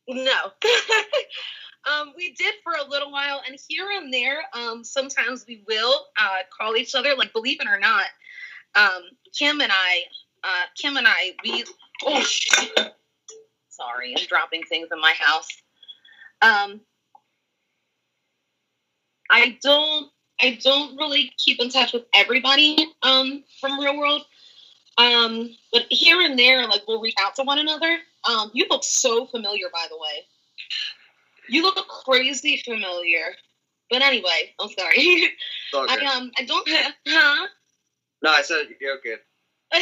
no. 0.07 0.51
um, 1.91 2.13
we 2.15 2.33
did 2.37 2.53
for 2.63 2.73
a 2.73 2.87
little 2.87 3.11
while, 3.11 3.41
and 3.47 3.57
here 3.67 3.89
and 3.89 4.13
there, 4.13 4.41
um, 4.53 4.83
sometimes 4.83 5.45
we 5.47 5.63
will 5.67 6.05
uh, 6.19 6.39
call 6.55 6.75
each 6.75 6.93
other. 6.93 7.15
Like, 7.15 7.33
believe 7.33 7.61
it 7.61 7.67
or 7.67 7.79
not, 7.79 8.05
um, 8.75 9.03
Kim 9.37 9.61
and 9.61 9.71
I, 9.71 10.01
uh, 10.43 10.65
Kim 10.77 10.97
and 10.97 11.07
I, 11.07 11.33
we. 11.43 11.63
Oh, 12.05 12.21
shit. 12.21 12.93
sorry, 13.69 14.13
I'm 14.17 14.25
dropping 14.27 14.63
things 14.63 14.89
in 14.91 14.99
my 15.01 15.13
house. 15.17 15.47
Um, 16.41 16.81
I 19.31 19.57
don't. 19.63 20.09
I 20.39 20.59
don't 20.63 20.97
really 20.97 21.33
keep 21.37 21.59
in 21.59 21.69
touch 21.69 21.93
with 21.93 22.03
everybody 22.13 22.77
um, 23.03 23.43
from 23.59 23.79
Real 23.79 23.97
World. 23.97 24.23
Um, 24.97 25.49
but 25.71 25.83
here 25.89 26.21
and 26.21 26.37
there, 26.37 26.67
like 26.67 26.83
we'll 26.87 27.01
reach 27.01 27.15
out 27.19 27.35
to 27.35 27.43
one 27.43 27.59
another. 27.59 27.99
Um, 28.29 28.51
you 28.53 28.65
look 28.69 28.83
so 28.83 29.25
familiar, 29.27 29.67
by 29.71 29.85
the 29.89 29.97
way. 29.97 30.25
You 31.47 31.63
look 31.63 31.77
crazy 31.87 32.61
familiar. 32.63 33.35
But 33.89 34.01
anyway, 34.01 34.53
I'm 34.59 34.69
sorry. 34.69 34.97
Good. 35.71 35.89
I 35.89 36.05
um 36.15 36.31
I 36.37 36.45
don't 36.45 36.67
huh? 37.07 37.47
no 38.21 38.31
I 38.31 38.41
said 38.41 38.67
you're 38.79 38.97
good 39.03 39.19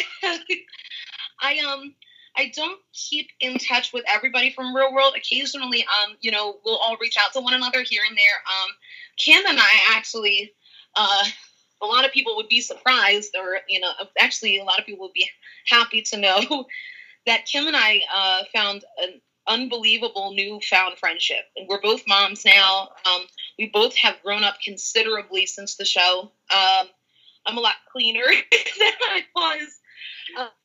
I 1.41 1.59
um 1.59 1.93
I 2.35 2.51
don't 2.55 2.79
keep 2.93 3.29
in 3.39 3.57
touch 3.57 3.91
with 3.93 4.05
everybody 4.07 4.51
from 4.51 4.75
real 4.75 4.93
world. 4.93 5.15
Occasionally, 5.17 5.83
um, 5.83 6.15
you 6.21 6.29
know, 6.29 6.57
we'll 6.63 6.77
all 6.77 6.95
reach 7.01 7.17
out 7.19 7.33
to 7.33 7.41
one 7.41 7.55
another 7.55 7.81
here 7.81 8.03
and 8.07 8.15
there. 8.15 8.35
Um, 8.45 8.69
Kim 9.17 9.43
and 9.47 9.59
I 9.59 9.95
actually, 9.95 10.53
uh, 10.95 11.23
a 11.81 11.85
lot 11.85 12.05
of 12.05 12.11
people 12.11 12.35
would 12.37 12.49
be 12.49 12.61
surprised, 12.61 13.35
or 13.37 13.59
you 13.67 13.79
know, 13.79 13.91
actually, 14.19 14.59
a 14.59 14.63
lot 14.63 14.79
of 14.79 14.85
people 14.85 15.05
would 15.05 15.13
be 15.13 15.29
happy 15.67 16.01
to 16.03 16.17
know 16.17 16.65
that 17.25 17.45
Kim 17.45 17.67
and 17.67 17.75
I 17.75 18.01
uh, 18.13 18.43
found 18.53 18.83
an 19.03 19.21
unbelievable 19.47 20.33
newfound 20.33 20.97
friendship, 20.97 21.45
and 21.55 21.67
we're 21.67 21.81
both 21.81 22.03
moms 22.07 22.45
now. 22.45 22.89
Um, 23.05 23.25
we 23.57 23.69
both 23.69 23.95
have 23.97 24.21
grown 24.23 24.43
up 24.43 24.57
considerably 24.63 25.45
since 25.45 25.75
the 25.75 25.85
show. 25.85 26.31
Um, 26.53 26.87
I'm 27.45 27.57
a 27.57 27.61
lot 27.61 27.75
cleaner 27.91 28.25
than 28.51 28.93
I 29.09 29.23
was 29.35 29.79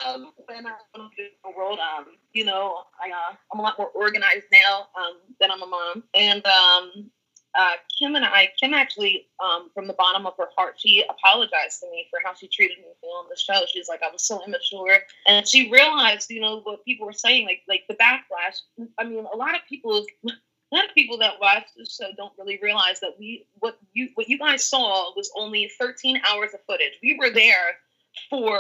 um, 0.05 0.33
when 0.47 0.67
I 0.67 0.73
went 0.95 1.12
into 1.19 1.31
the 1.45 1.51
world. 1.57 1.79
Um, 1.79 2.07
you 2.33 2.45
know, 2.45 2.85
I, 3.01 3.11
uh, 3.11 3.37
I'm 3.53 3.61
a 3.61 3.62
lot 3.62 3.79
more 3.79 3.88
organized 3.88 4.47
now 4.53 4.88
um, 4.97 5.19
that 5.41 5.51
I'm 5.51 5.62
a 5.62 5.67
mom. 5.67 6.05
And 6.15 6.45
um, 6.47 7.11
uh, 7.55 7.73
Kim 7.99 8.15
and 8.15 8.25
I, 8.25 8.49
Kim 8.59 8.73
actually, 8.73 9.27
um, 9.43 9.71
from 9.75 9.87
the 9.87 9.93
bottom 9.93 10.27
of 10.27 10.35
her 10.38 10.49
heart, 10.57 10.75
she 10.79 11.05
apologized 11.09 11.81
to 11.81 11.91
me 11.91 12.07
for 12.11 12.19
how 12.25 12.35
she 12.35 12.49
treated 12.49 12.79
me 12.79 12.85
on 13.03 13.27
the 13.29 13.37
show. 13.37 13.65
She's 13.73 13.88
like, 13.88 14.03
I 14.03 14.11
was 14.11 14.23
so 14.23 14.43
immature, 14.45 14.99
and 15.27 15.47
she 15.47 15.71
realized, 15.71 16.31
you 16.31 16.41
know, 16.41 16.61
what 16.61 16.85
people 16.85 17.07
were 17.07 17.12
saying, 17.12 17.47
like 17.47 17.62
like 17.69 17.85
the 17.88 17.95
backlash. 17.95 18.61
I 18.99 19.05
mean, 19.05 19.27
a 19.33 19.37
lot 19.37 19.55
of 19.55 19.61
people. 19.69 20.05
A 20.71 20.77
lot 20.77 20.88
of 20.88 20.95
people 20.95 21.19
that 21.19 21.35
watch 21.38 21.67
the 21.77 21.85
show 21.85 22.09
don't 22.17 22.33
really 22.38 22.59
realize 22.62 22.99
that 23.01 23.17
we 23.19 23.45
what 23.59 23.77
you 23.93 24.09
what 24.15 24.27
you 24.31 24.38
guys 24.38 24.65
saw 24.65 25.12
was 25.15 25.31
only 25.37 25.71
13 25.79 26.23
hours 26.27 26.55
of 26.55 26.61
footage. 26.67 26.95
We 27.03 27.19
were 27.21 27.29
there 27.29 27.77
for 28.31 28.59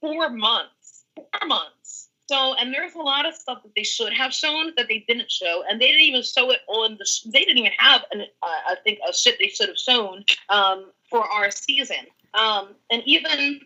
four 0.00 0.30
months. 0.30 1.04
Four 1.16 1.48
months. 1.48 2.07
So, 2.28 2.54
and 2.54 2.74
there's 2.74 2.94
a 2.94 2.98
lot 3.00 3.26
of 3.26 3.34
stuff 3.34 3.62
that 3.62 3.72
they 3.74 3.84
should 3.84 4.12
have 4.12 4.34
shown 4.34 4.72
that 4.76 4.86
they 4.88 5.04
didn't 5.08 5.30
show, 5.30 5.64
and 5.68 5.80
they 5.80 5.86
didn't 5.86 6.02
even 6.02 6.22
show 6.22 6.50
it 6.50 6.60
on 6.68 6.96
the. 6.98 7.04
sh- 7.06 7.22
They 7.24 7.40
didn't 7.44 7.58
even 7.58 7.72
have, 7.78 8.04
an, 8.12 8.22
uh, 8.42 8.46
I 8.46 8.76
think, 8.84 8.98
a 9.08 9.12
shit 9.14 9.38
they 9.38 9.48
should 9.48 9.68
have 9.68 9.78
shown 9.78 10.24
um, 10.50 10.90
for 11.08 11.20
our 11.24 11.50
season. 11.50 12.06
Um, 12.34 12.74
and 12.90 13.02
even 13.06 13.60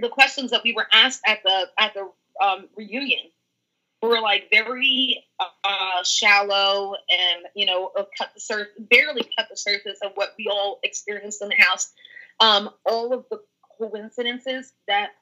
the 0.00 0.08
questions 0.10 0.50
that 0.50 0.62
we 0.64 0.74
were 0.74 0.86
asked 0.92 1.22
at 1.26 1.42
the 1.42 1.68
at 1.78 1.94
the 1.94 2.10
um, 2.44 2.68
reunion 2.76 3.30
were 4.02 4.20
like 4.20 4.48
very 4.52 5.24
uh, 5.40 6.04
shallow 6.04 6.94
and 7.10 7.46
you 7.54 7.64
know 7.66 7.90
cut 8.18 8.30
the 8.34 8.40
surface, 8.40 8.72
barely 8.78 9.22
cut 9.36 9.48
the 9.50 9.56
surface 9.56 9.98
of 10.04 10.12
what 10.14 10.34
we 10.38 10.46
all 10.50 10.78
experienced 10.82 11.40
in 11.42 11.48
the 11.48 11.56
house. 11.58 11.92
Um, 12.40 12.70
all 12.84 13.12
of 13.12 13.24
the 13.30 13.40
coincidences 13.78 14.72
that 14.86 15.12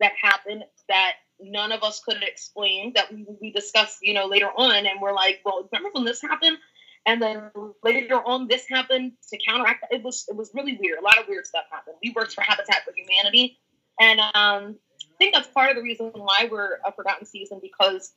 that 0.00 0.12
happened 0.20 0.64
that 0.88 1.12
none 1.40 1.72
of 1.72 1.82
us 1.82 2.00
could 2.04 2.22
explain 2.22 2.92
that 2.94 3.12
we, 3.12 3.26
we 3.40 3.52
discussed 3.52 3.98
you 4.02 4.14
know 4.14 4.26
later 4.26 4.50
on 4.56 4.86
and 4.86 5.00
we're 5.00 5.12
like 5.14 5.40
well 5.44 5.68
remember 5.72 5.90
when 5.92 6.04
this 6.04 6.20
happened 6.22 6.58
And 7.06 7.22
then 7.22 7.50
later 7.82 8.16
on, 8.16 8.48
this 8.48 8.66
happened 8.68 9.12
to 9.30 9.38
counteract. 9.48 9.86
It 9.90 10.02
was 10.02 10.26
it 10.28 10.36
was 10.36 10.50
really 10.54 10.76
weird. 10.78 10.98
A 10.98 11.02
lot 11.02 11.18
of 11.18 11.26
weird 11.26 11.46
stuff 11.46 11.64
happened. 11.70 11.96
We 12.02 12.12
worked 12.14 12.34
for 12.34 12.42
Habitat 12.42 12.84
for 12.84 12.92
Humanity, 12.94 13.58
and 13.98 14.20
um, 14.20 14.76
I 15.00 15.16
think 15.18 15.34
that's 15.34 15.48
part 15.48 15.70
of 15.70 15.76
the 15.76 15.82
reason 15.82 16.10
why 16.14 16.48
we're 16.50 16.78
a 16.84 16.92
forgotten 16.92 17.24
season 17.26 17.60
because 17.62 18.12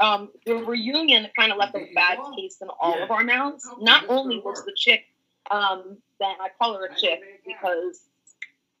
um, 0.00 0.30
the 0.44 0.56
reunion 0.56 1.28
kind 1.38 1.52
of 1.52 1.58
left 1.58 1.74
a 1.74 1.86
bad 1.94 2.18
taste 2.36 2.60
in 2.60 2.68
all 2.80 3.02
of 3.02 3.10
our 3.10 3.24
mouths. 3.24 3.66
Not 3.80 4.04
only 4.10 4.40
was 4.40 4.62
the 4.64 4.74
chick 4.76 5.04
um, 5.50 5.96
that 6.20 6.36
I 6.38 6.48
call 6.58 6.74
her 6.74 6.86
a 6.86 6.94
chick 6.94 7.20
because 7.46 8.07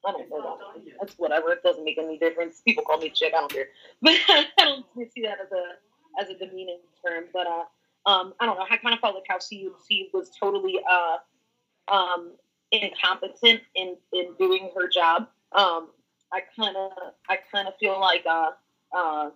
I 0.08 0.12
don't 0.12 0.30
know 0.30 0.58
that. 0.74 0.82
That's 1.00 1.18
whatever. 1.18 1.52
It 1.52 1.62
doesn't 1.62 1.84
make 1.84 1.98
any 1.98 2.18
difference. 2.18 2.62
People 2.62 2.84
call 2.84 2.98
me 2.98 3.10
chick. 3.10 3.34
I 3.36 3.40
don't 3.40 3.52
care. 3.52 3.68
But 4.02 4.14
I 4.28 4.46
don't 4.58 4.86
see 5.12 5.22
that 5.22 5.38
as 5.40 5.52
a 5.52 6.22
as 6.22 6.30
a 6.30 6.38
demeaning 6.38 6.80
term. 7.04 7.24
But 7.32 7.46
uh, 7.46 7.64
um, 8.10 8.34
I 8.40 8.46
don't 8.46 8.56
know. 8.56 8.66
I 8.68 8.76
kind 8.78 8.94
of 8.94 9.00
felt 9.00 9.14
like 9.14 9.24
how 9.28 9.38
she 9.38 9.70
was 10.14 10.30
totally 10.40 10.80
uh, 10.90 11.94
um, 11.94 12.32
incompetent 12.72 13.60
in 13.74 13.96
in 14.12 14.34
doing 14.38 14.70
her 14.74 14.88
job. 14.88 15.28
Um, 15.52 15.88
I 16.32 16.42
kind 16.56 16.76
of 16.76 16.92
I 17.28 17.38
kind 17.52 17.68
of 17.68 17.74
feel 17.78 18.00
like 18.00 18.24
uh, 18.26 18.50
uh, 18.96 19.30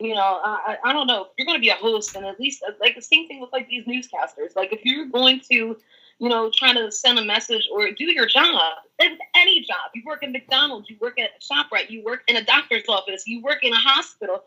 you 0.00 0.14
know 0.14 0.40
I, 0.44 0.76
I 0.84 0.92
don't 0.92 1.06
know 1.06 1.22
if 1.22 1.28
you're 1.38 1.46
going 1.46 1.58
to 1.58 1.62
be 1.62 1.70
a 1.70 1.74
host 1.74 2.14
and 2.14 2.26
at 2.26 2.38
least 2.38 2.62
like 2.78 2.94
the 2.94 3.02
same 3.02 3.26
thing 3.26 3.40
with 3.40 3.52
like 3.52 3.68
these 3.68 3.86
newscasters. 3.86 4.54
Like 4.54 4.72
if 4.72 4.80
you're 4.84 5.06
going 5.06 5.40
to 5.50 5.78
you 6.18 6.28
know, 6.28 6.50
trying 6.54 6.76
to 6.76 6.90
send 6.92 7.18
a 7.18 7.24
message 7.24 7.68
or 7.72 7.90
do 7.90 8.04
your 8.04 8.26
job. 8.26 8.74
It's 8.98 9.20
any 9.34 9.60
job. 9.62 9.90
You 9.94 10.02
work 10.06 10.22
at 10.22 10.30
McDonald's, 10.30 10.88
you 10.88 10.96
work 11.00 11.18
at 11.18 11.30
ShopRite, 11.42 11.90
you 11.90 12.04
work 12.04 12.22
in 12.28 12.36
a 12.36 12.44
doctor's 12.44 12.84
office, 12.88 13.26
you 13.26 13.42
work 13.42 13.64
in 13.64 13.72
a 13.72 13.78
hospital. 13.78 14.44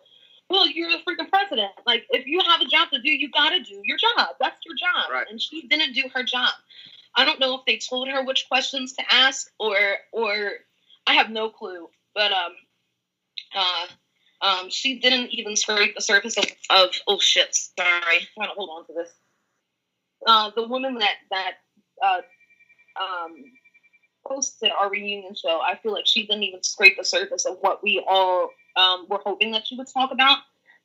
Well, 0.49 0.67
you're 0.67 0.89
the 0.89 0.99
freaking 0.99 1.30
president. 1.30 1.71
Like, 1.86 2.06
if 2.10 2.25
you 2.25 2.39
have 2.47 2.62
a 2.62 2.65
job 2.65 2.89
to 2.93 3.01
do, 3.01 3.12
you 3.12 3.30
got 3.30 3.49
to 3.49 3.62
do 3.62 3.82
your 3.84 3.97
job. 3.97 4.30
That's 4.39 4.58
your 4.65 4.75
job. 4.75 5.12
Right. 5.12 5.27
And 5.30 5.41
she 5.41 5.67
didn't 5.67 5.93
do 5.93 6.03
her 6.13 6.23
job. 6.23 6.49
I 7.15 7.25
don't 7.25 7.39
know 7.39 7.56
if 7.56 7.62
they 7.65 7.77
told 7.77 8.08
her 8.08 8.23
which 8.23 8.47
questions 8.47 8.93
to 8.93 9.03
ask 9.12 9.49
or, 9.60 9.75
or 10.13 10.51
I 11.06 11.15
have 11.15 11.30
no 11.30 11.49
clue. 11.49 11.89
But 12.15 12.32
um, 12.32 12.53
uh, 13.53 13.88
um, 14.41 14.69
she 14.69 14.99
didn't 14.99 15.32
even 15.32 15.56
scrape 15.56 15.95
the 15.95 16.01
surface 16.01 16.38
of, 16.38 16.45
of 16.69 16.89
oh 17.08 17.19
shit, 17.19 17.53
sorry, 17.53 17.91
I'm 17.91 18.27
trying 18.36 18.49
to 18.49 18.53
hold 18.56 18.69
on 18.69 18.86
to 18.88 18.93
this 18.93 19.12
uh, 20.25 20.51
the 20.56 20.67
woman 20.67 20.95
that 20.95 21.15
that 21.32 21.51
uh, 22.03 22.21
um, 22.99 23.36
hosted 24.25 24.71
our 24.80 24.89
reunion 24.89 25.36
show, 25.36 25.60
I 25.62 25.75
feel 25.82 25.93
like 25.93 26.08
she 26.08 26.25
didn't 26.25 26.43
even 26.43 26.63
scrape 26.63 26.97
the 26.97 27.06
surface 27.06 27.45
of 27.45 27.58
what 27.62 27.84
we 27.84 28.03
all 28.08 28.49
um, 28.75 29.08
were 29.10 29.21
hoping 29.23 29.51
that 29.51 29.67
she 29.67 29.75
would 29.75 29.88
talk 29.88 30.12
about. 30.12 30.39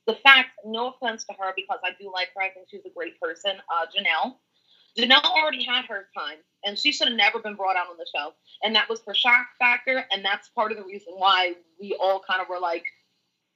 The 0.07 0.15
fact, 0.15 0.51
no 0.65 0.91
offense 0.91 1.25
to 1.25 1.35
her, 1.39 1.53
because 1.55 1.79
I 1.85 1.91
do 2.01 2.11
like 2.13 2.31
her, 2.35 2.43
I 2.43 2.51
think 2.51 2.67
she's 2.71 2.85
a 2.85 2.91
great 2.91 3.21
person. 3.21 3.53
Uh, 3.73 3.87
Janelle, 3.87 4.35
Janelle 4.99 5.25
already 5.25 5.65
had 5.65 5.85
her 5.87 6.09
time, 6.17 6.39
and 6.65 6.77
she 6.77 6.93
should 6.93 7.09
have 7.09 7.17
never 7.17 7.39
been 7.39 7.55
brought 7.55 7.77
out 7.77 7.89
on 7.89 7.97
the 7.97 8.07
show. 8.15 8.33
And 8.65 8.75
that 8.75 8.89
was 8.89 9.01
for 9.01 9.15
shock 9.15 9.47
factor, 9.59 10.05
and 10.11 10.25
that's 10.25 10.49
part 10.49 10.73
of 10.73 10.79
the 10.79 10.85
reason 10.85 11.15
why 11.17 11.55
we 11.81 11.97
all 12.01 12.21
kind 12.29 12.41
of 12.41 12.49
were 12.49 12.59
like, 12.59 12.85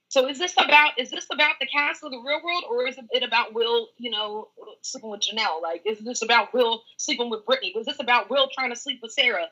so 0.08 0.28
is 0.28 0.38
this 0.38 0.54
about 0.56 0.98
is 0.98 1.10
this 1.10 1.26
about 1.32 1.54
the 1.60 1.66
cast 1.66 2.04
of 2.04 2.12
the 2.12 2.18
real 2.18 2.40
world, 2.44 2.64
or 2.70 2.86
is 2.86 2.96
it 3.10 3.22
about 3.22 3.54
Will, 3.54 3.88
you 3.98 4.10
know, 4.10 4.48
sleeping 4.82 5.10
with 5.10 5.20
Janelle? 5.20 5.60
Like, 5.60 5.82
is 5.84 5.98
this 5.98 6.22
about 6.22 6.54
Will 6.54 6.82
sleeping 6.96 7.28
with 7.28 7.44
Brittini? 7.44 7.74
Was 7.74 7.86
this 7.86 8.00
about 8.00 8.30
Will 8.30 8.48
trying 8.54 8.70
to 8.70 8.76
sleep 8.76 9.00
with 9.02 9.12
Sarah? 9.12 9.46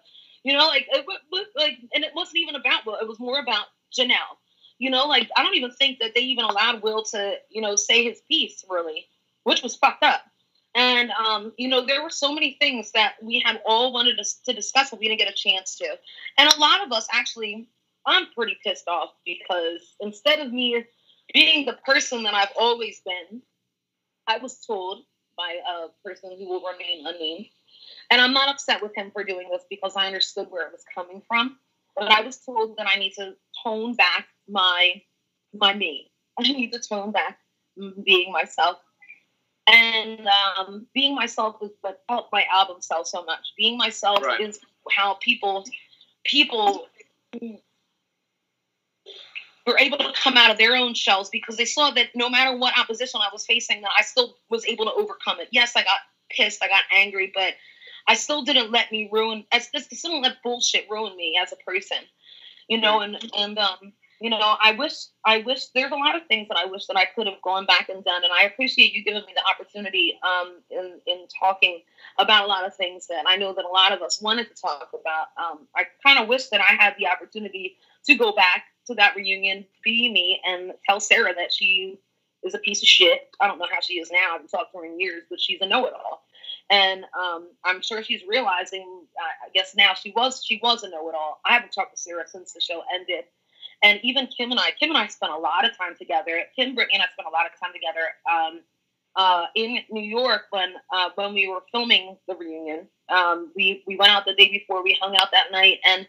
You 0.44 0.52
know, 0.52 0.66
like, 0.66 0.86
it, 0.90 1.06
like, 1.56 1.78
and 1.94 2.04
it 2.04 2.12
wasn't 2.14 2.36
even 2.36 2.54
about 2.54 2.86
Will. 2.86 2.96
It 2.96 3.08
was 3.08 3.18
more 3.18 3.40
about 3.40 3.66
Janelle. 3.96 4.36
You 4.78 4.90
know, 4.90 5.06
like 5.06 5.28
I 5.36 5.42
don't 5.42 5.54
even 5.56 5.70
think 5.72 5.98
that 6.00 6.14
they 6.14 6.20
even 6.20 6.44
allowed 6.44 6.82
Will 6.82 7.02
to, 7.04 7.34
you 7.50 7.60
know, 7.60 7.76
say 7.76 8.04
his 8.04 8.20
piece 8.28 8.64
really, 8.68 9.06
which 9.44 9.62
was 9.62 9.76
fucked 9.76 10.02
up. 10.02 10.22
And 10.74 11.10
um, 11.12 11.52
you 11.56 11.68
know, 11.68 11.86
there 11.86 12.02
were 12.02 12.10
so 12.10 12.32
many 12.32 12.56
things 12.60 12.92
that 12.92 13.14
we 13.22 13.40
had 13.40 13.60
all 13.64 13.92
wanted 13.92 14.18
to, 14.18 14.24
to 14.46 14.52
discuss, 14.52 14.90
but 14.90 14.98
we 14.98 15.08
didn't 15.08 15.20
get 15.20 15.30
a 15.30 15.34
chance 15.34 15.76
to. 15.76 15.86
And 16.36 16.52
a 16.52 16.58
lot 16.58 16.84
of 16.84 16.92
us 16.92 17.06
actually 17.12 17.68
I'm 18.06 18.26
pretty 18.34 18.56
pissed 18.64 18.88
off 18.88 19.10
because 19.24 19.96
instead 20.00 20.40
of 20.40 20.52
me 20.52 20.84
being 21.32 21.66
the 21.66 21.78
person 21.86 22.24
that 22.24 22.34
I've 22.34 22.52
always 22.58 23.00
been, 23.04 23.42
I 24.26 24.38
was 24.38 24.64
told 24.64 25.04
by 25.36 25.58
a 25.68 25.86
person 26.06 26.36
who 26.38 26.48
will 26.48 26.62
remain 26.62 27.06
unnamed. 27.06 27.46
And 28.10 28.20
I'm 28.20 28.32
not 28.32 28.48
upset 28.48 28.82
with 28.82 28.96
him 28.96 29.10
for 29.12 29.24
doing 29.24 29.48
this 29.50 29.62
because 29.68 29.94
I 29.96 30.06
understood 30.06 30.48
where 30.50 30.66
it 30.66 30.72
was 30.72 30.84
coming 30.94 31.22
from. 31.26 31.58
But 31.96 32.10
I 32.10 32.22
was 32.22 32.38
told 32.38 32.76
that 32.76 32.86
I 32.90 32.98
need 32.98 33.12
to 33.14 33.34
tone 33.62 33.94
back 33.94 34.26
my 34.48 35.02
my 35.58 35.72
me. 35.74 36.10
I 36.38 36.42
need 36.42 36.72
to 36.72 36.80
tone 36.80 37.12
back 37.12 37.38
being 38.04 38.32
myself. 38.32 38.78
And 39.66 40.28
um, 40.28 40.86
being 40.92 41.14
myself 41.14 41.56
is 41.62 41.70
what 41.80 42.02
helped 42.08 42.32
my 42.32 42.44
album 42.52 42.78
sell 42.80 43.04
so 43.04 43.24
much. 43.24 43.54
Being 43.56 43.78
myself 43.78 44.22
right. 44.22 44.40
is 44.40 44.60
how 44.90 45.14
people 45.14 45.64
people 46.24 46.86
were 49.66 49.78
able 49.78 49.98
to 49.98 50.12
come 50.14 50.36
out 50.36 50.50
of 50.50 50.58
their 50.58 50.76
own 50.76 50.94
shells 50.94 51.30
because 51.30 51.56
they 51.56 51.64
saw 51.64 51.90
that 51.90 52.08
no 52.14 52.28
matter 52.28 52.56
what 52.56 52.78
opposition 52.78 53.20
I 53.22 53.30
was 53.32 53.46
facing, 53.46 53.82
that 53.82 53.90
I 53.98 54.02
still 54.02 54.36
was 54.50 54.66
able 54.66 54.84
to 54.86 54.92
overcome 54.92 55.40
it. 55.40 55.48
Yes, 55.50 55.74
I 55.76 55.82
got 55.82 55.98
pissed, 56.30 56.62
I 56.62 56.68
got 56.68 56.82
angry, 56.94 57.32
but 57.34 57.54
I 58.06 58.14
still 58.14 58.42
didn't 58.42 58.70
let 58.70 58.92
me 58.92 59.08
ruin. 59.10 59.44
I 59.52 59.60
still 59.60 59.80
didn't 60.10 60.22
let 60.22 60.42
bullshit 60.42 60.88
ruin 60.90 61.16
me 61.16 61.38
as 61.40 61.52
a 61.52 61.56
person, 61.56 61.98
you 62.68 62.80
know. 62.80 63.00
And 63.00 63.16
and 63.36 63.58
um, 63.58 63.92
you 64.20 64.28
know, 64.28 64.38
I 64.38 64.72
wish 64.72 64.92
I 65.24 65.38
wish 65.38 65.66
there's 65.74 65.92
a 65.92 65.96
lot 65.96 66.14
of 66.14 66.26
things 66.26 66.48
that 66.48 66.58
I 66.58 66.66
wish 66.66 66.86
that 66.86 66.98
I 66.98 67.06
could 67.06 67.26
have 67.26 67.40
gone 67.42 67.64
back 67.64 67.88
and 67.88 68.04
done. 68.04 68.22
And 68.22 68.32
I 68.32 68.42
appreciate 68.44 68.92
you 68.92 69.02
giving 69.02 69.22
me 69.22 69.32
the 69.34 69.48
opportunity 69.48 70.18
um 70.22 70.56
in 70.70 71.00
in 71.06 71.26
talking 71.40 71.80
about 72.18 72.44
a 72.44 72.46
lot 72.46 72.66
of 72.66 72.76
things 72.76 73.06
that 73.06 73.24
I 73.26 73.36
know 73.36 73.54
that 73.54 73.64
a 73.64 73.68
lot 73.68 73.92
of 73.92 74.02
us 74.02 74.20
wanted 74.20 74.54
to 74.54 74.60
talk 74.60 74.90
about. 74.92 75.28
Um, 75.42 75.66
I 75.74 75.84
kind 76.04 76.18
of 76.18 76.28
wish 76.28 76.48
that 76.48 76.60
I 76.60 76.74
had 76.74 76.94
the 76.98 77.06
opportunity 77.06 77.76
to 78.04 78.14
go 78.16 78.32
back 78.32 78.64
to 78.86 78.94
that 78.94 79.16
reunion, 79.16 79.64
be 79.82 80.10
me, 80.10 80.40
and 80.46 80.72
tell 80.86 81.00
Sarah 81.00 81.34
that 81.34 81.52
she 81.52 81.98
is 82.42 82.54
a 82.54 82.58
piece 82.58 82.82
of 82.82 82.88
shit. 82.88 83.34
I 83.40 83.46
don't 83.46 83.58
know 83.58 83.66
how 83.70 83.80
she 83.80 83.94
is 83.94 84.10
now. 84.10 84.30
I 84.30 84.32
haven't 84.32 84.48
talked 84.48 84.72
to 84.72 84.78
her 84.78 84.84
in 84.84 85.00
years, 85.00 85.24
but 85.28 85.40
she's 85.40 85.60
a 85.60 85.66
know-it-all. 85.66 86.22
And 86.70 87.04
um, 87.18 87.48
I'm 87.64 87.82
sure 87.82 88.02
she's 88.02 88.22
realizing. 88.26 89.06
Uh, 89.20 89.46
I 89.46 89.50
guess 89.52 89.74
now 89.76 89.94
she 89.94 90.12
was 90.16 90.42
she 90.44 90.60
was 90.62 90.82
a 90.82 90.88
know-it-all. 90.88 91.40
I 91.44 91.54
haven't 91.54 91.72
talked 91.72 91.94
to 91.94 92.00
Sarah 92.00 92.26
since 92.26 92.52
the 92.52 92.60
show 92.60 92.82
ended, 92.94 93.24
and 93.82 94.00
even 94.02 94.26
Kim 94.28 94.50
and 94.50 94.60
I. 94.60 94.70
Kim 94.78 94.88
and 94.90 94.98
I 94.98 95.06
spent 95.08 95.32
a 95.32 95.36
lot 95.36 95.64
of 95.66 95.76
time 95.76 95.94
together. 95.98 96.40
Kim, 96.56 96.74
Brittini, 96.74 96.94
and 96.94 97.02
I 97.02 97.06
spent 97.12 97.28
a 97.28 97.30
lot 97.30 97.44
of 97.46 97.58
time 97.60 97.72
together 97.74 98.06
um, 98.30 98.60
uh, 99.16 99.46
in 99.54 99.78
New 99.90 100.02
York 100.02 100.42
when 100.50 100.72
uh, 100.90 101.10
when 101.16 101.34
we 101.34 101.48
were 101.48 101.62
filming 101.70 102.16
the 102.28 102.34
reunion. 102.34 102.88
Um, 103.10 103.52
we 103.54 103.82
we 103.86 103.96
went 103.96 104.12
out 104.12 104.24
the 104.24 104.34
day 104.34 104.48
before. 104.48 104.82
We 104.82 104.96
hung 105.00 105.14
out 105.16 105.28
that 105.32 105.52
night, 105.52 105.80
and 105.86 106.06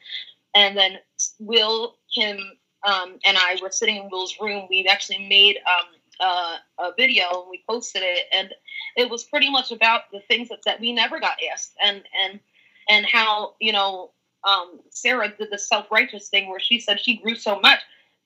and 0.54 0.78
then 0.78 1.00
Will, 1.40 1.96
Kim, 2.14 2.40
um, 2.86 3.20
and 3.26 3.38
I 3.38 3.58
were 3.62 3.72
sitting 3.72 3.98
in 3.98 4.10
Will's 4.12 4.36
room. 4.40 4.68
We 4.70 4.88
actually 4.88 5.28
made 5.28 5.58
um, 5.58 5.86
uh, 6.20 6.58
a 6.80 6.92
video 6.96 7.42
and 7.42 7.50
we 7.50 7.64
posted 7.68 8.04
it, 8.04 8.26
and 8.32 8.54
it 8.96 9.10
was 9.10 9.24
pretty 9.24 9.50
much 9.50 9.72
about 9.72 10.12
the 10.12 10.22
things 10.22 10.50
that, 10.50 10.60
that 10.66 10.80
we 10.80 10.94
never 10.94 11.20
got 11.20 11.38
asked, 11.52 11.74
and 11.84 12.04
and 12.24 12.40
and 12.88 13.06
how 13.06 13.56
you 13.60 13.74
know 13.74 14.12
um, 14.44 14.80
Sarah 14.92 15.34
did 15.36 15.50
the 15.52 15.58
self 15.58 15.92
righteous 15.92 16.30
thing 16.30 16.50
where 16.50 16.60
she 16.60 16.80
said 16.80 17.00
she 17.00 17.18
grew 17.18 17.36
so 17.36 17.60
much, 17.60 17.80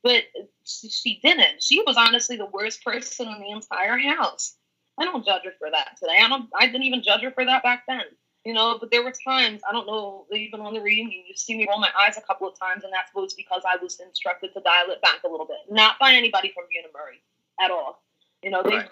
but 0.03 0.23
she, 0.65 0.89
she 0.89 1.19
didn't. 1.23 1.63
She 1.63 1.81
was 1.85 1.95
honestly 1.97 2.35
the 2.35 2.45
worst 2.45 2.83
person 2.83 3.27
in 3.27 3.39
the 3.39 3.51
entire 3.51 3.97
house. 3.97 4.55
I 4.99 5.05
don't 5.05 5.25
judge 5.25 5.45
her 5.45 5.53
for 5.57 5.71
that 5.71 5.97
today. 5.97 6.17
I 6.21 6.27
don't. 6.27 6.49
I 6.59 6.65
didn't 6.67 6.83
even 6.83 7.01
judge 7.01 7.21
her 7.21 7.31
for 7.31 7.45
that 7.45 7.63
back 7.63 7.83
then 7.87 8.03
you 8.45 8.53
know. 8.53 8.77
But 8.79 8.91
there 8.91 9.03
were 9.03 9.13
times, 9.25 9.61
I 9.67 9.71
don't 9.71 9.87
know, 9.87 10.25
even 10.33 10.61
on 10.61 10.73
the 10.73 10.81
reunion, 10.81 11.23
you 11.27 11.35
see 11.35 11.57
me 11.57 11.67
roll 11.67 11.79
my 11.79 11.89
eyes 11.99 12.17
a 12.17 12.21
couple 12.21 12.47
of 12.47 12.57
times, 12.57 12.83
and 12.83 12.93
that 12.93 13.09
was 13.13 13.33
because 13.33 13.63
I 13.67 13.81
was 13.81 13.99
instructed 13.99 14.53
to 14.53 14.61
dial 14.61 14.89
it 14.89 15.01
back 15.01 15.23
a 15.25 15.29
little 15.29 15.45
bit. 15.45 15.57
Not 15.69 15.99
by 15.99 16.13
anybody 16.13 16.51
from 16.53 16.65
Bunim/Murray 16.65 17.21
at 17.59 17.71
all. 17.71 18.01
You 18.41 18.51
know, 18.51 18.63
they, 18.63 18.77
right. 18.77 18.89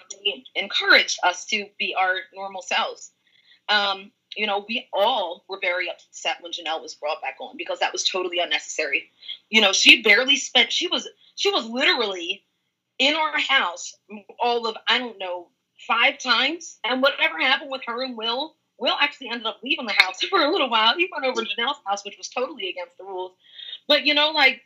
encouraged 0.55 1.19
us 1.23 1.45
to 1.45 1.67
be 1.79 1.95
our 1.97 2.15
normal 2.33 2.61
selves. 2.61 3.11
Um, 3.69 4.11
you 4.35 4.45
know, 4.45 4.65
we 4.67 4.87
all 4.93 5.45
were 5.47 5.59
very 5.61 5.89
upset 5.89 6.37
when 6.41 6.51
Janelle 6.51 6.81
was 6.81 6.95
brought 6.95 7.21
back 7.21 7.37
on 7.39 7.55
because 7.57 7.79
that 7.79 7.93
was 7.93 8.03
totally 8.03 8.39
unnecessary. 8.39 9.09
You 9.49 9.61
know, 9.61 9.71
she 9.71 10.01
barely 10.01 10.35
spent. 10.35 10.71
She 10.71 10.87
was 10.87 11.07
she 11.35 11.49
was 11.49 11.65
literally 11.65 12.43
in 12.99 13.15
our 13.15 13.39
house 13.39 13.95
all 14.39 14.67
of 14.67 14.75
I 14.87 14.99
don't 14.99 15.17
know 15.17 15.49
five 15.87 16.17
times, 16.17 16.79
and 16.83 17.01
whatever 17.01 17.39
happened 17.39 17.71
with 17.71 17.81
her 17.87 18.03
and 18.03 18.17
Will 18.17 18.55
Will 18.79 18.95
actually 18.99 19.29
ended 19.29 19.47
up 19.47 19.59
leaving 19.63 19.85
the 19.85 19.93
house 19.93 20.21
for 20.29 20.39
a 20.39 20.51
little 20.51 20.69
while. 20.69 20.95
He 20.95 21.09
went 21.11 21.25
over 21.25 21.43
to 21.43 21.47
Janelle's 21.47 21.79
house, 21.85 22.05
which 22.05 22.17
was 22.17 22.29
totally 22.29 22.69
against 22.69 22.97
the 22.97 23.03
rules. 23.03 23.33
But 23.87 24.05
you 24.05 24.13
know, 24.13 24.31
like 24.31 24.61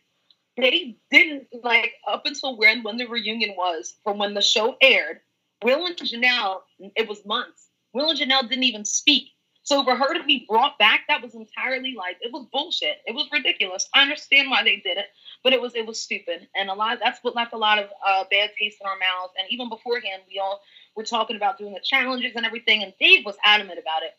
they 0.57 0.97
didn't 1.09 1.47
like 1.63 1.93
up 2.07 2.25
until 2.25 2.57
when 2.57 2.83
when 2.83 2.97
the 2.97 3.07
reunion 3.07 3.55
was 3.57 3.95
from 4.03 4.17
when 4.17 4.33
the 4.33 4.41
show 4.41 4.75
aired. 4.81 5.21
Will 5.63 5.85
and 5.85 5.95
Janelle, 5.95 6.61
it 6.95 7.07
was 7.07 7.23
months. 7.25 7.67
Will 7.93 8.09
and 8.09 8.19
Janelle 8.19 8.49
didn't 8.49 8.63
even 8.63 8.83
speak. 8.83 9.29
So 9.63 9.83
for 9.83 9.95
her 9.95 10.13
to 10.17 10.23
be 10.23 10.45
brought 10.49 10.79
back, 10.79 11.01
that 11.07 11.21
was 11.21 11.35
entirely 11.35 11.93
like 11.95 12.17
it 12.21 12.33
was 12.33 12.47
bullshit. 12.51 12.97
It 13.05 13.13
was 13.13 13.27
ridiculous. 13.31 13.87
I 13.93 14.01
understand 14.01 14.49
why 14.49 14.63
they 14.63 14.77
did 14.77 14.97
it, 14.97 15.05
but 15.43 15.53
it 15.53 15.61
was 15.61 15.75
it 15.75 15.85
was 15.85 16.01
stupid, 16.01 16.47
and 16.55 16.69
a 16.69 16.73
lot 16.73 16.97
that's 17.01 17.19
what 17.23 17.35
left 17.35 17.53
a 17.53 17.57
lot 17.57 17.77
of 17.77 17.89
uh, 18.05 18.23
bad 18.31 18.51
taste 18.59 18.79
in 18.81 18.87
our 18.87 18.97
mouths. 18.97 19.33
And 19.37 19.47
even 19.51 19.69
beforehand, 19.69 20.23
we 20.27 20.39
all 20.39 20.61
were 20.95 21.03
talking 21.03 21.35
about 21.35 21.57
doing 21.57 21.73
the 21.73 21.79
challenges 21.83 22.33
and 22.35 22.45
everything, 22.45 22.83
and 22.83 22.93
Dave 22.99 23.25
was 23.25 23.35
adamant 23.43 23.79
about 23.79 24.03
it. 24.03 24.11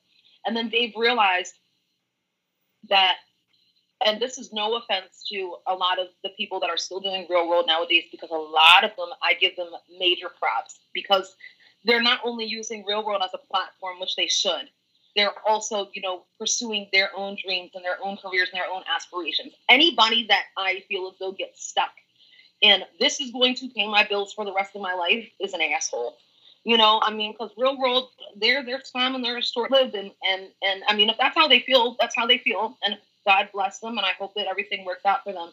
And 0.46 0.56
then 0.56 0.68
Dave 0.68 0.92
realized 0.96 1.54
that, 2.88 3.16
and 4.04 4.20
this 4.20 4.38
is 4.38 4.52
no 4.52 4.76
offense 4.76 5.24
to 5.30 5.56
a 5.66 5.74
lot 5.74 5.98
of 5.98 6.08
the 6.24 6.30
people 6.30 6.58
that 6.60 6.70
are 6.70 6.76
still 6.76 7.00
doing 7.00 7.26
real 7.30 7.48
world 7.48 7.66
nowadays, 7.66 8.04
because 8.10 8.30
a 8.30 8.34
lot 8.34 8.84
of 8.84 8.90
them 8.96 9.08
I 9.22 9.34
give 9.34 9.54
them 9.56 9.70
major 9.98 10.28
props 10.38 10.80
because 10.92 11.36
they're 11.84 12.02
not 12.02 12.20
only 12.24 12.44
using 12.44 12.84
real 12.86 13.04
world 13.04 13.22
as 13.24 13.34
a 13.34 13.38
platform, 13.38 14.00
which 14.00 14.16
they 14.16 14.26
should 14.26 14.68
they're 15.14 15.32
also, 15.46 15.90
you 15.92 16.00
know, 16.00 16.24
pursuing 16.38 16.88
their 16.90 17.10
own 17.14 17.36
dreams 17.44 17.72
and 17.74 17.84
their 17.84 17.98
own 18.02 18.16
careers 18.16 18.48
and 18.50 18.58
their 18.58 18.70
own 18.72 18.82
aspirations. 18.94 19.52
Anybody 19.68 20.26
that 20.28 20.44
I 20.56 20.84
feel 20.88 21.10
as 21.12 21.18
though 21.18 21.32
gets 21.32 21.66
stuck 21.66 21.92
and 22.62 22.84
this 23.00 23.20
is 23.20 23.30
going 23.32 23.54
to 23.56 23.68
pay 23.68 23.88
my 23.88 24.06
bills 24.06 24.32
for 24.32 24.44
the 24.44 24.52
rest 24.52 24.76
of 24.76 24.82
my 24.82 24.94
life 24.94 25.28
is 25.40 25.52
an 25.52 25.60
asshole. 25.60 26.16
You 26.64 26.76
know, 26.76 27.00
I 27.02 27.12
mean, 27.12 27.32
because 27.32 27.50
real 27.56 27.78
world, 27.78 28.10
they're 28.36 28.64
they're 28.64 28.80
time 28.80 29.14
and 29.14 29.24
they're 29.24 29.42
short 29.42 29.70
lived, 29.70 29.94
and 29.94 30.12
and 30.28 30.48
and 30.62 30.82
I 30.88 30.94
mean, 30.94 31.10
if 31.10 31.16
that's 31.18 31.36
how 31.36 31.48
they 31.48 31.60
feel, 31.60 31.96
that's 31.98 32.14
how 32.14 32.26
they 32.26 32.38
feel, 32.38 32.76
and 32.84 32.96
God 33.26 33.48
bless 33.52 33.80
them, 33.80 33.98
and 33.98 34.06
I 34.06 34.12
hope 34.18 34.34
that 34.34 34.46
everything 34.46 34.84
works 34.84 35.04
out 35.04 35.24
for 35.24 35.32
them. 35.32 35.50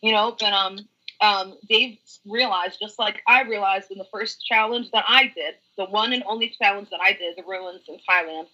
You 0.00 0.12
know, 0.12 0.36
but 0.38 0.52
um, 0.52 0.78
um, 1.20 1.54
Dave 1.68 1.98
realized, 2.26 2.78
just 2.80 2.98
like 2.98 3.22
I 3.26 3.42
realized 3.42 3.90
in 3.90 3.98
the 3.98 4.06
first 4.12 4.44
challenge 4.44 4.90
that 4.92 5.04
I 5.06 5.32
did, 5.34 5.54
the 5.76 5.84
one 5.84 6.12
and 6.12 6.24
only 6.26 6.54
challenge 6.60 6.90
that 6.90 7.00
I 7.00 7.12
did, 7.12 7.36
the 7.36 7.44
ruins 7.44 7.82
in 7.88 7.98
Thailand, 8.08 8.46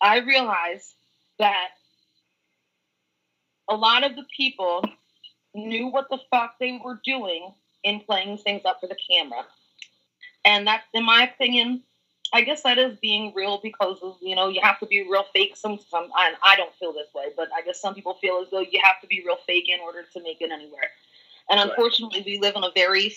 I 0.00 0.18
realized 0.18 0.94
that 1.38 1.68
a 3.68 3.76
lot 3.76 4.04
of 4.04 4.16
the 4.16 4.24
people 4.36 4.82
knew 5.54 5.88
what 5.88 6.08
the 6.10 6.18
fuck 6.30 6.54
they 6.58 6.80
were 6.82 7.00
doing 7.04 7.52
in 7.84 8.00
playing 8.00 8.38
things 8.38 8.62
up 8.64 8.80
for 8.80 8.86
the 8.86 8.96
camera. 9.10 9.44
And 10.48 10.66
that's, 10.66 10.86
in 10.94 11.04
my 11.04 11.24
opinion, 11.24 11.82
I 12.32 12.40
guess 12.40 12.62
that 12.62 12.78
is 12.78 12.96
being 13.00 13.34
real 13.34 13.60
because 13.62 13.98
of, 14.02 14.16
you 14.22 14.34
know, 14.34 14.48
you 14.48 14.60
have 14.62 14.80
to 14.80 14.86
be 14.86 15.02
real 15.02 15.24
fake. 15.34 15.56
Some, 15.56 15.78
some 15.90 16.10
I, 16.14 16.32
I 16.42 16.56
don't 16.56 16.74
feel 16.76 16.92
this 16.94 17.12
way, 17.14 17.26
but 17.36 17.48
I 17.54 17.60
guess 17.62 17.80
some 17.80 17.94
people 17.94 18.14
feel 18.14 18.40
as 18.42 18.50
though 18.50 18.60
you 18.60 18.80
have 18.82 19.00
to 19.02 19.06
be 19.06 19.22
real 19.26 19.38
fake 19.46 19.68
in 19.68 19.80
order 19.80 20.04
to 20.14 20.22
make 20.22 20.40
it 20.40 20.50
anywhere. 20.50 20.90
And 21.50 21.60
unfortunately, 21.60 22.22
we 22.24 22.38
live 22.38 22.56
in 22.56 22.64
a 22.64 22.70
very, 22.74 23.14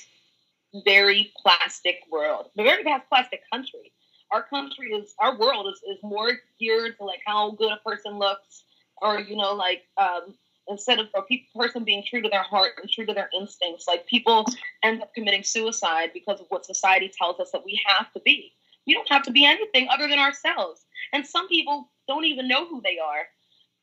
very 0.83 1.31
plastic 1.41 2.01
world, 2.11 2.49
a 2.57 2.63
very 2.63 2.83
plastic 3.09 3.43
country 3.51 3.93
our 4.31 4.43
country 4.43 4.91
is 4.91 5.13
our 5.19 5.37
world 5.37 5.67
is, 5.67 5.81
is 5.83 6.01
more 6.03 6.31
geared 6.59 6.97
to 6.97 7.03
like 7.03 7.19
how 7.25 7.51
good 7.51 7.71
a 7.71 7.89
person 7.89 8.17
looks 8.17 8.63
or 9.01 9.19
you 9.19 9.35
know 9.35 9.53
like 9.53 9.83
um, 9.97 10.33
instead 10.67 10.99
of 10.99 11.07
a 11.15 11.21
pe- 11.23 11.45
person 11.55 11.83
being 11.83 12.03
true 12.03 12.21
to 12.21 12.29
their 12.29 12.43
heart 12.43 12.73
and 12.81 12.89
true 12.89 13.05
to 13.05 13.13
their 13.13 13.29
instincts 13.37 13.87
like 13.87 14.07
people 14.07 14.45
end 14.83 15.01
up 15.01 15.13
committing 15.13 15.43
suicide 15.43 16.11
because 16.13 16.39
of 16.39 16.47
what 16.49 16.65
society 16.65 17.11
tells 17.17 17.39
us 17.39 17.51
that 17.51 17.65
we 17.65 17.79
have 17.85 18.11
to 18.13 18.19
be. 18.21 18.51
We 18.87 18.93
don't 18.93 19.09
have 19.09 19.23
to 19.23 19.31
be 19.31 19.45
anything 19.45 19.87
other 19.89 20.07
than 20.07 20.19
ourselves. 20.19 20.85
And 21.13 21.25
some 21.25 21.47
people 21.47 21.89
don't 22.07 22.25
even 22.25 22.47
know 22.47 22.67
who 22.67 22.81
they 22.81 22.97
are. 22.99 23.27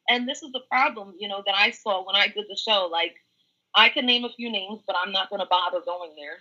And 0.08 0.28
this 0.28 0.42
is 0.42 0.52
the 0.52 0.62
problem 0.70 1.14
you 1.18 1.28
know 1.28 1.42
that 1.44 1.54
i 1.54 1.70
saw 1.70 2.04
when 2.04 2.16
i 2.16 2.28
did 2.28 2.46
the 2.48 2.56
show. 2.56 2.88
Like 2.90 3.16
i 3.74 3.88
can 3.88 4.06
name 4.06 4.24
a 4.24 4.30
few 4.30 4.50
names 4.50 4.80
but 4.86 4.96
i'm 4.96 5.12
not 5.12 5.30
going 5.30 5.40
to 5.40 5.46
bother 5.46 5.80
going 5.84 6.12
there. 6.16 6.38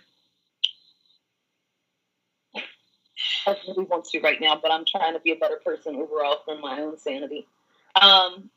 I 3.46 3.56
really 3.66 3.84
want 3.84 4.04
to 4.06 4.20
right 4.20 4.40
now, 4.40 4.58
but 4.60 4.70
I'm 4.70 4.84
trying 4.84 5.14
to 5.14 5.20
be 5.20 5.32
a 5.32 5.36
better 5.36 5.56
person 5.56 5.96
overall 5.96 6.38
for 6.44 6.58
my 6.58 6.80
own 6.80 6.98
sanity. 6.98 7.46
Um, 8.00 8.50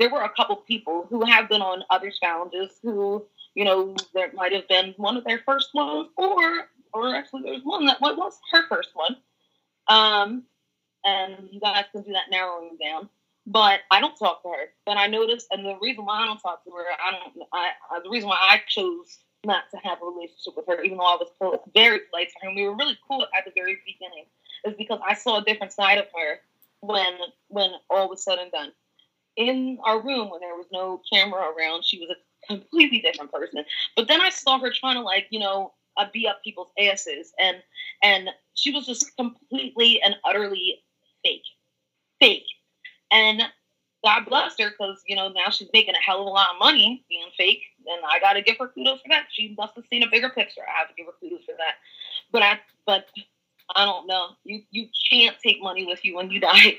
there 0.00 0.10
were 0.10 0.22
a 0.22 0.30
couple 0.30 0.56
people 0.56 1.06
who 1.10 1.24
have 1.24 1.48
been 1.48 1.60
on 1.60 1.84
other 1.90 2.10
challenges 2.10 2.70
who, 2.82 3.24
you 3.54 3.64
know, 3.66 3.94
there 4.14 4.32
might 4.32 4.52
have 4.52 4.66
been 4.66 4.94
one 4.96 5.16
of 5.16 5.24
their 5.24 5.40
first 5.44 5.74
ones, 5.74 6.08
or 6.16 6.68
or 6.92 7.14
actually 7.14 7.42
there's 7.42 7.62
one 7.62 7.86
that 7.86 8.00
was 8.00 8.40
her 8.50 8.66
first 8.68 8.88
one. 8.94 9.16
Um, 9.86 10.44
and 11.04 11.48
you 11.52 11.60
guys 11.60 11.84
can 11.92 12.02
do 12.02 12.12
that 12.12 12.30
narrowing 12.30 12.78
down. 12.80 13.08
But 13.46 13.80
I 13.90 14.00
don't 14.00 14.16
talk 14.16 14.42
to 14.42 14.48
her. 14.48 14.66
But 14.86 14.96
I 14.96 15.06
noticed, 15.06 15.48
and 15.50 15.64
the 15.64 15.76
reason 15.80 16.04
why 16.04 16.22
I 16.22 16.26
don't 16.26 16.38
talk 16.38 16.64
to 16.64 16.70
her, 16.70 16.84
I 16.84 17.10
don't. 17.12 17.46
I, 17.52 17.70
I 17.90 18.00
the 18.02 18.10
reason 18.10 18.28
why 18.28 18.38
I 18.40 18.62
chose 18.66 19.18
not 19.44 19.64
to 19.70 19.78
have 19.82 19.98
a 20.02 20.06
relationship 20.06 20.56
with 20.56 20.66
her, 20.66 20.82
even 20.82 20.98
though 20.98 21.04
I 21.04 21.16
was 21.16 21.30
cool, 21.38 21.62
very 21.74 22.00
polite 22.10 22.28
to 22.28 22.34
her. 22.42 22.48
And 22.48 22.56
we 22.56 22.66
were 22.66 22.76
really 22.76 22.98
cool 23.06 23.26
at 23.36 23.44
the 23.44 23.52
very 23.54 23.78
beginning, 23.86 24.24
is 24.64 24.74
because 24.78 25.00
I 25.06 25.14
saw 25.14 25.40
a 25.40 25.44
different 25.44 25.72
side 25.72 25.98
of 25.98 26.06
her 26.14 26.40
when 26.80 27.12
when 27.48 27.70
all 27.90 28.08
was 28.08 28.24
said 28.24 28.38
and 28.38 28.50
done. 28.50 28.72
In 29.36 29.78
our 29.84 30.00
room, 30.00 30.30
when 30.30 30.40
there 30.40 30.56
was 30.56 30.66
no 30.72 31.00
camera 31.10 31.52
around, 31.52 31.84
she 31.84 31.98
was 31.98 32.10
a 32.10 32.46
completely 32.46 33.00
different 33.00 33.32
person. 33.32 33.64
But 33.96 34.08
then 34.08 34.20
I 34.20 34.30
saw 34.30 34.58
her 34.58 34.70
trying 34.70 34.96
to 34.96 35.02
like, 35.02 35.26
you 35.30 35.38
know, 35.38 35.72
uh, 35.96 36.06
be 36.12 36.26
up 36.26 36.42
people's 36.42 36.70
asses, 36.78 37.32
and 37.38 37.58
and 38.02 38.30
she 38.54 38.72
was 38.72 38.86
just 38.86 39.16
completely 39.16 40.00
and 40.02 40.16
utterly 40.24 40.82
fake, 41.24 41.44
fake. 42.18 42.46
And 43.10 43.42
God 44.04 44.24
bless 44.26 44.58
her 44.58 44.70
because 44.70 45.02
you 45.06 45.16
know 45.16 45.28
now 45.28 45.50
she's 45.50 45.68
making 45.72 45.94
a 45.94 46.02
hell 46.02 46.20
of 46.20 46.26
a 46.26 46.30
lot 46.30 46.48
of 46.52 46.58
money 46.58 47.04
being 47.08 47.28
fake, 47.36 47.62
and 47.86 48.00
I 48.08 48.18
got 48.18 48.34
to 48.34 48.42
give 48.42 48.56
her 48.58 48.68
kudos 48.68 49.00
for 49.00 49.08
that. 49.10 49.26
She 49.30 49.54
must 49.58 49.74
have 49.76 49.84
seen 49.90 50.02
a 50.02 50.10
bigger 50.10 50.30
picture. 50.30 50.62
I 50.62 50.78
have 50.78 50.88
to 50.88 50.94
give 50.94 51.06
her 51.06 51.12
kudos 51.20 51.44
for 51.44 51.54
that. 51.58 51.74
But 52.32 52.42
I, 52.42 52.60
but 52.86 53.06
I 53.76 53.84
don't 53.84 54.06
know. 54.06 54.28
You 54.44 54.62
you 54.70 54.88
can't 55.10 55.36
take 55.42 55.62
money 55.62 55.86
with 55.86 56.04
you 56.04 56.16
when 56.16 56.30
you 56.30 56.40
die. 56.40 56.78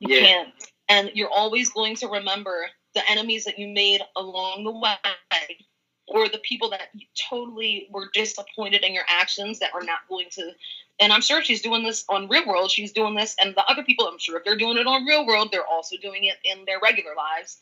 You 0.00 0.14
yeah. 0.14 0.20
can't, 0.20 0.48
and 0.88 1.10
you're 1.14 1.30
always 1.30 1.70
going 1.70 1.96
to 1.96 2.08
remember 2.08 2.66
the 2.94 3.10
enemies 3.10 3.44
that 3.44 3.58
you 3.58 3.68
made 3.68 4.02
along 4.16 4.64
the 4.64 4.72
way, 4.72 4.94
or 6.06 6.28
the 6.28 6.38
people 6.38 6.70
that 6.70 6.88
totally 7.30 7.88
were 7.90 8.08
disappointed 8.12 8.84
in 8.84 8.92
your 8.94 9.04
actions 9.08 9.58
that 9.58 9.74
are 9.74 9.82
not 9.82 10.00
going 10.08 10.26
to 10.32 10.52
and 11.00 11.12
I'm 11.12 11.22
sure 11.22 11.42
she's 11.42 11.62
doing 11.62 11.82
this 11.82 12.04
on 12.08 12.28
Real 12.28 12.46
World. 12.46 12.70
She's 12.70 12.92
doing 12.92 13.14
this, 13.14 13.34
and 13.40 13.54
the 13.54 13.64
other 13.66 13.82
people, 13.82 14.06
I'm 14.06 14.18
sure 14.18 14.38
if 14.38 14.44
they're 14.44 14.56
doing 14.56 14.78
it 14.78 14.86
on 14.86 15.04
Real 15.04 15.26
World, 15.26 15.48
they're 15.50 15.66
also 15.66 15.96
doing 16.00 16.24
it 16.24 16.36
in 16.44 16.64
their 16.66 16.78
regular 16.80 17.12
lives. 17.16 17.58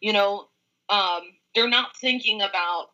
You 0.00 0.12
know, 0.12 0.48
um, 0.88 1.22
they're 1.54 1.68
not 1.68 1.96
thinking 1.96 2.42
about 2.42 2.86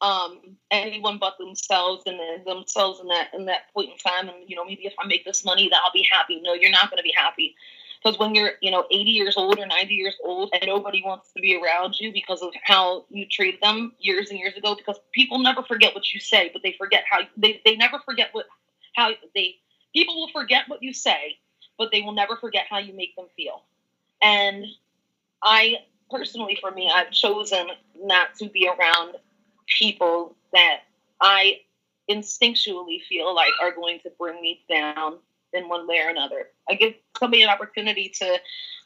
um, 0.00 0.56
anyone 0.70 1.18
but 1.18 1.36
themselves 1.38 2.04
and 2.06 2.18
themselves 2.46 3.00
in 3.00 3.08
that 3.08 3.28
in 3.34 3.44
that 3.46 3.72
point 3.74 3.90
in 3.90 3.98
time. 3.98 4.28
And 4.28 4.48
you 4.48 4.56
know, 4.56 4.64
maybe 4.64 4.86
if 4.86 4.94
I 4.98 5.06
make 5.06 5.24
this 5.24 5.44
money, 5.44 5.68
that 5.68 5.80
I'll 5.84 5.92
be 5.92 6.06
happy. 6.10 6.40
No, 6.40 6.54
you're 6.54 6.70
not 6.70 6.88
going 6.90 6.98
to 6.98 7.04
be 7.04 7.14
happy 7.14 7.54
because 8.02 8.18
when 8.18 8.34
you're 8.34 8.52
you 8.60 8.70
know 8.70 8.84
80 8.90 9.10
years 9.10 9.36
old 9.36 9.58
or 9.58 9.66
90 9.66 9.94
years 9.94 10.16
old 10.24 10.50
and 10.52 10.64
nobody 10.66 11.02
wants 11.04 11.32
to 11.32 11.40
be 11.40 11.56
around 11.56 11.98
you 12.00 12.12
because 12.12 12.42
of 12.42 12.50
how 12.62 13.04
you 13.10 13.26
treated 13.30 13.60
them 13.60 13.92
years 13.98 14.30
and 14.30 14.38
years 14.38 14.56
ago 14.56 14.74
because 14.74 14.98
people 15.12 15.38
never 15.38 15.62
forget 15.62 15.94
what 15.94 16.12
you 16.12 16.20
say 16.20 16.50
but 16.52 16.62
they 16.62 16.74
forget 16.78 17.04
how 17.08 17.20
they, 17.36 17.60
they 17.64 17.76
never 17.76 17.98
forget 18.00 18.30
what 18.32 18.46
how 18.94 19.10
they 19.34 19.56
people 19.92 20.16
will 20.16 20.28
forget 20.28 20.68
what 20.68 20.82
you 20.82 20.92
say, 20.92 21.38
but 21.78 21.90
they 21.92 22.02
will 22.02 22.12
never 22.12 22.36
forget 22.36 22.64
how 22.68 22.78
you 22.78 22.94
make 22.94 23.14
them 23.16 23.26
feel. 23.36 23.62
And 24.22 24.64
I 25.42 25.78
personally, 26.10 26.58
for 26.60 26.70
me, 26.70 26.90
I've 26.92 27.10
chosen 27.10 27.68
not 27.98 28.34
to 28.36 28.48
be 28.48 28.68
around 28.68 29.16
people 29.78 30.36
that 30.52 30.80
I 31.20 31.60
instinctually 32.10 33.02
feel 33.08 33.34
like 33.34 33.52
are 33.60 33.74
going 33.74 34.00
to 34.00 34.10
bring 34.18 34.40
me 34.40 34.62
down 34.68 35.18
in 35.52 35.68
one 35.68 35.86
way 35.86 36.00
or 36.00 36.08
another. 36.08 36.48
I 36.68 36.74
give 36.74 36.94
somebody 37.18 37.42
an 37.42 37.50
opportunity 37.50 38.12
to 38.20 38.38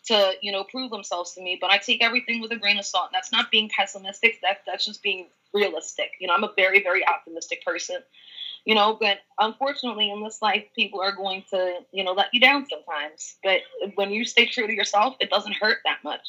to 0.06 0.32
you 0.40 0.52
know 0.52 0.64
prove 0.64 0.90
themselves 0.90 1.34
to 1.34 1.42
me, 1.42 1.58
but 1.60 1.70
I 1.70 1.78
take 1.78 2.02
everything 2.02 2.40
with 2.40 2.52
a 2.52 2.56
grain 2.56 2.78
of 2.78 2.84
salt. 2.84 3.10
That's 3.12 3.32
not 3.32 3.50
being 3.50 3.70
pessimistic. 3.76 4.40
That 4.42 4.58
that's 4.66 4.84
just 4.84 5.02
being 5.02 5.28
realistic. 5.54 6.12
You 6.20 6.28
know, 6.28 6.34
I'm 6.34 6.44
a 6.44 6.52
very 6.56 6.82
very 6.82 7.06
optimistic 7.06 7.64
person 7.64 7.98
you 8.66 8.74
know 8.74 8.98
but 9.00 9.18
unfortunately 9.38 10.10
in 10.10 10.22
this 10.22 10.42
life 10.42 10.64
people 10.74 11.00
are 11.00 11.14
going 11.14 11.42
to 11.48 11.78
you 11.92 12.04
know 12.04 12.12
let 12.12 12.26
you 12.34 12.40
down 12.40 12.66
sometimes 12.68 13.36
but 13.42 13.60
when 13.94 14.10
you 14.10 14.24
stay 14.26 14.44
true 14.44 14.66
to 14.66 14.74
yourself 14.74 15.16
it 15.20 15.30
doesn't 15.30 15.54
hurt 15.54 15.78
that 15.84 15.98
much 16.04 16.26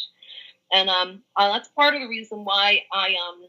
and 0.72 0.90
um 0.90 1.22
uh, 1.36 1.52
that's 1.52 1.68
part 1.70 1.96
of 1.96 2.02
the 2.02 2.08
reason 2.08 2.46
why 2.46 2.80
i 2.94 3.16
um 3.28 3.48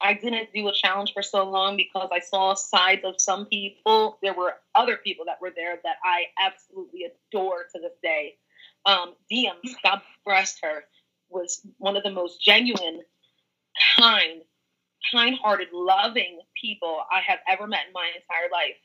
i 0.00 0.14
didn't 0.14 0.48
do 0.54 0.68
a 0.68 0.72
challenge 0.72 1.12
for 1.12 1.22
so 1.22 1.48
long 1.48 1.76
because 1.76 2.08
i 2.12 2.20
saw 2.20 2.54
sides 2.54 3.02
of 3.04 3.14
some 3.18 3.46
people 3.46 4.18
there 4.22 4.34
were 4.34 4.54
other 4.74 4.96
people 4.96 5.24
that 5.24 5.40
were 5.40 5.52
there 5.54 5.78
that 5.84 5.96
i 6.04 6.24
absolutely 6.40 7.04
adore 7.04 7.64
to 7.74 7.80
this 7.80 7.96
day 8.02 8.34
um 8.86 9.14
god 9.82 10.00
bless 10.24 10.58
her 10.62 10.84
was 11.28 11.66
one 11.78 11.96
of 11.96 12.02
the 12.02 12.10
most 12.10 12.40
genuine 12.40 13.00
kind 13.98 14.42
kind-hearted, 15.10 15.68
loving 15.72 16.40
people 16.60 16.98
I 17.12 17.20
have 17.20 17.38
ever 17.48 17.66
met 17.66 17.86
in 17.86 17.92
my 17.92 18.08
entire 18.08 18.50
life. 18.52 18.76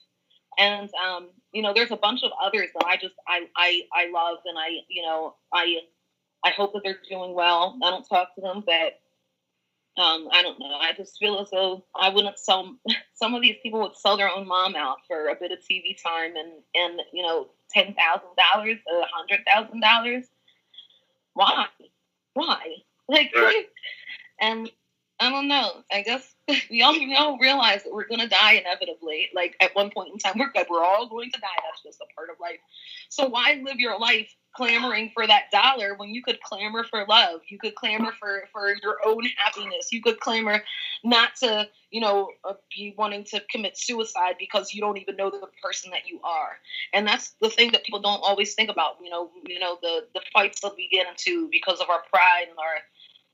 And 0.58 0.90
um, 0.96 1.30
you 1.54 1.62
know, 1.62 1.74
there's 1.74 1.92
a 1.92 1.98
bunch 1.98 2.24
of 2.24 2.32
others 2.44 2.68
that 2.76 2.86
I 2.86 2.98
just 2.98 3.16
I 3.28 3.48
I 3.56 3.82
I 3.94 4.12
love, 4.12 4.40
and 4.46 4.58
I 4.58 4.68
you 4.90 5.02
know 5.02 5.36
I 5.54 5.78
I 6.44 6.50
hope 6.52 6.74
that 6.74 6.82
they're 6.84 7.00
doing 7.10 7.34
well. 7.34 7.78
I 7.82 7.90
don't 7.90 8.08
talk 8.08 8.36
to 8.36 8.42
them, 8.42 8.64
but 8.66 9.00
um, 9.98 10.30
I 10.32 10.42
don't 10.42 10.60
know. 10.60 10.74
I 10.74 10.94
just 10.94 11.20
feel 11.20 11.40
as 11.40 11.50
though 11.50 11.84
I 11.96 12.10
wouldn't 12.10 12.40
sell. 12.40 12.76
Some 13.14 13.34
of 13.36 13.42
these 13.42 13.58
people 13.62 13.82
would 13.82 13.98
sell 13.98 14.18
their 14.18 14.30
own 14.30 14.48
mom 14.48 14.76
out 14.76 14.98
for 15.08 15.28
a 15.28 15.36
bit 15.36 15.52
of 15.52 15.60
TV 15.60 16.02
time, 16.02 16.36
and 16.36 16.52
and 16.76 17.02
you 17.12 17.24
know, 17.24 17.50
ten 17.70 17.94
thousand 17.94 18.30
dollars, 18.38 18.78
a 18.90 19.04
hundred 19.14 19.42
thousand 19.46 19.82
dollars. 19.82 20.26
Why? 21.34 21.68
Why? 22.34 22.58
Like, 23.10 23.34
and 24.40 24.72
I 25.20 25.30
don't 25.30 25.50
know. 25.50 25.84
I 25.92 26.02
guess 26.02 26.34
we 26.70 26.82
all 26.82 26.94
we 26.94 27.14
all 27.16 27.38
realize 27.38 27.84
that 27.84 27.92
we're 27.94 28.08
gonna 28.08 28.30
die 28.30 28.54
inevitably. 28.54 29.30
Like 29.36 29.58
at 29.60 29.76
one 29.76 29.92
point 29.92 30.14
in 30.14 30.18
time, 30.18 30.40
we're 30.40 30.52
we're 30.70 30.84
all 30.84 31.10
going 31.10 31.30
to 31.32 31.40
die. 31.42 31.48
That's 31.66 31.84
just 31.84 32.00
a 32.00 32.16
part 32.16 32.30
of 32.30 32.38
life. 32.40 32.60
So 33.10 33.28
why 33.28 33.62
live 33.64 33.80
your 33.80 34.00
life 34.00 34.34
clamoring 34.56 35.12
for 35.14 35.26
that 35.26 35.44
dollar 35.52 35.96
when 35.96 36.10
you 36.10 36.22
could 36.24 36.42
clamor 36.42 36.84
for 36.84 37.06
love? 37.08 37.42
You 37.50 37.58
could 37.60 37.76
clamor 37.76 38.12
for 38.20 38.44
for 38.52 38.74
your 38.82 38.98
own 39.06 39.24
happiness. 39.38 39.90
You 39.92 40.02
could 40.02 40.20
clamor 40.20 40.64
not 41.04 41.36
to 41.38 41.68
you 41.92 42.02
know 42.02 42.30
uh, 42.48 42.54
be 42.76 42.94
wanting 42.98 43.26
to 43.26 43.42
commit 43.52 43.78
suicide 43.78 44.36
because 44.40 44.74
you 44.74 44.82
don't 44.82 44.98
even 44.98 45.16
know 45.16 45.30
the 45.30 45.48
person 45.64 45.92
that 45.92 46.08
you 46.08 46.20
are. 46.24 46.58
And 46.94 47.08
that's 47.08 47.36
the 47.42 47.50
thing 47.50 47.72
that 47.72 47.84
people 47.84 48.02
don't 48.02 48.22
always 48.24 48.54
think 48.54 48.70
about. 48.70 48.98
You 49.04 49.10
know, 49.10 49.32
you 49.48 49.60
know 49.60 49.78
the 49.82 50.08
the 50.14 50.22
fights 50.34 50.62
that 50.62 50.74
we 50.78 50.90
get 50.92 51.08
into 51.08 51.50
because 51.52 51.80
of 51.80 51.90
our 51.90 52.02
pride 52.12 52.46
and 52.50 52.58
our 52.60 52.82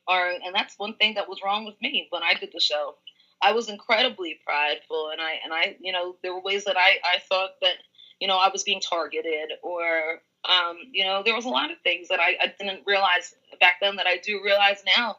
our 0.08 0.30
and 0.30 0.54
that's 0.56 0.76
one 0.78 0.96
thing 0.96 1.16
that 1.16 1.30
was 1.30 1.40
wrong 1.44 1.66
with 1.66 1.76
me 1.82 2.08
when 2.12 2.24
I 2.24 2.34
did 2.34 2.50
the 2.54 2.60
show. 2.60 2.96
I 3.42 3.52
was 3.52 3.70
incredibly 3.70 4.40
prideful, 4.46 5.10
and 5.12 5.22
I 5.22 5.34
and 5.44 5.54
I 5.54 5.76
you 5.80 5.92
know 5.92 6.16
there 6.24 6.34
were 6.34 6.42
ways 6.42 6.66
that 6.66 6.78
I 6.78 6.98
I 7.04 7.20
thought 7.30 7.52
that 7.62 7.76
you 8.20 8.28
know 8.28 8.38
I 8.38 8.50
was 8.50 8.64
being 8.64 8.82
targeted, 8.82 9.52
or 9.64 10.22
um, 10.46 10.78
you 10.92 11.04
know 11.04 11.24
there 11.24 11.36
was 11.36 11.46
a 11.46 11.50
lot 11.50 11.72
of 11.72 11.78
things 11.84 12.08
that 12.10 12.20
I, 12.20 12.38
I 12.42 12.54
didn't 12.60 12.82
realize 12.86 13.36
back 13.60 13.76
then 13.82 13.98
that 13.98 14.08
I 14.08 14.18
do 14.18 14.42
realize 14.44 14.84
now. 14.98 15.18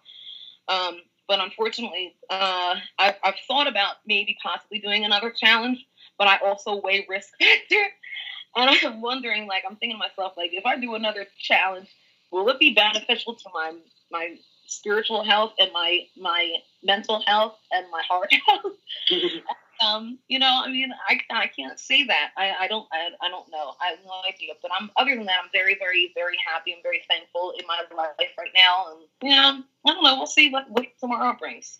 Um, 0.68 0.98
but 1.26 1.40
unfortunately, 1.40 2.14
uh, 2.30 2.76
I've, 2.98 3.16
I've 3.22 3.34
thought 3.46 3.66
about 3.66 3.96
maybe 4.06 4.36
possibly 4.42 4.78
doing 4.78 5.04
another 5.04 5.30
challenge, 5.30 5.86
but 6.18 6.26
I 6.26 6.38
also 6.38 6.80
weigh 6.82 7.06
risk 7.08 7.30
factor, 7.38 7.84
and 8.56 8.70
I'm 8.82 9.00
wondering 9.00 9.46
like 9.46 9.64
I'm 9.68 9.76
thinking 9.76 9.96
to 9.96 9.98
myself 9.98 10.34
like 10.36 10.50
if 10.52 10.66
I 10.66 10.78
do 10.78 10.94
another 10.94 11.26
challenge, 11.40 11.88
will 12.30 12.48
it 12.48 12.58
be 12.58 12.74
beneficial 12.74 13.34
to 13.34 13.48
my 13.54 13.72
my 14.10 14.36
spiritual 14.68 15.24
health 15.24 15.54
and 15.58 15.72
my 15.72 16.00
my 16.16 16.52
mental 16.82 17.22
health 17.26 17.56
and 17.72 17.86
my 17.90 18.02
heart 18.08 18.32
health. 18.46 18.72
um, 19.80 20.18
you 20.28 20.38
know, 20.38 20.62
I 20.64 20.70
mean, 20.70 20.90
I, 21.08 21.20
I 21.30 21.46
can't 21.46 21.78
say 21.78 22.04
that. 22.04 22.30
I, 22.36 22.52
I 22.60 22.68
don't 22.68 22.86
I, 22.92 23.08
I 23.24 23.28
don't 23.28 23.50
know. 23.50 23.74
I 23.80 23.90
have 23.90 23.98
no 24.04 24.12
idea. 24.26 24.54
But 24.60 24.70
I'm 24.78 24.90
other 24.96 25.14
than 25.14 25.26
that, 25.26 25.36
I'm 25.42 25.50
very 25.52 25.76
very 25.78 26.12
very 26.14 26.36
happy. 26.46 26.74
I'm 26.74 26.82
very 26.82 27.02
thankful 27.08 27.54
in 27.58 27.66
my 27.66 27.80
life 27.96 28.30
right 28.38 28.50
now. 28.54 28.86
And 28.92 29.30
yeah, 29.30 29.60
I 29.86 29.92
don't 29.92 30.04
know. 30.04 30.16
We'll 30.16 30.26
see 30.26 30.50
what 30.50 30.70
what 30.70 30.86
tomorrow 31.00 31.36
brings. 31.38 31.78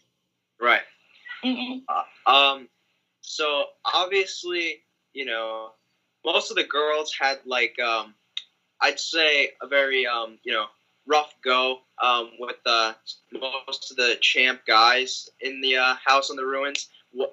Right. 0.61 0.83
Mm-hmm. 1.45 1.81
Uh, 1.89 2.31
um. 2.31 2.69
So 3.21 3.67
obviously, 3.85 4.83
you 5.13 5.25
know, 5.25 5.73
most 6.25 6.51
of 6.51 6.57
the 6.57 6.65
girls 6.65 7.15
had 7.19 7.39
like 7.45 7.79
um, 7.79 8.15
I'd 8.81 9.01
say 9.01 9.51
a 9.61 9.67
very 9.67 10.07
um, 10.07 10.39
you 10.45 10.53
know, 10.53 10.67
rough 11.07 11.35
go 11.43 11.81
um, 12.03 12.31
with 12.39 12.57
uh, 12.67 12.93
most 13.33 13.91
of 13.91 13.97
the 13.97 14.17
champ 14.21 14.61
guys 14.67 15.29
in 15.41 15.61
the 15.61 15.77
uh, 15.77 15.95
House 16.05 16.31
on 16.31 16.37
the 16.37 16.45
Ruins. 16.45 16.89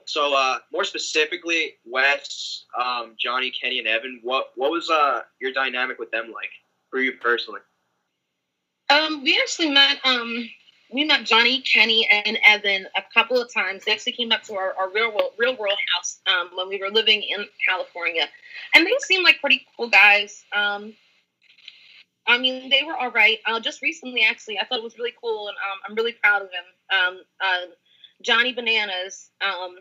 So, 0.06 0.36
uh, 0.36 0.60
more 0.72 0.84
specifically, 0.84 1.76
Wes, 1.86 2.66
um, 2.82 3.16
Johnny, 3.20 3.52
Kenny, 3.52 3.80
and 3.80 3.88
Evan. 3.88 4.20
What 4.24 4.52
what 4.56 4.72
was 4.72 4.90
uh, 4.90 5.22
your 5.40 5.52
dynamic 5.52 6.00
with 6.00 6.12
them 6.12 6.32
like 6.32 6.50
for 6.90 7.00
you 7.00 7.14
personally? 7.14 7.62
Um, 8.90 9.24
we 9.24 9.40
actually 9.42 9.70
met. 9.70 9.98
Um, 10.04 10.50
we 10.92 11.04
met 11.04 11.26
Johnny, 11.26 11.62
Kenny, 11.62 12.08
and 12.10 12.38
Evan 12.48 12.88
a 12.96 13.02
couple 13.14 13.42
of 13.42 13.52
times. 13.52 13.84
They 13.84 13.92
actually 13.92 14.14
came 14.14 14.32
up 14.32 14.44
to 14.44 14.54
our, 14.56 14.74
our 14.80 14.90
real 14.92 15.10
world 15.10 15.32
real 15.38 15.56
world 15.58 15.78
house 15.94 16.20
um, 16.28 16.52
when 16.56 16.70
we 16.70 16.78
were 16.78 16.90
living 16.90 17.24
in 17.24 17.46
California, 17.68 18.28
and 18.74 18.86
they 18.86 18.94
seemed 19.00 19.24
like 19.24 19.42
pretty 19.42 19.66
cool 19.76 19.90
guys. 19.90 20.44
Um, 20.56 20.94
I 22.28 22.38
mean, 22.38 22.70
they 22.70 22.82
were 22.86 22.96
all 22.96 23.12
right. 23.12 23.40
Uh, 23.46 23.60
just 23.60 23.82
recently, 23.82 24.24
actually, 24.24 24.60
I 24.60 24.66
thought 24.66 24.80
it 24.80 24.84
was 24.84 24.98
really 24.98 25.14
cool, 25.22 25.48
and 25.48 25.58
um, 25.58 25.80
I'm 25.88 25.96
really 25.96 26.14
proud 26.14 26.44
of. 26.44 26.50
Um, 26.92 27.22
uh, 27.44 27.66
Johnny 28.26 28.54
Bananas. 28.54 29.30
Um, 29.40 29.78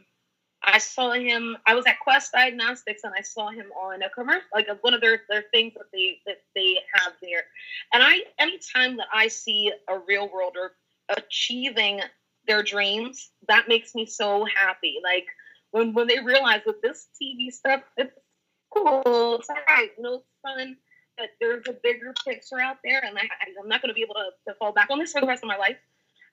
I 0.62 0.78
saw 0.78 1.12
him. 1.12 1.56
I 1.66 1.74
was 1.74 1.86
at 1.86 2.00
Quest 2.00 2.32
Diagnostics, 2.32 3.02
and 3.04 3.12
I 3.16 3.22
saw 3.22 3.50
him 3.50 3.66
on 3.72 4.02
a 4.02 4.10
commercial, 4.10 4.48
like 4.54 4.68
a, 4.68 4.74
one 4.80 4.94
of 4.94 5.00
their, 5.00 5.22
their 5.28 5.44
things 5.52 5.74
that 5.74 5.86
they 5.92 6.20
that 6.26 6.42
they 6.54 6.78
have 6.94 7.14
there. 7.22 7.44
And 7.92 8.02
I, 8.02 8.22
anytime 8.38 8.96
that 8.98 9.08
I 9.12 9.28
see 9.28 9.72
a 9.88 9.98
real 9.98 10.28
worlder 10.28 10.72
achieving 11.08 12.00
their 12.46 12.62
dreams, 12.62 13.30
that 13.48 13.68
makes 13.68 13.94
me 13.94 14.06
so 14.06 14.46
happy. 14.46 15.00
Like 15.02 15.26
when 15.70 15.92
when 15.92 16.06
they 16.06 16.20
realize 16.20 16.62
that 16.66 16.82
this 16.82 17.08
TV 17.20 17.50
stuff, 17.50 17.82
it's 17.96 18.16
cool, 18.72 19.36
it's 19.38 19.50
all 19.50 19.56
right, 19.68 19.90
you 19.96 20.02
know, 20.02 20.14
it's 20.14 20.26
fun 20.42 20.76
But 21.16 21.30
there's 21.40 21.66
a 21.68 21.74
bigger 21.82 22.14
picture 22.26 22.60
out 22.60 22.78
there, 22.84 23.02
and 23.04 23.18
I, 23.18 23.22
am 23.60 23.68
not 23.68 23.82
going 23.82 23.90
to 23.90 23.94
be 23.94 24.02
able 24.02 24.14
to, 24.14 24.30
to, 24.48 24.54
fall 24.58 24.72
back 24.72 24.90
on 24.90 24.98
this 24.98 25.12
for 25.12 25.20
the 25.20 25.26
rest 25.26 25.42
of 25.42 25.48
my 25.48 25.56
life. 25.56 25.76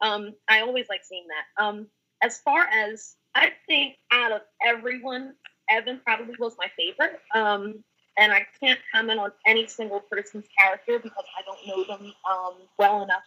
Um, 0.01 0.34
I 0.49 0.62
always 0.62 0.88
like 0.89 1.03
seeing 1.03 1.26
that. 1.28 1.64
Um, 1.64 1.88
as 2.22 2.40
far 2.40 2.68
as 2.68 3.16
I 3.36 3.52
think, 3.68 3.96
out 4.12 4.32
of 4.32 4.42
everyone, 4.66 5.34
Evan 5.70 6.02
probably 6.06 6.36
was 6.40 6.56
my 6.58 6.68
favorite. 6.78 7.20
Um, 7.34 7.84
and 8.18 8.34
I 8.34 8.46
can't 8.60 8.80
comment 8.94 9.20
on 9.20 9.32
any 9.46 9.68
single 9.68 10.02
person's 10.02 10.46
character 10.58 11.00
because 11.00 11.26
I 11.38 11.42
don't 11.44 11.68
know 11.68 11.84
them 11.86 12.14
um, 12.30 12.54
well 12.78 13.04
enough 13.04 13.24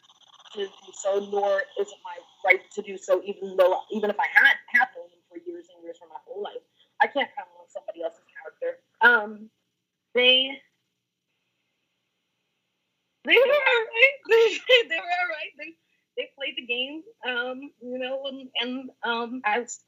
to 0.53 0.67
do 0.67 0.93
so. 0.93 1.27
Nor 1.33 1.63
is 1.81 1.89
it 1.89 1.99
my 2.05 2.17
right 2.45 2.61
to 2.75 2.83
do 2.83 2.99
so, 2.99 3.23
even 3.25 3.57
though 3.57 3.81
even 3.91 4.11
if 4.11 4.17
I 4.21 4.27
had 4.33 4.57
had 4.67 4.89
known 4.95 5.09
them 5.09 5.21
for 5.31 5.39
years 5.39 5.67
and 5.75 5.83
years 5.83 5.97
for 5.99 6.09
my 6.09 6.21
whole 6.27 6.43
life, 6.43 6.63
I 7.01 7.07
can't 7.07 7.31
comment 7.35 7.57
on 7.59 7.67
somebody 7.73 8.03
else's 8.03 8.21
character. 8.29 8.79
Um, 9.01 9.49
they 10.15 10.51
they 13.25 13.35
were 13.35 13.41
all 13.41 13.85
right. 13.89 14.61
they 14.69 14.97
were 14.97 15.15
all 15.23 15.29
right. 15.29 15.53
They 15.59 15.75
they 16.17 16.31
played 16.37 16.55
the 16.57 16.67
game, 16.67 17.03
um, 17.27 17.71
you 17.83 17.99
know, 17.99 18.27
and, 18.27 18.49
and 18.61 18.91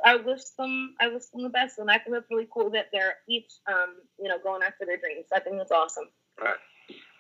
I 0.04 0.12
I 0.12 0.16
wish 0.16 0.42
them 0.58 0.94
I 1.00 1.08
wish 1.08 1.24
them 1.26 1.42
the 1.42 1.48
best, 1.48 1.78
and 1.78 1.90
I 1.90 1.98
think 1.98 2.16
it's 2.16 2.30
really 2.30 2.48
cool 2.52 2.70
that 2.70 2.88
they're 2.92 3.16
each 3.28 3.52
um, 3.66 3.96
you 4.20 4.28
know 4.28 4.38
going 4.42 4.62
after 4.62 4.84
their 4.86 4.96
dreams. 4.96 5.26
I 5.34 5.40
think 5.40 5.56
that's 5.56 5.72
awesome. 5.72 6.08
All 6.40 6.46
right. 6.46 6.56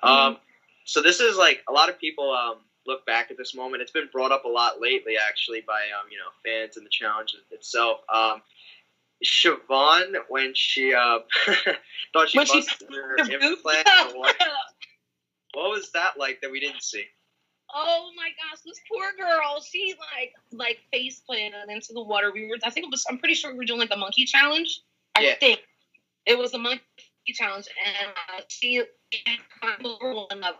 Um, 0.02 0.38
so 0.84 1.02
this 1.02 1.20
is 1.20 1.36
like 1.36 1.62
a 1.68 1.72
lot 1.72 1.88
of 1.88 1.98
people 1.98 2.30
um 2.32 2.56
look 2.86 3.04
back 3.06 3.30
at 3.30 3.36
this 3.36 3.54
moment. 3.54 3.82
It's 3.82 3.92
been 3.92 4.08
brought 4.12 4.32
up 4.32 4.44
a 4.44 4.48
lot 4.48 4.80
lately, 4.80 5.16
actually, 5.16 5.62
by 5.66 5.80
um 5.98 6.10
you 6.10 6.18
know 6.18 6.30
fans 6.44 6.76
and 6.76 6.86
the 6.86 6.90
challenge 6.90 7.34
itself. 7.50 8.00
Um, 8.12 8.42
Siobhan 9.24 10.14
when 10.28 10.52
she 10.54 10.94
uh 10.94 11.18
thought 12.12 12.28
she 12.28 12.38
when 12.38 12.46
busted 12.46 12.88
she 12.90 12.96
her 12.96 13.16
implant. 13.30 13.88
What 15.54 15.70
was 15.70 15.90
that 15.92 16.18
like 16.18 16.42
that 16.42 16.50
we 16.50 16.60
didn't 16.60 16.82
see? 16.82 17.04
Oh 17.74 18.10
my 18.16 18.28
gosh, 18.28 18.60
this 18.64 18.80
poor 18.90 19.12
girl. 19.18 19.60
She 19.60 19.94
like 20.14 20.34
like 20.52 20.78
face 20.92 21.20
planted 21.20 21.68
into 21.68 21.92
the 21.92 22.02
water. 22.02 22.30
We 22.32 22.46
were 22.46 22.56
I 22.64 22.70
think 22.70 22.86
it 22.86 22.90
was 22.90 23.04
I'm 23.08 23.18
pretty 23.18 23.34
sure 23.34 23.52
we 23.52 23.58
were 23.58 23.64
doing 23.64 23.80
like 23.80 23.90
the 23.90 23.96
monkey 23.96 24.24
challenge. 24.24 24.80
I 25.14 25.20
yeah. 25.20 25.34
think 25.40 25.60
it 26.26 26.38
was 26.38 26.54
a 26.54 26.58
monkey 26.58 26.82
challenge 27.26 27.66
and 27.84 28.12
uh, 28.16 28.42
she 28.48 28.82
climbed 29.60 29.86
over 29.86 30.14
one 30.14 30.44
of 30.44 30.54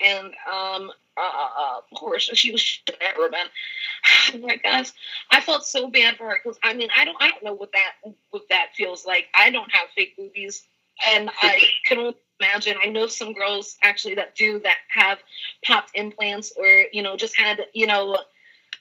and 0.00 0.32
um 0.52 0.90
uh, 1.16 1.78
of 1.78 1.98
course 1.98 2.30
she 2.34 2.52
was 2.52 2.80
ever 3.00 3.28
been. 3.28 3.46
Oh 4.34 4.38
my 4.38 4.56
gosh, 4.56 4.92
I 5.30 5.40
felt 5.40 5.64
so 5.64 5.88
bad 5.88 6.18
for 6.18 6.28
her 6.28 6.38
because 6.42 6.58
I 6.62 6.74
mean 6.74 6.90
I 6.94 7.06
don't 7.06 7.16
I 7.20 7.30
don't 7.30 7.42
know 7.42 7.54
what 7.54 7.72
that 7.72 8.12
what 8.30 8.42
that 8.50 8.68
feels 8.74 9.06
like. 9.06 9.26
I 9.34 9.50
don't 9.50 9.72
have 9.72 9.88
fake 9.96 10.16
boobies, 10.18 10.64
and 11.06 11.30
I 11.42 11.60
can 11.86 11.98
only 11.98 12.16
imagine. 12.40 12.76
I 12.82 12.88
know 12.88 13.06
some 13.06 13.32
girls 13.32 13.76
actually 13.82 14.14
that 14.16 14.34
do 14.34 14.60
that 14.60 14.76
have 14.90 15.18
popped 15.64 15.90
implants 15.94 16.52
or, 16.56 16.84
you 16.92 17.02
know, 17.02 17.16
just 17.16 17.38
had, 17.38 17.60
you 17.72 17.86
know, 17.86 18.18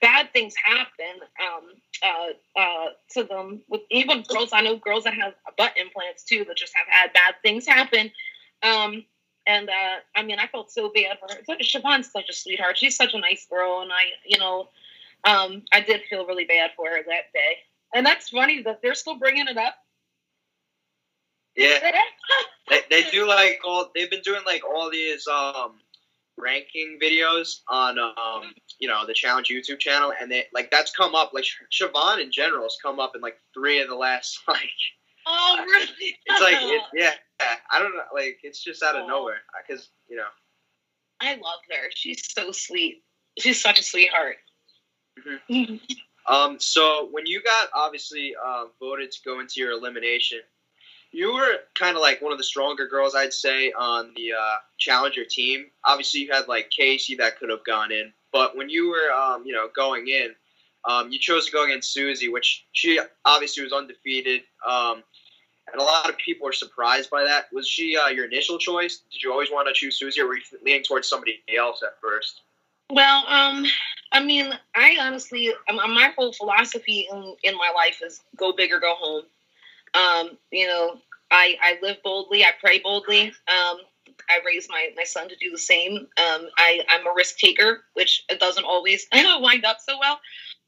bad 0.02 0.32
things 0.34 0.54
happen 0.64 1.22
um, 1.42 1.64
uh, 2.04 2.60
uh, 2.60 2.88
to 3.12 3.24
them. 3.24 3.62
With 3.68 3.82
even 3.90 4.24
girls, 4.24 4.50
I 4.54 4.62
know 4.62 4.78
girls 4.78 5.04
that 5.06 5.14
have 5.16 5.34
butt 5.58 5.74
implants 5.78 6.24
too 6.24 6.46
that 6.46 6.58
just 6.58 6.74
have 6.76 6.88
had 6.88 7.14
bad 7.14 7.36
things 7.42 7.68
happen. 7.68 8.12
Um, 8.64 9.06
and 9.46 9.70
uh, 9.70 9.98
I 10.16 10.24
mean, 10.24 10.40
I 10.40 10.48
felt 10.48 10.72
so 10.72 10.92
bad 10.94 11.18
for 11.20 11.34
her. 11.34 11.42
Siobhan's 11.62 12.12
such 12.12 12.30
a 12.30 12.34
sweetheart. 12.34 12.78
She's 12.78 12.98
such 12.98 13.14
a 13.14 13.20
nice 13.20 13.48
girl, 13.50 13.80
and 13.80 13.92
I, 13.94 14.04
you 14.26 14.38
know, 14.38 14.70
um, 15.24 15.64
I 15.72 15.80
did 15.80 16.02
feel 16.10 16.26
really 16.26 16.44
bad 16.44 16.72
for 16.76 16.90
her 16.90 16.98
that 16.98 17.34
day. 17.34 17.58
And 17.94 18.06
that's 18.06 18.30
funny 18.30 18.62
that 18.64 18.82
they're 18.82 18.94
still 18.94 19.16
bringing 19.16 19.48
it 19.48 19.58
up 19.58 19.76
yeah, 21.58 21.80
they, 22.70 22.82
they 22.90 23.10
do 23.10 23.28
like 23.28 23.60
all. 23.66 23.90
They've 23.94 24.10
been 24.10 24.22
doing 24.22 24.42
like 24.46 24.62
all 24.64 24.90
these 24.92 25.28
um 25.28 25.80
ranking 26.38 27.00
videos 27.02 27.62
on 27.68 27.98
um 27.98 28.54
you 28.80 28.88
know 28.88 29.06
the 29.06 29.14
challenge 29.14 29.50
YouTube 29.50 29.80
channel, 29.80 30.14
and 30.22 30.32
they 30.32 30.46
like 30.54 30.70
that's 30.70 30.92
come 30.96 31.16
up 31.16 31.34
like 31.34 31.46
Siobhan 31.72 32.22
in 32.22 32.32
general 32.32 32.64
has 32.64 32.78
come 32.82 33.00
up 33.00 33.14
in 33.16 33.22
like 33.22 33.40
three 33.54 33.82
of 33.82 33.90
the 33.90 33.96
last 33.96 34.40
like. 34.48 34.70
Oh 35.26 35.58
really? 35.68 36.16
It's 36.26 36.42
like 36.42 36.58
it, 36.62 36.82
yeah, 36.94 37.12
I 37.72 37.80
don't 37.80 37.94
know. 37.96 38.04
Like 38.14 38.38
it's 38.44 38.64
just 38.64 38.84
out 38.84 38.96
of 38.96 39.04
oh. 39.06 39.08
nowhere 39.08 39.42
because 39.68 39.90
you 40.08 40.16
know. 40.16 40.28
I 41.20 41.32
love 41.32 41.60
her. 41.72 41.90
She's 41.96 42.32
so 42.32 42.52
sweet. 42.52 43.04
She's 43.40 43.60
such 43.60 43.80
a 43.80 43.84
sweetheart. 43.84 44.38
Mm-hmm. 45.50 45.78
um. 46.32 46.58
So 46.60 47.10
when 47.12 47.26
you 47.26 47.42
got 47.42 47.70
obviously 47.74 48.36
uh, 48.46 48.66
voted 48.80 49.12
to 49.12 49.18
go 49.26 49.40
into 49.40 49.56
your 49.58 49.72
elimination, 49.72 50.42
you 51.12 51.34
were 51.34 51.58
kind 51.76 51.96
of 51.96 52.02
like 52.02 52.22
one 52.22 52.32
of 52.32 52.38
the 52.38 52.44
stronger 52.44 52.88
girls, 52.88 53.16
I'd 53.16 53.34
say, 53.34 53.72
on 53.72 54.12
the 54.16 54.34
uh, 54.34 54.56
challenger 54.78 55.26
team. 55.26 55.68
Obviously, 55.86 56.22
you 56.22 56.32
had 56.32 56.48
like 56.48 56.70
Casey 56.70 57.16
that 57.16 57.40
could 57.40 57.50
have 57.50 57.64
gone 57.66 57.92
in, 57.92 58.12
but 58.32 58.56
when 58.58 58.70
you 58.70 58.90
were, 58.90 59.12
um, 59.12 59.44
you 59.46 59.54
know, 59.54 59.70
going 59.76 60.08
in, 60.08 60.36
um, 60.86 61.12
you 61.12 61.20
chose 61.20 61.46
to 61.48 61.52
go 61.52 61.66
against 61.66 61.92
Susie, 61.92 62.30
which 62.30 62.66
she 62.72 63.00
obviously 63.26 63.64
was 63.64 63.74
undefeated. 63.74 64.42
Um, 64.68 65.04
and 65.72 65.82
a 65.82 65.84
lot 65.84 66.10
of 66.10 66.18
people 66.18 66.48
are 66.48 66.54
surprised 66.54 67.10
by 67.10 67.24
that. 67.26 67.48
Was 67.52 67.68
she 67.68 67.98
uh, 67.98 68.08
your 68.08 68.26
initial 68.26 68.58
choice? 68.58 69.02
Did 69.12 69.22
you 69.22 69.32
always 69.32 69.52
want 69.52 69.68
to 69.68 69.74
choose 69.74 70.00
Susie, 70.00 70.22
or 70.22 70.28
were 70.28 70.38
you 70.38 70.44
leaning 70.64 70.84
towards 70.84 71.08
somebody 71.08 71.42
else 71.58 71.84
at 71.84 72.00
first? 72.02 72.42
Well, 72.90 73.26
um, 73.28 73.66
I 74.14 74.24
mean, 74.24 74.54
I 74.76 74.98
honestly, 75.02 75.52
my 75.70 76.14
whole 76.16 76.32
philosophy 76.32 77.08
in, 77.12 77.36
in 77.44 77.58
my 77.58 77.72
life 77.76 78.02
is 78.02 78.22
go 78.38 78.54
big 78.54 78.72
or 78.72 78.80
go 78.80 78.96
home. 78.96 79.24
Um, 79.98 80.38
you 80.52 80.68
know, 80.68 80.98
I, 81.32 81.58
I 81.62 81.78
live 81.82 81.98
boldly, 82.04 82.44
I 82.44 82.52
pray 82.60 82.80
boldly. 82.80 83.28
Um, 83.48 83.78
I 84.30 84.40
raise 84.46 84.68
my, 84.70 84.90
my 84.96 85.04
son 85.04 85.30
to 85.30 85.36
do 85.38 85.52
the 85.52 85.58
same. 85.58 86.08
Um, 86.18 86.48
I, 86.58 86.82
I'm 86.90 87.06
a 87.08 87.14
risk 87.16 87.38
taker, 87.38 87.82
which 87.94 88.24
doesn't 88.40 88.64
always 88.64 89.08
wind 89.14 89.66
up 89.66 89.78
so 89.80 89.98
well. 90.00 90.20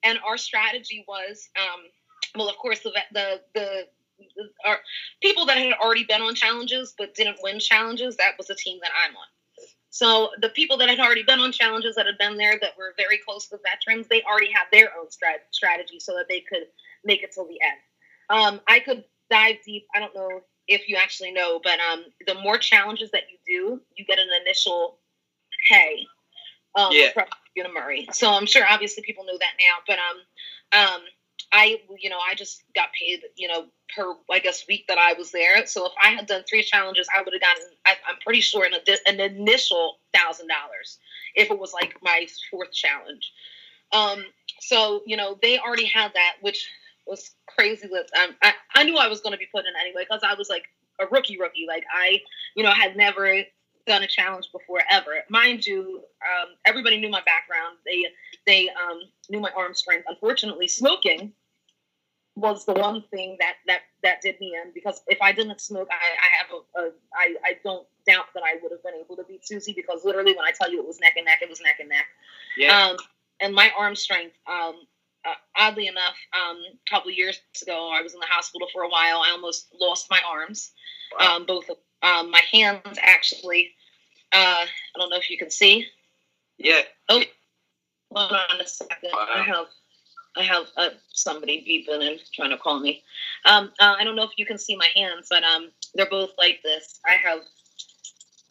And 0.04 0.20
our 0.28 0.38
strategy 0.38 1.04
was, 1.08 1.50
um, 1.58 1.82
well, 2.36 2.50
of 2.50 2.58
course, 2.58 2.80
the, 2.80 2.92
the, 3.12 3.42
the, 3.54 3.84
our 4.66 4.78
people 5.22 5.46
that 5.46 5.58
had 5.58 5.74
already 5.74 6.04
been 6.04 6.22
on 6.22 6.36
challenges 6.36 6.94
but 6.98 7.16
didn't 7.16 7.38
win 7.42 7.60
challenges, 7.60 8.18
that 8.18 8.38
was 8.38 8.48
the 8.48 8.56
team 8.56 8.80
that 8.82 8.92
I'm 9.06 9.16
on. 9.16 9.28
So 9.92 10.30
the 10.40 10.50
people 10.50 10.78
that 10.78 10.90
had 10.90 11.00
already 11.00 11.24
been 11.24 11.40
on 11.40 11.52
challenges 11.52 11.96
that 11.96 12.06
had 12.06 12.18
been 12.18 12.38
there 12.38 12.58
that 12.62 12.78
were 12.78 12.94
very 12.96 13.18
close 13.18 13.48
to 13.48 13.60
veterans, 13.64 14.08
they 14.08 14.22
already 14.22 14.52
had 14.52 14.66
their 14.72 14.90
own 14.98 15.08
strat- 15.08 15.50
strategy 15.52 16.00
so 16.00 16.14
that 16.16 16.28
they 16.30 16.42
could 16.42 16.68
make 17.04 17.24
it 17.24 17.32
till 17.34 17.48
the 17.48 17.60
end. 17.62 17.80
Um, 18.30 18.62
I 18.68 18.80
could 18.80 19.04
dive 19.30 19.58
deep. 19.66 19.86
I 19.96 20.00
don't 20.00 20.16
know 20.16 20.42
if 20.68 20.88
you 20.88 20.96
actually 20.96 21.32
know, 21.32 21.60
but 21.64 21.80
um, 21.92 22.06
the 22.28 22.36
more 22.36 22.58
challenges 22.58 23.12
that 23.12 23.24
you 23.30 23.38
do, 23.46 23.82
you 23.96 24.06
get 24.06 24.20
an 24.20 24.30
initial 24.46 25.00
pay 25.68 26.06
um, 26.76 26.90
yeah. 26.92 27.10
from 27.14 27.26
Murray. 27.74 28.08
So 28.14 28.30
I'm 28.30 28.46
sure 28.46 28.64
obviously 28.70 29.04
people 29.04 29.26
know 29.26 29.38
that 29.38 29.52
now, 29.60 29.84
but 29.86 29.98
um, 30.00 30.96
um, 30.96 31.02
I, 31.52 31.82
you 31.98 32.10
know, 32.10 32.18
I 32.18 32.36
just 32.36 32.64
got 32.76 32.90
paid, 32.94 33.22
you 33.36 33.48
know, 33.48 33.66
per, 33.96 34.14
I 34.32 34.40
guess, 34.40 34.66
week 34.68 34.86
that 34.88 34.98
I 34.98 35.14
was 35.14 35.32
there. 35.32 35.66
So 35.66 35.88
if 35.88 35.94
I 36.02 36.10
had 36.10 36.28
done 36.28 36.44
three 36.48 36.64
challenges, 36.64 37.08
I 37.16 37.22
would 37.22 37.34
have 37.34 37.42
gotten, 37.42 37.64
I, 37.86 37.92
am 38.10 38.18
pretty 38.24 38.42
sure, 38.42 38.66
an, 38.66 38.74
an 39.08 39.20
initial 39.20 39.98
thousand 40.14 40.48
dollars 40.48 41.00
if 41.36 41.50
it 41.50 41.60
was 41.60 41.74
like 41.74 41.96
my 42.02 42.28
fourth 42.52 42.72
challenge. 42.72 43.32
Um, 43.92 44.24
so, 44.60 45.02
you 45.06 45.18
know, 45.18 45.38
they 45.42 45.58
already 45.58 45.86
had 45.86 46.14
that, 46.14 46.36
which 46.42 46.68
was 47.10 47.32
crazy. 47.48 47.88
With, 47.90 48.08
um, 48.22 48.36
I, 48.42 48.54
I 48.76 48.84
knew 48.84 48.98
I 48.98 49.08
was 49.08 49.22
going 49.22 49.34
to 49.34 49.38
be 49.38 49.48
put 49.54 49.66
in 49.66 49.74
anyway 49.80 50.06
because 50.08 50.22
I 50.24 50.36
was 50.36 50.50
like 50.50 50.64
a 51.00 51.08
rookie, 51.08 51.40
rookie. 51.40 51.66
Like 51.68 51.84
I, 51.94 52.20
you 52.56 52.64
know, 52.64 52.72
had 52.72 52.96
never 52.96 53.42
done 53.88 54.04
a 54.04 54.08
challenge 54.08 54.50
before 54.52 54.82
ever. 54.90 55.24
Mind 55.30 55.66
you, 55.66 56.02
um, 56.22 56.50
everybody 56.66 57.00
knew 57.00 57.10
my 57.10 57.22
background. 57.26 57.78
They 57.86 58.06
they 58.46 58.70
um, 58.70 59.02
knew 59.30 59.40
my 59.40 59.52
arm 59.58 59.74
strength. 59.74 60.06
Unfortunately, 60.08 60.68
smoking 60.68 61.34
was 62.36 62.66
the 62.66 62.74
one 62.74 63.04
thing 63.12 63.36
that 63.40 63.56
that 63.68 63.82
that 64.04 64.22
did 64.22 64.40
me 64.40 64.56
in 64.56 64.72
because 64.74 65.02
if 65.08 65.22
I 65.22 65.32
didn't 65.32 65.60
smoke, 65.60 65.90
I, 65.92 65.96
I 65.96 66.38
have 66.38 66.48
a, 66.52 66.88
a 66.88 66.92
I, 67.14 67.36
I 67.44 67.58
don't 67.64 67.86
doubt 68.08 68.26
that 68.34 68.44
I 68.44 68.58
would 68.62 68.72
have 68.72 68.84
been 68.84 68.94
able 68.96 69.16
to 69.18 69.24
beat 69.24 69.46
Susie 69.46 69.74
because 69.74 70.06
literally 70.06 70.34
when 70.34 70.46
I 70.46 70.52
tell 70.52 70.72
you 70.72 70.80
it 70.80 70.88
was 70.88 71.00
neck 71.00 71.14
and 71.18 71.26
neck, 71.26 71.40
it 71.42 71.50
was 71.50 71.62
neck 71.62 71.78
and 71.80 71.90
neck. 71.90 72.06
Yeah. 72.58 72.90
Um, 72.92 72.98
and 73.42 73.54
my 73.54 73.72
arm 73.78 73.96
strength, 73.96 74.36
um, 74.48 74.82
uh, 75.26 75.34
oddly 75.58 75.88
enough, 75.88 76.16
um, 76.34 76.58
a 76.58 76.90
couple 76.90 77.12
years 77.12 77.40
ago, 77.62 77.92
I 77.92 78.02
was 78.02 78.14
in 78.14 78.20
the 78.20 78.26
hospital 78.28 78.68
for 78.72 78.84
a 78.84 78.90
while. 78.90 79.22
I 79.26 79.32
almost 79.32 79.68
lost 79.80 80.08
my 80.10 80.20
arms, 80.28 80.72
wow. 81.20 81.38
um, 81.38 81.46
both 81.46 81.70
um, 82.02 82.32
my 82.32 82.42
hands 82.52 82.98
actually. 83.02 83.72
Uh, 84.32 84.66
I 84.66 84.98
don't 84.98 85.10
know 85.10 85.18
if 85.18 85.30
you 85.30 85.38
can 85.38 85.50
see. 85.50 85.88
Yeah. 86.58 86.82
Oh, 87.10 87.24
hold 88.12 88.32
on 88.32 88.62
a 88.62 88.68
second. 88.68 89.10
Wow. 89.14 89.28
I 89.34 89.42
have 89.42 89.66
I 90.38 90.44
have 90.44 90.68
uh, 90.78 90.90
somebody 91.12 91.66
beeping 91.68 92.08
and 92.08 92.20
trying 92.34 92.52
to 92.52 92.58
call 92.58 92.80
me. 92.80 93.04
Um, 93.46 93.72
uh, 93.80 93.96
I 93.98 94.04
don't 94.04 94.16
know 94.16 94.24
if 94.24 94.38
you 94.38 94.46
can 94.46 94.58
see 94.58 94.76
my 94.76 94.88
hands, 94.96 95.28
but 95.30 95.44
um, 95.44 95.72
they're 95.96 96.10
both 96.10 96.32
like 96.38 96.62
this. 96.64 97.00
I 97.06 97.14
have 97.14 97.40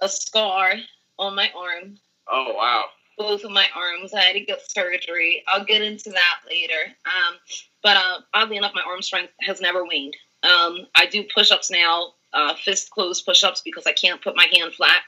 a 0.00 0.08
scar 0.08 0.72
on 1.18 1.34
my 1.34 1.50
arm. 1.56 1.98
Oh 2.30 2.52
wow! 2.54 2.84
Both 3.18 3.44
of 3.44 3.50
my 3.50 3.66
arms. 3.74 4.14
I 4.14 4.22
had 4.22 4.32
to 4.34 4.40
get 4.40 4.70
surgery. 4.70 5.44
I'll 5.48 5.64
get 5.64 5.82
into 5.82 6.10
that 6.10 6.40
later. 6.48 6.92
Um, 7.04 7.34
but 7.82 7.96
uh, 7.96 8.20
oddly 8.34 8.56
enough, 8.56 8.72
my 8.74 8.82
arm 8.86 9.02
strength 9.02 9.32
has 9.40 9.60
never 9.60 9.84
waned. 9.84 10.16
Um, 10.42 10.86
I 10.94 11.06
do 11.06 11.24
push-ups 11.34 11.70
now, 11.70 12.12
uh, 12.32 12.54
fist 12.54 12.90
closed 12.90 13.26
push-ups 13.26 13.62
because 13.64 13.86
I 13.86 13.92
can't 13.92 14.22
put 14.22 14.36
my 14.36 14.46
hand 14.52 14.72
flat, 14.72 15.02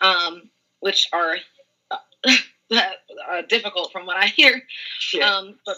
um, 0.00 0.50
which 0.80 1.08
are 1.12 1.36
uh, 2.70 3.42
difficult 3.48 3.92
from 3.92 4.06
what 4.06 4.16
I 4.16 4.26
hear. 4.26 4.62
Yeah. 5.14 5.30
Um, 5.30 5.58
but 5.64 5.76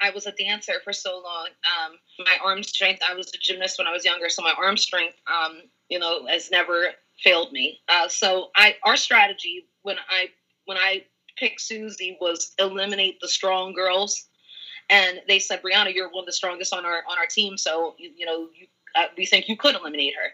I 0.00 0.10
was 0.10 0.26
a 0.26 0.32
dancer 0.32 0.74
for 0.82 0.92
so 0.92 1.20
long. 1.22 1.48
Um, 1.64 1.96
my 2.20 2.36
arm 2.42 2.62
strength, 2.62 3.02
I 3.08 3.14
was 3.14 3.28
a 3.34 3.38
gymnast 3.38 3.78
when 3.78 3.86
I 3.86 3.92
was 3.92 4.04
younger, 4.04 4.28
so 4.28 4.42
my 4.42 4.54
arm 4.56 4.76
strength, 4.76 5.16
um, 5.26 5.62
you 5.88 5.98
know, 5.98 6.26
has 6.26 6.50
never 6.50 6.88
failed 7.22 7.52
me. 7.52 7.80
Uh, 7.88 8.08
so 8.08 8.50
I, 8.56 8.76
our 8.84 8.96
strategy 8.96 9.66
when 9.82 9.96
I 10.08 10.28
when 10.66 10.76
I 10.76 11.04
picked 11.36 11.60
Susie 11.60 12.16
was 12.20 12.52
eliminate 12.58 13.20
the 13.20 13.28
strong 13.28 13.72
girls, 13.72 14.26
and 14.90 15.20
they 15.28 15.38
said, 15.38 15.62
Brianna, 15.62 15.94
you're 15.94 16.10
one 16.10 16.22
of 16.22 16.26
the 16.26 16.32
strongest 16.32 16.74
on 16.74 16.84
our 16.84 17.02
on 17.08 17.18
our 17.18 17.26
team, 17.26 17.56
so 17.56 17.94
you, 17.98 18.10
you 18.16 18.26
know 18.26 18.48
you. 18.54 18.66
Uh, 18.96 19.06
we 19.18 19.26
think 19.26 19.48
you 19.48 19.56
could 19.56 19.74
eliminate 19.74 20.14
her, 20.14 20.30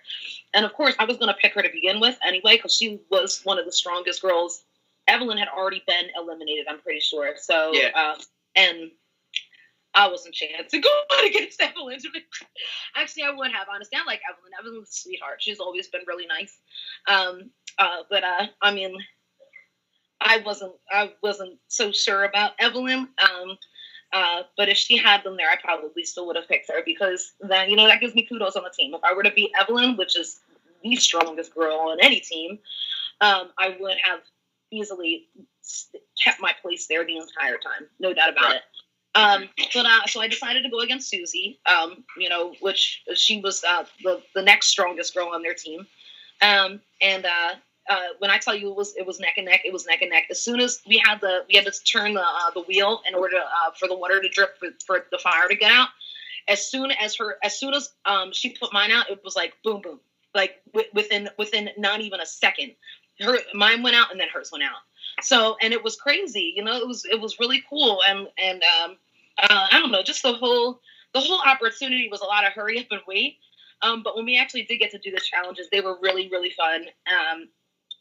and 0.53 0.66
of 0.66 0.72
course, 0.74 0.95
I 0.99 1.07
was 1.07 1.16
going 1.16 1.33
to 1.33 1.41
pick 1.41 1.55
her 1.55 1.62
to 1.62 1.70
begin 1.72 1.99
with 1.99 2.18
anyway 2.22 2.57
because 2.57 2.74
she 2.74 3.01
was 3.11 3.41
one 3.43 3.59
of 3.59 3.64
the 3.64 3.72
strongest 3.72 4.20
girls 4.20 4.64
Evelyn 5.11 5.39
had 5.39 5.49
already 5.49 5.83
been 5.87 6.07
eliminated, 6.16 6.66
I'm 6.68 6.81
pretty 6.81 7.01
sure. 7.01 7.35
So, 7.37 7.72
yeah. 7.72 7.91
Uh, 7.95 8.14
and 8.55 8.91
I 9.93 10.09
wasn't 10.09 10.35
chance 10.35 10.70
to 10.70 10.78
go 10.78 11.03
against 11.26 11.61
Evelyn. 11.62 11.99
Actually, 12.97 13.24
I 13.24 13.31
would 13.31 13.51
have. 13.51 13.66
Honestly, 13.72 13.99
I 14.01 14.07
like 14.07 14.20
Evelyn. 14.28 14.53
Evelyn's 14.59 14.89
a 14.89 14.93
sweetheart. 14.93 15.43
She's 15.43 15.59
always 15.59 15.89
been 15.89 16.03
really 16.07 16.26
nice. 16.26 16.57
Um, 17.09 17.51
uh, 17.78 18.03
but 18.09 18.22
uh, 18.22 18.47
I 18.62 18.72
mean, 18.72 18.97
I 20.20 20.38
wasn't. 20.44 20.72
I 20.90 21.12
wasn't 21.22 21.58
so 21.68 21.92
sure 21.92 22.24
about 22.24 22.52
Evelyn. 22.58 23.08
Um, 23.22 23.58
uh, 24.12 24.42
but 24.56 24.68
if 24.68 24.76
she 24.76 24.96
had 24.96 25.22
been 25.22 25.36
there, 25.36 25.48
I 25.48 25.56
probably 25.62 26.04
still 26.04 26.26
would 26.26 26.36
have 26.36 26.48
picked 26.48 26.68
her 26.68 26.82
because 26.84 27.32
then 27.40 27.70
you 27.70 27.76
know 27.76 27.86
that 27.86 28.00
gives 28.00 28.14
me 28.14 28.26
kudos 28.26 28.56
on 28.56 28.64
the 28.64 28.70
team. 28.70 28.94
If 28.94 29.02
I 29.04 29.14
were 29.14 29.22
to 29.22 29.30
beat 29.30 29.52
Evelyn, 29.58 29.96
which 29.96 30.16
is 30.18 30.40
the 30.82 30.96
strongest 30.96 31.54
girl 31.54 31.76
on 31.76 31.98
any 32.00 32.20
team, 32.20 32.58
um, 33.20 33.50
I 33.58 33.76
would 33.78 33.96
have 34.02 34.20
easily 34.70 35.28
kept 36.22 36.40
my 36.40 36.52
place 36.60 36.86
there 36.86 37.04
the 37.04 37.16
entire 37.16 37.58
time, 37.58 37.88
no 37.98 38.12
doubt 38.12 38.30
about 38.30 38.44
right. 38.44 38.56
it. 38.56 38.62
Um, 39.14 39.48
but 39.74 39.86
uh, 39.86 40.06
so 40.06 40.20
I 40.20 40.28
decided 40.28 40.62
to 40.62 40.70
go 40.70 40.80
against 40.80 41.10
Susie, 41.10 41.58
um, 41.66 42.04
you 42.16 42.28
know, 42.28 42.54
which 42.60 43.02
she 43.14 43.40
was 43.40 43.64
uh, 43.64 43.84
the 44.02 44.22
the 44.34 44.42
next 44.42 44.68
strongest 44.68 45.14
girl 45.14 45.28
on 45.28 45.42
their 45.42 45.54
team. 45.54 45.86
Um, 46.42 46.80
and 47.00 47.26
uh, 47.26 47.54
uh, 47.89 48.09
when 48.18 48.31
I 48.31 48.39
tell 48.39 48.55
you 48.55 48.70
it 48.70 48.76
was 48.76 48.95
it 48.97 49.07
was 49.07 49.20
neck 49.20 49.35
and 49.37 49.47
neck, 49.47 49.62
it 49.64 49.72
was 49.72 49.87
neck 49.87 50.03
and 50.03 50.11
neck. 50.11 50.26
As 50.31 50.43
soon 50.43 50.61
as 50.61 50.81
we 50.87 51.03
had 51.05 51.20
the 51.20 51.45
we 51.49 51.57
had 51.57 51.64
to 51.64 51.72
turn 51.85 52.14
the 52.14 52.22
uh, 52.22 52.51
the 52.55 52.62
wheel 52.62 53.01
in 53.09 53.14
order 53.14 53.37
to, 53.37 53.43
uh, 53.43 53.72
for 53.78 53.89
the 53.89 53.97
water 53.97 54.20
to 54.20 54.28
drip 54.28 54.59
for, 54.59 54.68
for, 54.85 55.07
the 55.11 55.18
fire 55.18 55.49
to 55.49 55.55
get 55.55 55.72
out. 55.72 55.89
As 56.49 56.68
soon 56.68 56.91
as 56.91 57.16
her 57.16 57.37
as 57.43 57.59
soon 57.59 57.74
as 57.74 57.91
um, 58.05 58.33
she 58.33 58.51
put 58.51 58.72
mine 58.72 58.91
out, 58.91 59.11
it 59.11 59.22
was 59.24 59.37
like 59.37 59.55
boom 59.64 59.83
boom, 59.83 60.01
like 60.35 60.62
w- 60.72 60.89
within 60.95 61.28
within 61.39 61.70
not 61.78 62.01
even 62.01 62.20
a 62.20 62.26
second 62.26 62.72
her 63.20 63.39
mine 63.55 63.83
went 63.83 63.97
out 63.97 64.11
and 64.11 64.20
then 64.20 64.28
hers 64.33 64.51
went 64.53 64.64
out. 64.64 64.78
So 65.22 65.57
and 65.61 65.72
it 65.72 65.83
was 65.83 65.97
crazy, 65.97 66.53
you 66.57 66.64
know, 66.64 66.76
it 66.76 66.87
was 66.87 67.05
it 67.05 67.20
was 67.20 67.39
really 67.39 67.62
cool 67.68 68.01
and 68.09 68.26
and 68.43 68.62
um 68.62 68.97
uh, 69.39 69.66
I 69.72 69.81
don't 69.81 69.91
know, 69.91 70.03
just 70.03 70.22
the 70.22 70.33
whole 70.33 70.81
the 71.12 71.20
whole 71.20 71.41
opportunity 71.41 72.09
was 72.11 72.20
a 72.20 72.24
lot 72.26 72.47
of 72.47 72.53
hurry 72.53 72.78
up 72.78 72.87
and 72.91 73.01
wait. 73.07 73.37
Um, 73.83 74.03
but 74.03 74.14
when 74.14 74.26
we 74.26 74.39
actually 74.39 74.64
did 74.64 74.78
get 74.78 74.91
to 74.91 74.99
do 74.99 75.11
the 75.11 75.20
challenges, 75.20 75.68
they 75.70 75.81
were 75.81 75.99
really 76.01 76.28
really 76.28 76.51
fun. 76.51 76.87
Um, 77.07 77.49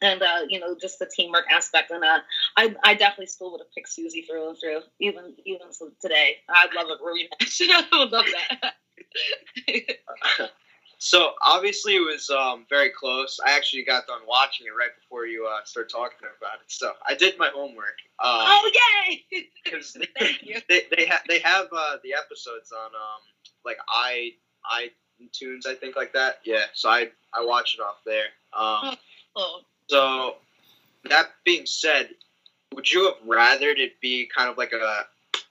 and 0.02 0.22
uh, 0.22 0.40
you 0.48 0.60
know, 0.60 0.76
just 0.80 0.98
the 0.98 1.06
teamwork 1.06 1.46
aspect, 1.50 1.90
and 1.90 2.04
uh, 2.04 2.20
I, 2.56 2.74
I 2.84 2.94
definitely 2.94 3.26
still 3.26 3.52
would 3.52 3.60
have 3.60 3.72
picked 3.74 3.90
Susie 3.90 4.22
through 4.22 4.48
and 4.50 4.58
through, 4.58 4.80
even 4.98 5.34
even 5.44 5.68
today. 6.00 6.36
I'd 6.48 6.74
love 6.74 6.88
a 6.88 7.02
rematch. 7.02 7.60
I 7.70 7.98
would 7.98 8.12
love 8.12 8.26
that. 8.60 10.50
So 11.02 11.32
obviously 11.42 11.96
it 11.96 12.00
was 12.00 12.28
um, 12.28 12.66
very 12.68 12.90
close. 12.90 13.40
I 13.44 13.56
actually 13.56 13.84
got 13.84 14.06
done 14.06 14.20
watching 14.28 14.66
it 14.66 14.76
right 14.78 14.90
before 15.00 15.24
you 15.24 15.46
uh, 15.46 15.64
started 15.64 15.88
talking 15.90 16.28
about 16.38 16.56
it. 16.56 16.66
So 16.68 16.92
I 17.08 17.14
did 17.14 17.38
my 17.38 17.48
homework. 17.48 17.96
Um, 18.22 18.28
oh 18.28 18.70
yay! 19.08 19.24
Thank 20.18 20.42
you. 20.42 20.60
They 20.68 20.82
they, 20.94 21.06
ha- 21.06 21.22
they 21.26 21.38
have 21.38 21.68
uh, 21.72 21.96
the 22.04 22.12
episodes 22.12 22.70
on 22.70 22.88
um, 22.88 23.22
like 23.64 23.78
i 23.88 24.32
iTunes 24.70 25.66
I 25.66 25.74
think 25.74 25.96
like 25.96 26.12
that. 26.12 26.40
Yeah. 26.44 26.64
So 26.74 26.90
I 26.90 27.08
I 27.32 27.46
watched 27.46 27.78
it 27.78 27.80
off 27.80 28.02
there. 28.04 28.26
Um, 28.52 28.94
oh. 29.36 29.60
So 29.90 30.36
that 31.08 31.30
being 31.44 31.66
said, 31.66 32.10
would 32.72 32.88
you 32.88 33.06
have 33.06 33.16
rathered 33.26 33.78
it 33.78 34.00
be 34.00 34.30
kind 34.32 34.48
of 34.48 34.56
like 34.56 34.72
a 34.72 35.06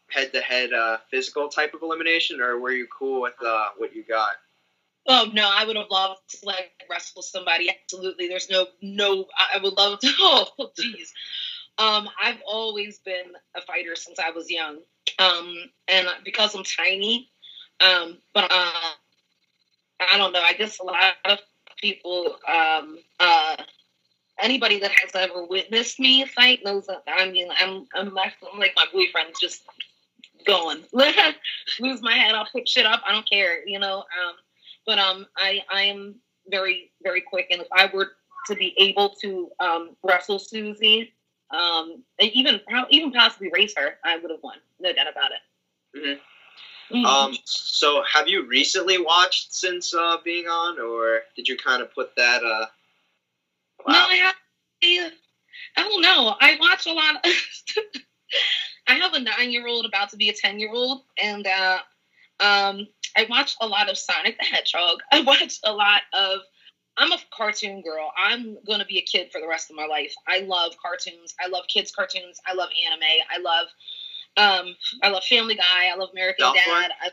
head-to-head 0.07 0.71
uh, 0.71 0.97
physical 1.11 1.49
type 1.49 1.73
of 1.73 1.81
elimination, 1.81 2.39
or 2.39 2.57
were 2.57 2.71
you 2.71 2.87
cool 2.87 3.21
with 3.21 3.33
uh, 3.45 3.67
what 3.77 3.93
you 3.93 4.05
got? 4.07 4.31
Oh 5.07 5.29
no, 5.33 5.51
I 5.53 5.65
would 5.65 5.75
have 5.75 5.91
loved 5.91 6.21
to 6.29 6.45
like 6.45 6.71
wrestle 6.89 7.21
somebody. 7.21 7.69
Absolutely, 7.69 8.29
there's 8.29 8.49
no 8.49 8.67
no. 8.81 9.25
I 9.37 9.57
would 9.61 9.73
love 9.73 9.99
to. 9.99 10.07
Oh, 10.19 10.71
jeez. 10.79 11.09
Um, 11.77 12.07
I've 12.21 12.41
always 12.45 12.99
been 12.99 13.33
a 13.55 13.61
fighter 13.61 13.97
since 13.97 14.19
I 14.19 14.31
was 14.31 14.49
young, 14.49 14.77
um, 15.17 15.53
and 15.89 16.07
because 16.23 16.55
I'm 16.55 16.63
tiny, 16.63 17.29
um, 17.81 18.19
but 18.33 18.45
uh, 18.45 18.91
I 19.99 20.17
don't 20.17 20.31
know. 20.31 20.41
I 20.41 20.53
guess 20.53 20.79
a 20.79 20.83
lot 20.83 21.15
of 21.25 21.39
people, 21.81 22.37
um, 22.47 22.99
uh, 23.19 23.55
anybody 24.41 24.79
that 24.79 24.91
has 24.91 25.11
ever 25.15 25.45
witnessed 25.45 25.99
me 25.99 26.25
fight 26.25 26.63
knows 26.63 26.87
that. 26.87 27.03
I 27.07 27.29
mean, 27.29 27.49
I'm 27.59 27.87
I'm 27.95 28.13
like, 28.13 28.33
I'm 28.51 28.59
like 28.59 28.73
my 28.75 28.85
boyfriend, 28.91 29.35
just 29.39 29.63
going 30.45 30.83
lose 31.79 32.01
my 32.01 32.13
head. 32.13 32.35
I'll 32.35 32.47
pick 32.53 32.67
shit 32.67 32.85
up. 32.85 33.01
I 33.05 33.11
don't 33.11 33.29
care, 33.29 33.67
you 33.67 33.79
know. 33.79 33.99
Um, 33.99 34.35
but 34.85 34.99
um, 34.99 35.25
I 35.37 35.61
I 35.71 35.83
am 35.83 36.15
very 36.49 36.91
very 37.03 37.21
quick, 37.21 37.47
and 37.51 37.61
if 37.61 37.67
I 37.71 37.89
were 37.93 38.11
to 38.47 38.55
be 38.55 38.73
able 38.77 39.09
to 39.21 39.49
um, 39.59 39.95
wrestle 40.03 40.39
Susie, 40.39 41.13
um, 41.51 42.03
even 42.19 42.59
even 42.89 43.11
possibly 43.11 43.49
race 43.53 43.73
her, 43.77 43.95
I 44.03 44.17
would 44.17 44.31
have 44.31 44.43
won. 44.43 44.57
No 44.79 44.93
doubt 44.93 45.11
about 45.11 45.31
it. 45.31 45.97
Mm-hmm. 45.97 46.19
Mm-hmm. 46.95 47.05
Um, 47.05 47.37
so 47.45 48.03
have 48.11 48.27
you 48.27 48.47
recently 48.47 48.99
watched 48.99 49.53
since 49.53 49.93
uh, 49.93 50.17
being 50.23 50.47
on, 50.47 50.79
or 50.79 51.21
did 51.35 51.47
you 51.47 51.55
kind 51.55 51.81
of 51.81 51.93
put 51.93 52.15
that? 52.15 52.43
Uh, 52.43 52.65
wow. 53.85 53.93
No, 53.93 54.07
I 54.09 54.15
have. 54.15 54.35
I 55.77 55.83
don't 55.83 56.01
know. 56.01 56.35
I 56.39 56.57
watch 56.59 56.85
a 56.85 56.93
lot. 56.93 57.15
Of 57.15 57.31
I 58.87 58.93
have 58.95 59.13
a 59.13 59.19
nine-year-old 59.19 59.85
about 59.85 60.09
to 60.11 60.17
be 60.17 60.29
a 60.29 60.33
ten-year-old, 60.33 61.03
and 61.21 61.45
uh, 61.47 61.79
um, 62.39 62.87
I 63.15 63.25
watch 63.29 63.55
a 63.61 63.67
lot 63.67 63.89
of 63.89 63.97
Sonic 63.97 64.37
the 64.39 64.45
Hedgehog. 64.45 64.99
I 65.11 65.21
watch 65.21 65.59
a 65.63 65.73
lot 65.73 66.01
of 66.13 66.39
I'm 66.97 67.11
a 67.13 67.17
cartoon 67.31 67.81
girl. 67.81 68.11
I'm 68.17 68.57
going 68.67 68.79
to 68.79 68.85
be 68.85 68.97
a 68.97 69.01
kid 69.01 69.31
for 69.31 69.39
the 69.39 69.47
rest 69.47 69.69
of 69.69 69.77
my 69.77 69.85
life. 69.85 70.13
I 70.27 70.39
love 70.39 70.73
cartoons. 70.81 71.33
I 71.39 71.47
love 71.47 71.63
kids 71.67 71.91
cartoons. 71.91 72.39
I 72.45 72.53
love 72.53 72.69
anime. 72.87 73.03
I 73.33 73.39
love 73.39 73.67
um 74.37 74.75
I 75.01 75.09
love 75.09 75.23
Family 75.23 75.55
Guy. 75.55 75.87
I 75.91 75.95
love 75.95 76.09
American 76.11 76.45
South 76.45 76.55
Dad. 76.55 76.91
I, 77.01 77.09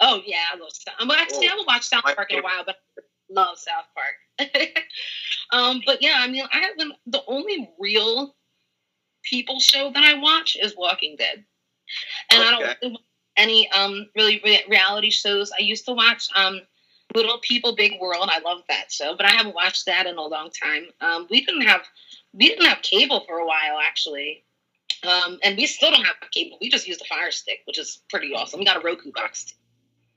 oh 0.00 0.20
yeah, 0.26 0.44
I 0.52 0.56
love 0.56 0.70
South. 0.72 0.94
Well, 1.06 1.18
actually, 1.18 1.46
I 1.46 1.50
haven't 1.50 1.66
watched 1.66 1.84
South 1.84 2.04
Park 2.04 2.30
in 2.30 2.38
a 2.38 2.42
while, 2.42 2.64
but 2.64 2.76
I 2.98 3.02
love 3.30 3.58
South 3.58 3.86
Park. 3.94 4.50
um, 5.56 5.82
but 5.86 6.02
yeah, 6.02 6.16
I 6.18 6.28
mean, 6.28 6.44
I 6.52 6.58
haven't. 6.58 6.92
The 7.06 7.22
only 7.26 7.70
real 7.78 8.34
people 9.22 9.58
show 9.60 9.90
that 9.92 10.04
I 10.04 10.14
watch 10.18 10.56
is 10.60 10.74
Walking 10.76 11.16
Dead, 11.16 11.44
and 12.30 12.42
okay. 12.42 12.64
I 12.64 12.76
don't 12.80 12.98
any 13.36 13.70
um 13.72 14.08
really 14.16 14.42
reality 14.68 15.10
shows. 15.10 15.52
I 15.52 15.62
used 15.62 15.84
to 15.86 15.92
watch 15.92 16.28
um 16.34 16.60
Little 17.14 17.38
People, 17.38 17.74
Big 17.74 18.00
World. 18.00 18.28
I 18.30 18.40
love 18.40 18.62
that 18.68 18.90
show, 18.90 19.16
but 19.16 19.26
I 19.26 19.32
haven't 19.32 19.54
watched 19.54 19.86
that 19.86 20.06
in 20.06 20.16
a 20.16 20.22
long 20.22 20.50
time. 20.50 20.86
Um, 21.00 21.26
we 21.30 21.44
didn't 21.44 21.62
have 21.62 21.82
we 22.32 22.48
didn't 22.48 22.66
have 22.66 22.82
cable 22.82 23.24
for 23.26 23.38
a 23.38 23.46
while 23.46 23.78
actually, 23.82 24.44
um, 25.02 25.38
and 25.42 25.56
we 25.56 25.66
still 25.66 25.90
don't 25.90 26.04
have 26.04 26.16
cable. 26.32 26.58
We 26.60 26.68
just 26.68 26.86
use 26.86 26.98
the 26.98 27.04
Fire 27.04 27.30
Stick, 27.30 27.60
which 27.66 27.78
is 27.78 28.02
pretty 28.10 28.34
awesome. 28.34 28.58
We 28.58 28.66
got 28.66 28.76
a 28.76 28.80
Roku 28.80 29.12
box. 29.12 29.54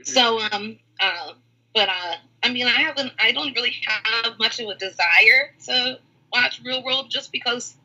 Mm-hmm. 0.02 0.14
So, 0.14 0.40
um, 0.52 0.80
uh, 1.00 1.34
but 1.74 1.90
uh, 1.90 2.16
I 2.44 2.52
mean, 2.52 2.68
I 2.68 2.82
haven't. 2.82 3.12
I 3.20 3.32
don't 3.32 3.56
really 3.56 3.76
have 3.86 4.38
much 4.40 4.60
of 4.60 4.70
a 4.70 4.76
desire 4.76 5.54
to 5.66 6.00
watch 6.32 6.62
Real 6.64 6.84
World 6.84 7.10
just 7.10 7.32
because 7.32 7.76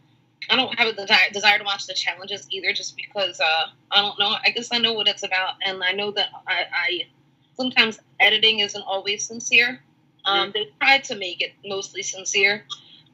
I 0.50 0.56
don't 0.56 0.78
have 0.78 0.88
a 0.88 0.92
desire, 0.92 1.30
desire 1.32 1.58
to 1.58 1.64
watch 1.64 1.86
the 1.86 1.94
challenges 1.94 2.46
either, 2.50 2.72
just 2.72 2.96
because 2.96 3.40
uh, 3.40 3.66
I 3.90 4.00
don't 4.00 4.18
know. 4.18 4.34
I 4.44 4.50
guess 4.50 4.68
I 4.72 4.78
know 4.78 4.92
what 4.92 5.08
it's 5.08 5.22
about, 5.22 5.54
and 5.64 5.82
I 5.82 5.92
know 5.92 6.10
that 6.12 6.28
I, 6.46 6.64
I 6.72 7.06
sometimes 7.56 7.98
editing 8.20 8.60
isn't 8.60 8.82
always 8.82 9.26
sincere. 9.26 9.80
Um, 10.24 10.52
they 10.54 10.68
try 10.80 10.98
to 10.98 11.16
make 11.16 11.42
it 11.42 11.52
mostly 11.66 12.02
sincere, 12.02 12.64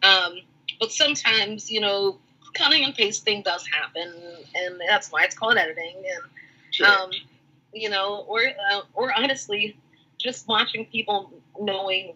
um, 0.03 0.37
but 0.79 0.93
sometimes 0.93 1.71
you 1.71 1.81
know 1.81 2.19
cutting 2.55 2.85
and 2.85 2.95
pasting 2.95 3.43
does 3.43 3.67
happen, 3.67 4.13
and 4.55 4.81
that's 4.89 5.11
why 5.11 5.25
it's 5.25 5.37
called 5.37 5.57
editing. 5.57 5.97
And 5.97 6.25
sure. 6.71 6.87
um, 6.87 7.11
you 7.73 7.91
know, 7.91 8.25
or 8.29 8.41
uh, 8.41 8.83
or 8.95 9.13
honestly, 9.17 9.77
just 10.21 10.49
watching 10.49 10.87
people 10.87 11.33
knowing 11.59 12.15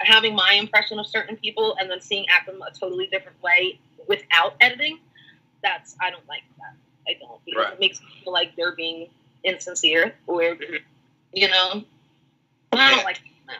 having 0.00 0.34
my 0.34 0.54
impression 0.54 0.98
of 0.98 1.06
certain 1.06 1.36
people 1.36 1.76
and 1.78 1.90
then 1.90 2.00
seeing 2.00 2.26
at 2.28 2.44
them 2.44 2.60
a 2.62 2.72
totally 2.76 3.06
different 3.06 3.40
way 3.42 3.78
without 4.08 4.54
editing. 4.60 4.98
That's 5.62 5.96
I 6.00 6.10
don't 6.10 6.26
like 6.28 6.42
that. 6.58 6.74
I 7.08 7.18
don't 7.20 7.44
because 7.44 7.64
right. 7.64 7.72
it 7.74 7.80
makes 7.80 8.00
me 8.00 8.06
feel 8.24 8.32
like 8.32 8.56
they're 8.56 8.74
being 8.74 9.08
insincere 9.44 10.14
or 10.26 10.40
mm-hmm 10.40 10.76
you 11.32 11.48
know? 11.48 11.84
I 12.72 12.90
don't 12.90 13.04
like 13.04 13.20
that. 13.46 13.58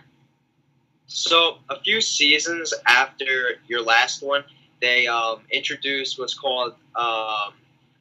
So 1.06 1.58
a 1.68 1.80
few 1.80 2.00
seasons 2.00 2.72
after 2.86 3.60
your 3.66 3.82
last 3.82 4.22
one, 4.22 4.44
they 4.80 5.06
um, 5.06 5.40
introduced 5.50 6.18
what's 6.18 6.34
called 6.34 6.72
um, 6.94 7.52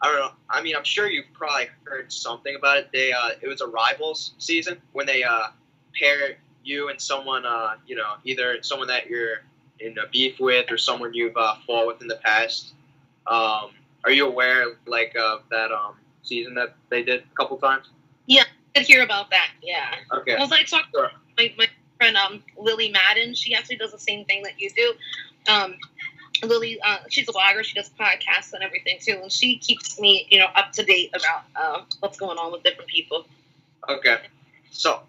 I 0.02 0.08
don't 0.08 0.20
know. 0.20 0.32
I 0.50 0.62
mean, 0.62 0.78
I'm 0.78 0.86
sure 0.86 1.10
you've 1.10 1.26
probably 1.34 1.68
heard 1.84 2.12
something 2.12 2.56
about 2.56 2.78
it. 2.78 2.90
They 2.94 3.12
uh, 3.12 3.32
it 3.42 3.48
was 3.48 3.60
a 3.60 3.68
rivals 3.68 4.34
season 4.38 4.82
when 4.94 5.06
they 5.06 5.24
uh, 5.24 5.48
pair 5.98 6.38
you 6.64 6.90
and 6.90 7.02
someone 7.02 7.46
uh, 7.46 7.76
you 7.88 7.96
know 7.96 8.14
either 8.24 8.62
someone 8.62 8.88
that 8.88 9.08
you're 9.08 9.44
in 9.80 9.98
a 9.98 10.08
beef 10.12 10.40
with 10.40 10.72
or 10.72 10.78
someone 10.78 11.14
you've 11.14 11.38
uh, 11.38 11.56
fought 11.66 11.88
with 11.88 12.02
in 12.02 12.08
the 12.08 12.20
past. 12.24 12.74
Um, 13.28 13.72
are 14.04 14.12
you 14.12 14.28
aware 14.28 14.66
like 14.86 15.16
of 15.16 15.44
that 15.52 15.72
um, 15.72 15.96
season 16.24 16.56
that 16.56 16.76
they 16.90 17.04
did 17.04 17.22
a 17.22 17.36
couple 17.36 17.58
times? 17.58 17.88
Yeah, 18.26 18.44
I 18.76 18.80
did 18.80 18.88
hear 18.88 19.04
about 19.04 19.30
that. 19.32 19.50
Yeah. 19.62 19.96
Okay. 20.12 20.36
Because 20.36 20.52
I 20.52 20.64
talked 20.64 20.92
sure. 20.92 21.10
to 21.10 21.14
my, 21.38 21.54
my 21.58 21.68
friend 21.98 22.18
um, 22.18 22.44
Lily 22.58 22.92
Madden. 22.92 23.36
She 23.36 23.54
actually 23.54 23.78
does 23.78 23.92
the 23.92 24.00
same 24.00 24.26
thing 24.26 24.44
that 24.44 24.60
you 24.60 24.70
do. 24.70 24.94
Um, 25.52 25.76
Lily, 26.44 26.80
uh, 26.82 27.00
she's 27.10 27.28
a 27.28 27.34
blogger. 27.34 27.64
She 27.64 27.74
does 27.74 27.90
podcasts 28.00 28.54
and 28.54 28.64
everything 28.64 28.98
too, 29.02 29.20
and 29.22 29.32
she 29.32 29.58
keeps 29.58 30.00
me, 30.00 30.28
you 30.30 30.40
know, 30.40 30.48
up 30.56 30.72
to 30.74 30.84
date 30.84 31.12
about 31.14 31.44
uh, 31.56 31.82
what's 32.00 32.18
going 32.18 32.38
on 32.38 32.52
with 32.52 32.64
different 32.64 32.90
people. 32.90 33.26
Okay. 33.88 34.18
So 34.72 35.02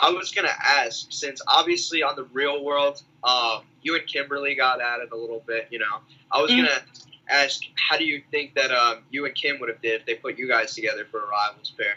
I 0.00 0.10
was 0.10 0.30
gonna 0.32 0.48
ask, 0.48 1.06
since 1.10 1.40
obviously 1.46 2.02
on 2.02 2.16
the 2.16 2.24
real 2.24 2.64
world, 2.64 3.02
um, 3.24 3.62
you 3.82 3.96
and 3.96 4.06
Kimberly 4.06 4.54
got 4.54 4.80
at 4.80 5.00
it 5.00 5.10
a 5.12 5.16
little 5.16 5.42
bit. 5.46 5.68
You 5.70 5.80
know, 5.80 6.00
I 6.30 6.40
was 6.40 6.50
mm-hmm. 6.50 6.66
gonna 6.66 6.82
ask, 7.28 7.62
how 7.76 7.96
do 7.96 8.04
you 8.04 8.22
think 8.30 8.54
that 8.54 8.70
um, 8.70 8.98
you 9.10 9.26
and 9.26 9.34
Kim 9.34 9.60
would 9.60 9.68
have 9.68 9.80
did 9.82 10.00
if 10.00 10.06
they 10.06 10.14
put 10.14 10.38
you 10.38 10.48
guys 10.48 10.74
together 10.74 11.06
for 11.10 11.20
a 11.20 11.26
rivals 11.26 11.72
pair? 11.78 11.96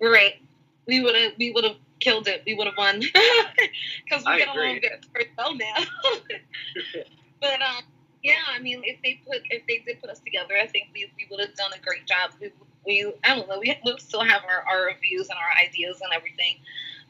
Right 0.00 0.40
we 0.86 1.00
would 1.00 1.14
have 1.14 1.32
we 1.38 1.52
would 1.52 1.64
have 1.64 1.76
killed 2.00 2.26
it. 2.28 2.42
We 2.46 2.54
would 2.54 2.66
have 2.66 2.76
won 2.76 3.00
because 4.04 4.24
we 4.26 4.38
get 4.38 4.48
along 4.48 4.80
very 5.12 5.30
well 5.38 5.54
now. 5.54 5.74
but 7.40 7.62
um, 7.62 7.82
yeah, 8.22 8.34
I 8.54 8.58
mean, 8.58 8.82
if 8.84 9.00
they 9.02 9.20
put 9.26 9.42
if 9.50 9.66
they 9.66 9.78
did 9.78 10.00
put 10.00 10.10
us 10.10 10.20
together, 10.20 10.54
I 10.60 10.66
think 10.66 10.88
we, 10.94 11.10
we 11.16 11.26
would 11.30 11.40
have 11.40 11.54
done 11.54 11.72
a 11.72 11.84
great 11.84 12.06
job. 12.06 12.32
We, 12.40 12.52
we 12.84 13.12
I 13.24 13.36
don't 13.36 13.48
know. 13.48 13.60
We, 13.60 13.76
we 13.84 13.98
still 13.98 14.24
have 14.24 14.42
our, 14.44 14.64
our 14.66 14.90
views 15.00 15.28
and 15.28 15.38
our 15.38 15.64
ideas 15.64 16.00
and 16.00 16.12
everything. 16.12 16.56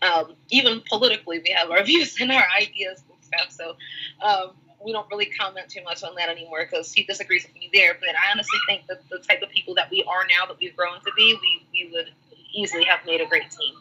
Um, 0.02 0.34
even 0.50 0.82
politically, 0.88 1.38
we 1.38 1.54
have 1.56 1.70
our 1.70 1.82
views 1.84 2.20
and 2.20 2.30
our 2.32 2.44
ideas 2.60 3.02
and 3.08 3.24
stuff. 3.24 3.50
So 3.50 3.76
um, 4.24 4.52
we 4.84 4.92
don't 4.92 5.08
really 5.10 5.26
comment 5.26 5.68
too 5.68 5.82
much 5.84 6.02
on 6.02 6.14
that 6.16 6.28
anymore 6.28 6.66
because 6.68 6.92
he 6.92 7.04
disagrees 7.04 7.44
with 7.46 7.54
me 7.54 7.70
there. 7.72 7.96
But 7.98 8.10
I 8.10 8.32
honestly 8.32 8.58
think 8.66 8.86
that 8.88 9.08
the 9.10 9.18
type 9.18 9.42
of 9.42 9.50
people 9.50 9.74
that 9.76 9.90
we 9.90 10.02
are 10.04 10.26
now, 10.26 10.46
that 10.46 10.58
we've 10.60 10.76
grown 10.76 11.00
to 11.00 11.12
be, 11.16 11.38
we, 11.40 11.66
we 11.72 11.92
would 11.92 12.10
easily 12.52 12.84
have 12.84 13.00
made 13.06 13.20
a 13.20 13.26
great 13.26 13.50
team. 13.50 13.74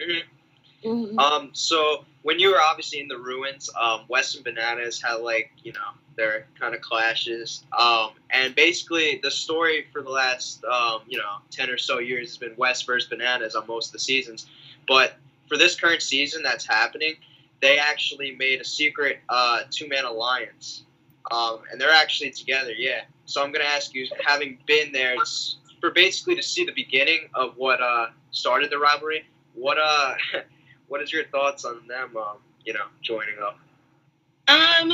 Mm-hmm. 0.00 0.28
Mm-hmm. 0.84 1.18
Um, 1.18 1.50
so 1.52 2.04
when 2.22 2.38
you 2.38 2.50
were 2.50 2.60
obviously 2.60 3.00
in 3.00 3.08
the 3.08 3.18
ruins, 3.18 3.70
um, 3.78 4.02
Wes 4.08 4.34
and 4.34 4.44
Bananas 4.44 5.00
had 5.00 5.16
like 5.16 5.50
you 5.62 5.72
know 5.72 5.80
their 6.16 6.46
kind 6.58 6.74
of 6.74 6.80
clashes, 6.80 7.64
um, 7.78 8.10
and 8.30 8.54
basically 8.54 9.20
the 9.22 9.30
story 9.30 9.86
for 9.92 10.02
the 10.02 10.08
last 10.08 10.64
um, 10.64 11.02
you 11.06 11.18
know 11.18 11.36
ten 11.50 11.68
or 11.68 11.76
so 11.76 11.98
years 11.98 12.28
has 12.28 12.38
been 12.38 12.54
Wes 12.56 12.80
versus 12.82 13.08
Bananas 13.08 13.54
on 13.54 13.66
most 13.66 13.88
of 13.88 13.92
the 13.92 13.98
seasons, 13.98 14.46
but 14.88 15.16
for 15.50 15.58
this 15.58 15.74
current 15.74 16.00
season 16.00 16.42
that's 16.42 16.64
happening, 16.64 17.16
they 17.60 17.78
actually 17.78 18.30
made 18.36 18.60
a 18.60 18.64
secret 18.64 19.18
uh, 19.28 19.62
two 19.70 19.88
man 19.88 20.04
alliance, 20.04 20.84
um, 21.30 21.58
and 21.70 21.78
they're 21.78 21.92
actually 21.92 22.30
together. 22.30 22.72
Yeah. 22.72 23.02
So 23.26 23.42
I'm 23.42 23.52
gonna 23.52 23.64
ask 23.64 23.92
you, 23.92 24.08
having 24.24 24.58
been 24.66 24.92
there, 24.92 25.16
for 25.80 25.90
basically 25.90 26.36
to 26.36 26.42
see 26.42 26.64
the 26.64 26.72
beginning 26.72 27.28
of 27.34 27.56
what 27.56 27.82
uh, 27.82 28.06
started 28.30 28.70
the 28.70 28.78
rivalry. 28.78 29.26
What 29.54 29.76
uh, 29.78 30.14
what 30.88 31.02
is 31.02 31.12
your 31.12 31.24
thoughts 31.26 31.64
on 31.64 31.86
them? 31.86 32.16
Um, 32.16 32.38
you 32.64 32.72
know, 32.72 32.86
joining 33.02 33.36
up. 33.42 33.58
Um, 34.48 34.92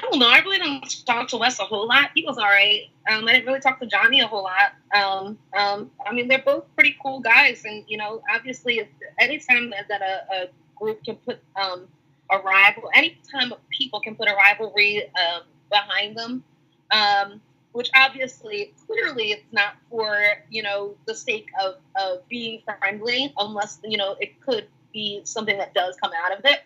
I 0.00 0.08
don't 0.10 0.18
know. 0.18 0.28
I 0.30 0.38
really 0.38 0.58
didn't 0.58 1.04
talk 1.04 1.28
to 1.28 1.36
Wes 1.36 1.58
a 1.58 1.64
whole 1.64 1.86
lot. 1.86 2.10
He 2.14 2.24
was 2.24 2.38
all 2.38 2.44
right. 2.44 2.84
Um, 3.10 3.28
I 3.28 3.32
didn't 3.32 3.46
really 3.46 3.60
talk 3.60 3.80
to 3.80 3.86
Johnny 3.86 4.20
a 4.20 4.26
whole 4.26 4.44
lot. 4.44 4.72
Um, 4.94 5.38
um, 5.54 5.90
I 6.06 6.14
mean, 6.14 6.26
they're 6.26 6.42
both 6.42 6.64
pretty 6.74 6.96
cool 7.02 7.20
guys, 7.20 7.64
and 7.66 7.84
you 7.86 7.98
know, 7.98 8.22
obviously, 8.34 8.88
anytime 9.18 9.68
that, 9.70 9.88
that 9.88 10.00
a, 10.00 10.34
a 10.34 10.48
group 10.74 11.04
can 11.04 11.16
put 11.16 11.38
um, 11.54 11.86
a 12.30 12.38
rival, 12.38 12.84
anytime 12.94 13.52
people 13.68 14.00
can 14.00 14.14
put 14.14 14.26
a 14.26 14.34
rivalry 14.34 15.04
um, 15.04 15.42
behind 15.70 16.16
them, 16.16 16.44
um, 16.90 17.42
which 17.72 17.90
obviously 17.94 18.72
clearly 18.86 19.32
it's 19.32 19.52
not 19.52 19.74
for 19.90 20.18
you 20.48 20.62
know 20.62 20.96
the 21.06 21.14
sake 21.14 21.48
of 21.62 21.74
of 21.96 22.26
being 22.28 22.62
friendly 22.64 23.34
unless 23.36 23.78
you 23.84 23.98
know 23.98 24.16
it 24.18 24.40
could 24.40 24.66
be 24.94 25.20
something 25.24 25.58
that 25.58 25.74
does 25.74 25.94
come 26.02 26.10
out 26.24 26.36
of 26.36 26.44
it 26.44 26.60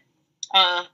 uh 0.55 0.85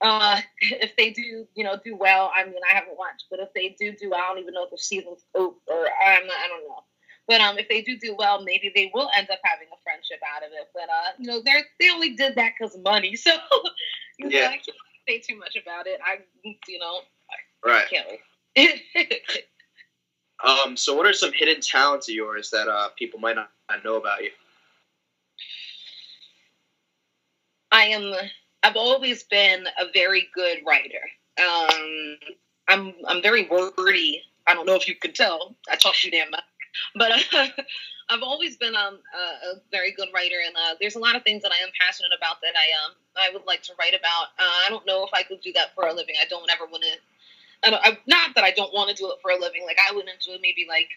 uh, 0.00 0.40
if 0.60 0.96
they 0.96 1.10
do, 1.10 1.46
you 1.54 1.64
know, 1.64 1.76
do 1.84 1.96
well, 1.96 2.30
I 2.36 2.44
mean, 2.44 2.60
I 2.70 2.74
haven't 2.74 2.98
watched, 2.98 3.26
but 3.30 3.40
if 3.40 3.52
they 3.54 3.76
do 3.78 3.92
do, 3.92 4.12
I 4.14 4.18
don't 4.28 4.38
even 4.38 4.54
know 4.54 4.64
if 4.64 4.70
the 4.70 4.78
season's 4.78 5.24
over. 5.34 5.56
Or 5.68 5.86
I'm 6.06 6.26
not, 6.26 6.36
I 6.44 6.48
don't 6.48 6.68
know. 6.68 6.84
But 7.28 7.40
um, 7.40 7.58
if 7.58 7.68
they 7.68 7.82
do 7.82 7.96
do 7.98 8.14
well, 8.18 8.42
maybe 8.42 8.72
they 8.74 8.90
will 8.92 9.08
end 9.16 9.28
up 9.30 9.38
having 9.44 9.68
a 9.72 9.76
friendship 9.84 10.18
out 10.36 10.42
of 10.42 10.50
it. 10.52 10.68
But 10.74 10.84
uh, 10.90 11.10
you 11.18 11.26
know, 11.28 11.40
they 11.44 11.62
they 11.78 11.90
only 11.90 12.10
did 12.16 12.34
that 12.36 12.52
because 12.58 12.76
money. 12.78 13.16
So 13.16 13.30
you 14.18 14.28
know, 14.28 14.36
Yeah. 14.38 14.46
I 14.48 14.56
can't 14.56 14.66
say 15.08 15.18
too 15.20 15.38
much 15.38 15.56
about 15.56 15.86
it. 15.86 16.00
I, 16.04 16.18
you 16.68 16.78
know, 16.78 17.00
Right. 17.64 17.84
I 17.86 17.88
can't. 17.88 18.08
wait. 18.56 18.82
Um. 20.42 20.76
So, 20.76 20.94
what 20.96 21.06
are 21.06 21.12
some 21.12 21.32
hidden 21.32 21.60
talents 21.60 22.08
of 22.08 22.14
yours 22.14 22.50
that 22.50 22.66
uh 22.66 22.88
people 22.98 23.20
might 23.20 23.36
not 23.36 23.50
know 23.84 23.96
about 23.96 24.22
you? 24.24 24.30
I 27.70 27.84
am. 27.86 28.12
I've 28.62 28.76
always 28.76 29.22
been 29.24 29.66
a 29.78 29.86
very 29.92 30.28
good 30.34 30.58
writer. 30.66 31.00
Um, 31.38 32.16
I'm. 32.68 32.94
I'm 33.06 33.22
very 33.22 33.48
wordy. 33.48 34.22
I 34.46 34.54
don't 34.54 34.66
know 34.66 34.74
if 34.74 34.88
you 34.88 34.94
can 34.94 35.12
tell. 35.12 35.56
I 35.70 35.76
talk 35.76 35.94
too 35.94 36.10
damn 36.10 36.30
much, 36.30 36.42
but 36.94 37.12
uh, 37.12 37.46
I've 38.10 38.22
always 38.22 38.56
been 38.56 38.74
um, 38.74 38.98
a, 39.14 39.52
a 39.52 39.54
very 39.70 39.92
good 39.92 40.08
writer, 40.12 40.36
and 40.44 40.54
uh, 40.56 40.74
there's 40.80 40.96
a 40.96 40.98
lot 40.98 41.16
of 41.16 41.22
things 41.22 41.42
that 41.42 41.52
I 41.52 41.62
am 41.62 41.70
passionate 41.80 42.12
about 42.16 42.40
that 42.42 42.54
I 42.56 42.66
um 42.84 42.94
I 43.16 43.30
would 43.32 43.46
like 43.46 43.62
to 43.64 43.72
write 43.78 43.94
about. 43.94 44.34
Uh, 44.38 44.66
I 44.66 44.68
don't 44.68 44.86
know 44.86 45.04
if 45.04 45.10
I 45.14 45.22
could 45.22 45.40
do 45.40 45.52
that 45.54 45.74
for 45.74 45.86
a 45.86 45.94
living. 45.94 46.16
I 46.20 46.26
don't 46.26 46.50
ever 46.50 46.66
want 46.66 46.82
to. 46.82 46.98
I 47.62 47.70
don't, 47.70 47.86
I, 47.86 47.98
not 48.06 48.34
that 48.34 48.44
I 48.44 48.52
don't 48.52 48.72
want 48.72 48.90
to 48.90 48.96
do 48.96 49.10
it 49.10 49.18
for 49.22 49.30
a 49.30 49.38
living. 49.38 49.64
Like 49.64 49.78
I 49.88 49.94
wouldn't 49.94 50.20
do 50.20 50.32
it 50.32 50.40
maybe 50.42 50.66
like 50.68 50.88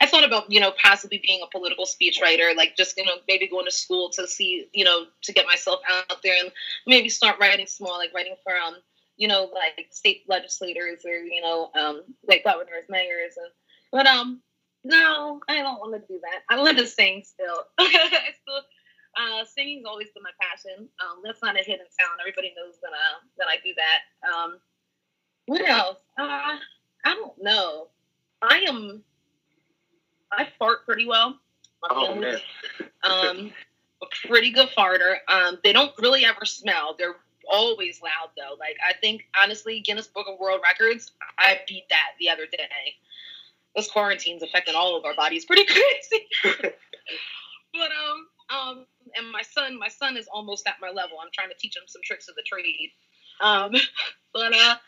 I 0.00 0.06
thought 0.06 0.24
about, 0.24 0.50
you 0.50 0.60
know, 0.60 0.72
possibly 0.82 1.20
being 1.24 1.40
a 1.42 1.50
political 1.50 1.84
speechwriter, 1.84 2.54
like 2.56 2.76
just, 2.76 2.96
you 2.96 3.04
know, 3.04 3.16
maybe 3.28 3.46
going 3.46 3.66
to 3.66 3.70
school 3.70 4.10
to 4.10 4.26
see, 4.26 4.68
you 4.72 4.84
know, 4.84 5.06
to 5.22 5.32
get 5.32 5.46
myself 5.46 5.80
out 5.88 6.22
there 6.22 6.36
and 6.40 6.52
maybe 6.86 7.08
start 7.08 7.38
writing 7.40 7.66
small, 7.66 7.98
like 7.98 8.14
writing 8.14 8.36
for, 8.42 8.56
um, 8.56 8.76
you 9.16 9.28
know, 9.28 9.50
like 9.52 9.86
state 9.90 10.24
legislators 10.28 11.04
or, 11.04 11.14
you 11.14 11.40
know, 11.40 11.70
um, 11.74 12.02
like 12.28 12.44
governors, 12.44 12.84
mayors. 12.88 13.36
And, 13.36 13.50
but, 13.92 14.06
um, 14.06 14.40
no, 14.84 15.40
I 15.48 15.62
don't 15.62 15.78
want 15.78 15.94
to 15.94 16.12
do 16.12 16.20
that. 16.20 16.42
I 16.50 16.60
want 16.60 16.78
to 16.78 16.86
sing 16.86 17.22
still. 17.24 17.64
Still, 17.78 18.60
uh, 19.16 19.44
singing's 19.44 19.86
always 19.86 20.08
been 20.10 20.22
my 20.22 20.30
passion. 20.38 20.88
Um, 21.00 21.22
that's 21.24 21.40
not 21.42 21.54
a 21.54 21.60
hidden 21.60 21.86
talent. 21.98 22.20
Everybody 22.20 22.52
knows 22.56 22.74
that, 22.82 22.92
uh, 22.92 23.20
that 23.38 23.46
I 23.48 23.56
do 23.64 23.72
that. 23.76 24.28
Um, 24.28 24.58
what 25.46 25.66
else? 25.66 25.98
Uh, 26.18 26.58
I 27.04 27.14
don't 27.14 27.42
know. 27.42 27.88
I 28.50 28.64
am. 28.68 29.02
I 30.32 30.48
fart 30.58 30.84
pretty 30.84 31.06
well. 31.06 31.38
Oh 31.90 32.14
man. 32.14 32.38
um, 33.02 33.52
a 34.02 34.28
pretty 34.28 34.50
good 34.50 34.68
farter. 34.76 35.16
Um, 35.28 35.58
they 35.62 35.72
don't 35.72 35.92
really 35.98 36.24
ever 36.24 36.44
smell. 36.44 36.94
They're 36.98 37.16
always 37.50 38.00
loud 38.02 38.30
though. 38.36 38.56
Like 38.58 38.76
I 38.86 38.94
think 38.94 39.24
honestly, 39.40 39.80
Guinness 39.80 40.06
Book 40.06 40.26
of 40.28 40.38
World 40.38 40.60
Records, 40.62 41.12
I 41.38 41.60
beat 41.68 41.84
that 41.90 42.12
the 42.18 42.30
other 42.30 42.46
day. 42.46 42.94
This 43.76 43.90
quarantine's 43.90 44.42
affecting 44.42 44.74
all 44.74 44.96
of 44.96 45.04
our 45.04 45.14
bodies 45.14 45.44
pretty 45.44 45.64
crazy. 45.66 46.28
but 47.72 47.90
um, 47.90 48.26
um, 48.50 48.86
and 49.16 49.30
my 49.30 49.42
son, 49.42 49.78
my 49.78 49.88
son 49.88 50.16
is 50.16 50.28
almost 50.32 50.66
at 50.66 50.76
my 50.80 50.90
level. 50.90 51.18
I'm 51.20 51.30
trying 51.32 51.48
to 51.48 51.56
teach 51.58 51.76
him 51.76 51.82
some 51.86 52.02
tricks 52.04 52.28
of 52.28 52.34
the 52.36 52.42
trade. 52.46 52.90
Um, 53.40 53.72
but 54.32 54.52
uh, 54.52 54.76
I 54.76 54.78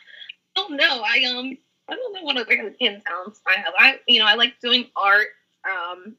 don't 0.55 0.77
know. 0.77 1.03
I 1.05 1.25
um, 1.25 1.59
I 1.89 1.95
don't 1.95 2.13
know 2.15 2.23
what 2.23 2.37
other 2.37 2.75
hidden 2.79 3.03
talents 3.07 3.41
I 3.47 3.61
have. 3.61 3.75
I 3.79 4.01
you 4.07 4.21
know 4.21 4.27
I 4.27 4.35
like 4.35 4.61
doing 4.61 4.87
art. 4.97 5.29
Um, 5.65 6.17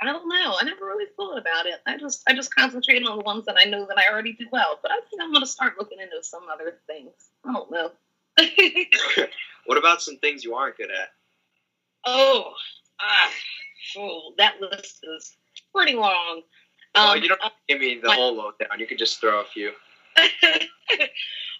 I 0.00 0.06
don't 0.06 0.28
know. 0.28 0.56
I 0.60 0.64
never 0.64 0.86
really 0.86 1.06
thought 1.16 1.38
about 1.38 1.66
it. 1.66 1.80
I 1.86 1.96
just 1.96 2.22
I 2.28 2.34
just 2.34 2.54
concentrate 2.54 3.04
on 3.04 3.18
the 3.18 3.24
ones 3.24 3.44
that 3.46 3.56
I 3.58 3.64
know 3.64 3.86
that 3.86 3.98
I 3.98 4.12
already 4.12 4.32
do 4.32 4.46
well. 4.52 4.78
But 4.80 4.92
I 4.92 5.00
think 5.08 5.20
I'm 5.22 5.32
gonna 5.32 5.46
start 5.46 5.74
looking 5.78 6.00
into 6.00 6.22
some 6.22 6.44
other 6.52 6.78
things. 6.86 7.12
I 7.44 7.52
don't 7.52 7.70
know. 7.70 7.90
what 9.66 9.78
about 9.78 10.00
some 10.00 10.16
things 10.18 10.44
you 10.44 10.54
aren't 10.54 10.76
good 10.76 10.90
at? 10.90 11.10
oh, 12.04 12.52
ah, 13.00 13.30
oh, 13.98 14.32
that 14.38 14.60
list 14.60 15.04
is 15.16 15.36
pretty 15.74 15.94
long. 15.94 16.42
Oh, 16.94 17.12
Um, 17.12 17.22
you 17.22 17.28
don't 17.28 17.42
have 17.42 17.52
to 17.52 17.58
give 17.68 17.80
me 17.80 18.00
the 18.00 18.12
whole 18.12 18.34
lowdown. 18.34 18.78
You 18.78 18.86
could 18.86 18.98
just 18.98 19.20
throw 19.20 19.40
a 19.40 19.44
few. 19.44 19.72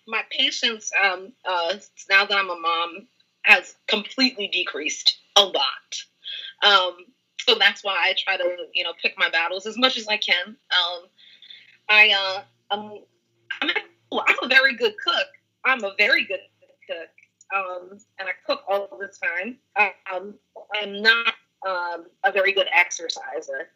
my 0.09 0.23
patience 0.31 0.91
um, 1.05 1.33
uh, 1.45 1.75
now 2.09 2.25
that 2.25 2.37
I'm 2.37 2.51
a 2.51 2.59
mom 2.59 3.07
has 3.43 3.77
completely 3.87 4.49
decreased 4.49 5.19
a 5.37 5.45
lot. 5.45 6.03
Um, 6.63 6.97
so 7.41 7.55
that's 7.59 7.85
why 7.85 7.95
I 7.95 8.15
try 8.19 8.37
to 8.37 8.57
you 8.75 8.85
know 8.85 8.93
pick 9.01 9.15
my 9.17 9.29
battles 9.31 9.67
as 9.67 9.77
much 9.77 9.97
as 9.97 10.09
I 10.09 10.17
can. 10.17 10.49
Um, 10.49 11.03
I 11.89 12.11
uh, 12.11 12.43
I'm, 12.71 12.93
I'm 13.63 13.71
oh, 14.11 14.23
I'm 14.27 14.37
a 14.43 14.49
very 14.49 14.75
good 14.75 14.95
cook. 15.03 15.29
I'm 15.65 15.85
a 15.85 15.93
very 15.99 16.25
good 16.25 16.41
cook, 16.87 17.09
um, 17.55 17.99
and 18.19 18.29
I 18.29 18.33
cook 18.47 18.63
all 18.69 18.89
the 18.99 19.13
time. 19.23 19.59
Um, 20.13 20.35
I'm 20.75 21.03
not 21.03 21.35
um, 21.67 22.07
a 22.25 22.33
very 22.33 22.53
good 22.53 22.67
exerciser. 22.75 23.71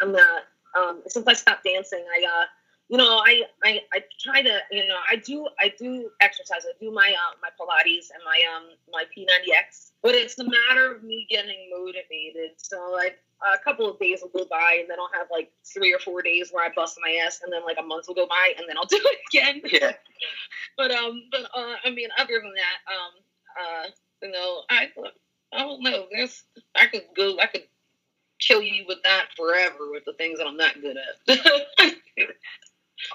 I'm 0.00 0.12
not. 0.12 0.42
Um, 0.74 1.02
since 1.06 1.26
I 1.26 1.34
stopped 1.34 1.64
dancing, 1.64 2.02
I 2.16 2.24
uh, 2.24 2.46
you 2.92 2.98
know, 2.98 3.22
I, 3.24 3.44
I 3.64 3.80
I 3.94 4.00
try 4.20 4.42
to, 4.42 4.58
you 4.70 4.86
know, 4.86 4.98
I 5.10 5.16
do 5.16 5.48
I 5.58 5.72
do 5.78 6.10
exercise. 6.20 6.66
I 6.68 6.72
do 6.78 6.92
my 6.92 7.08
uh, 7.16 7.36
my 7.40 7.48
Pilates 7.58 8.08
and 8.12 8.22
my 8.22 8.38
um 8.54 8.64
my 8.92 9.04
P90X, 9.16 9.92
but 10.02 10.14
it's 10.14 10.38
a 10.38 10.44
matter 10.44 10.94
of 10.94 11.02
me 11.02 11.26
getting 11.30 11.70
motivated. 11.70 12.50
So 12.58 12.90
like 12.92 13.18
a 13.42 13.58
couple 13.64 13.88
of 13.90 13.98
days 13.98 14.20
will 14.20 14.28
go 14.38 14.46
by, 14.50 14.76
and 14.80 14.90
then 14.90 14.98
I'll 15.00 15.18
have 15.18 15.28
like 15.32 15.50
three 15.64 15.94
or 15.94 16.00
four 16.00 16.20
days 16.20 16.50
where 16.52 16.66
I 16.66 16.68
bust 16.76 16.98
my 17.02 17.18
ass, 17.26 17.40
and 17.42 17.50
then 17.50 17.64
like 17.64 17.78
a 17.80 17.82
month 17.82 18.08
will 18.08 18.14
go 18.14 18.26
by, 18.26 18.52
and 18.58 18.66
then 18.68 18.76
I'll 18.76 18.84
do 18.90 19.00
it 19.00 19.18
again. 19.32 19.62
Yeah. 19.72 19.92
But 20.76 20.90
um, 20.92 21.24
but 21.30 21.42
uh, 21.54 21.74
I 21.84 21.90
mean, 21.90 22.08
other 22.18 22.40
than 22.42 22.52
that, 22.54 22.92
um, 22.94 23.12
uh, 23.60 23.86
you 24.22 24.30
know, 24.32 24.62
I 24.70 24.88
I 25.52 25.58
don't 25.58 25.82
know. 25.82 26.06
There's 26.12 26.44
I 26.74 26.86
could 26.86 27.04
go, 27.16 27.38
I 27.40 27.46
could 27.46 27.64
kill 28.38 28.62
you 28.62 28.84
with 28.86 28.98
that 29.04 29.28
forever 29.36 29.90
with 29.90 30.04
the 30.04 30.12
things 30.14 30.38
that 30.38 30.46
I'm 30.46 30.56
not 30.56 30.80
good 30.80 30.96
at. 30.96 31.94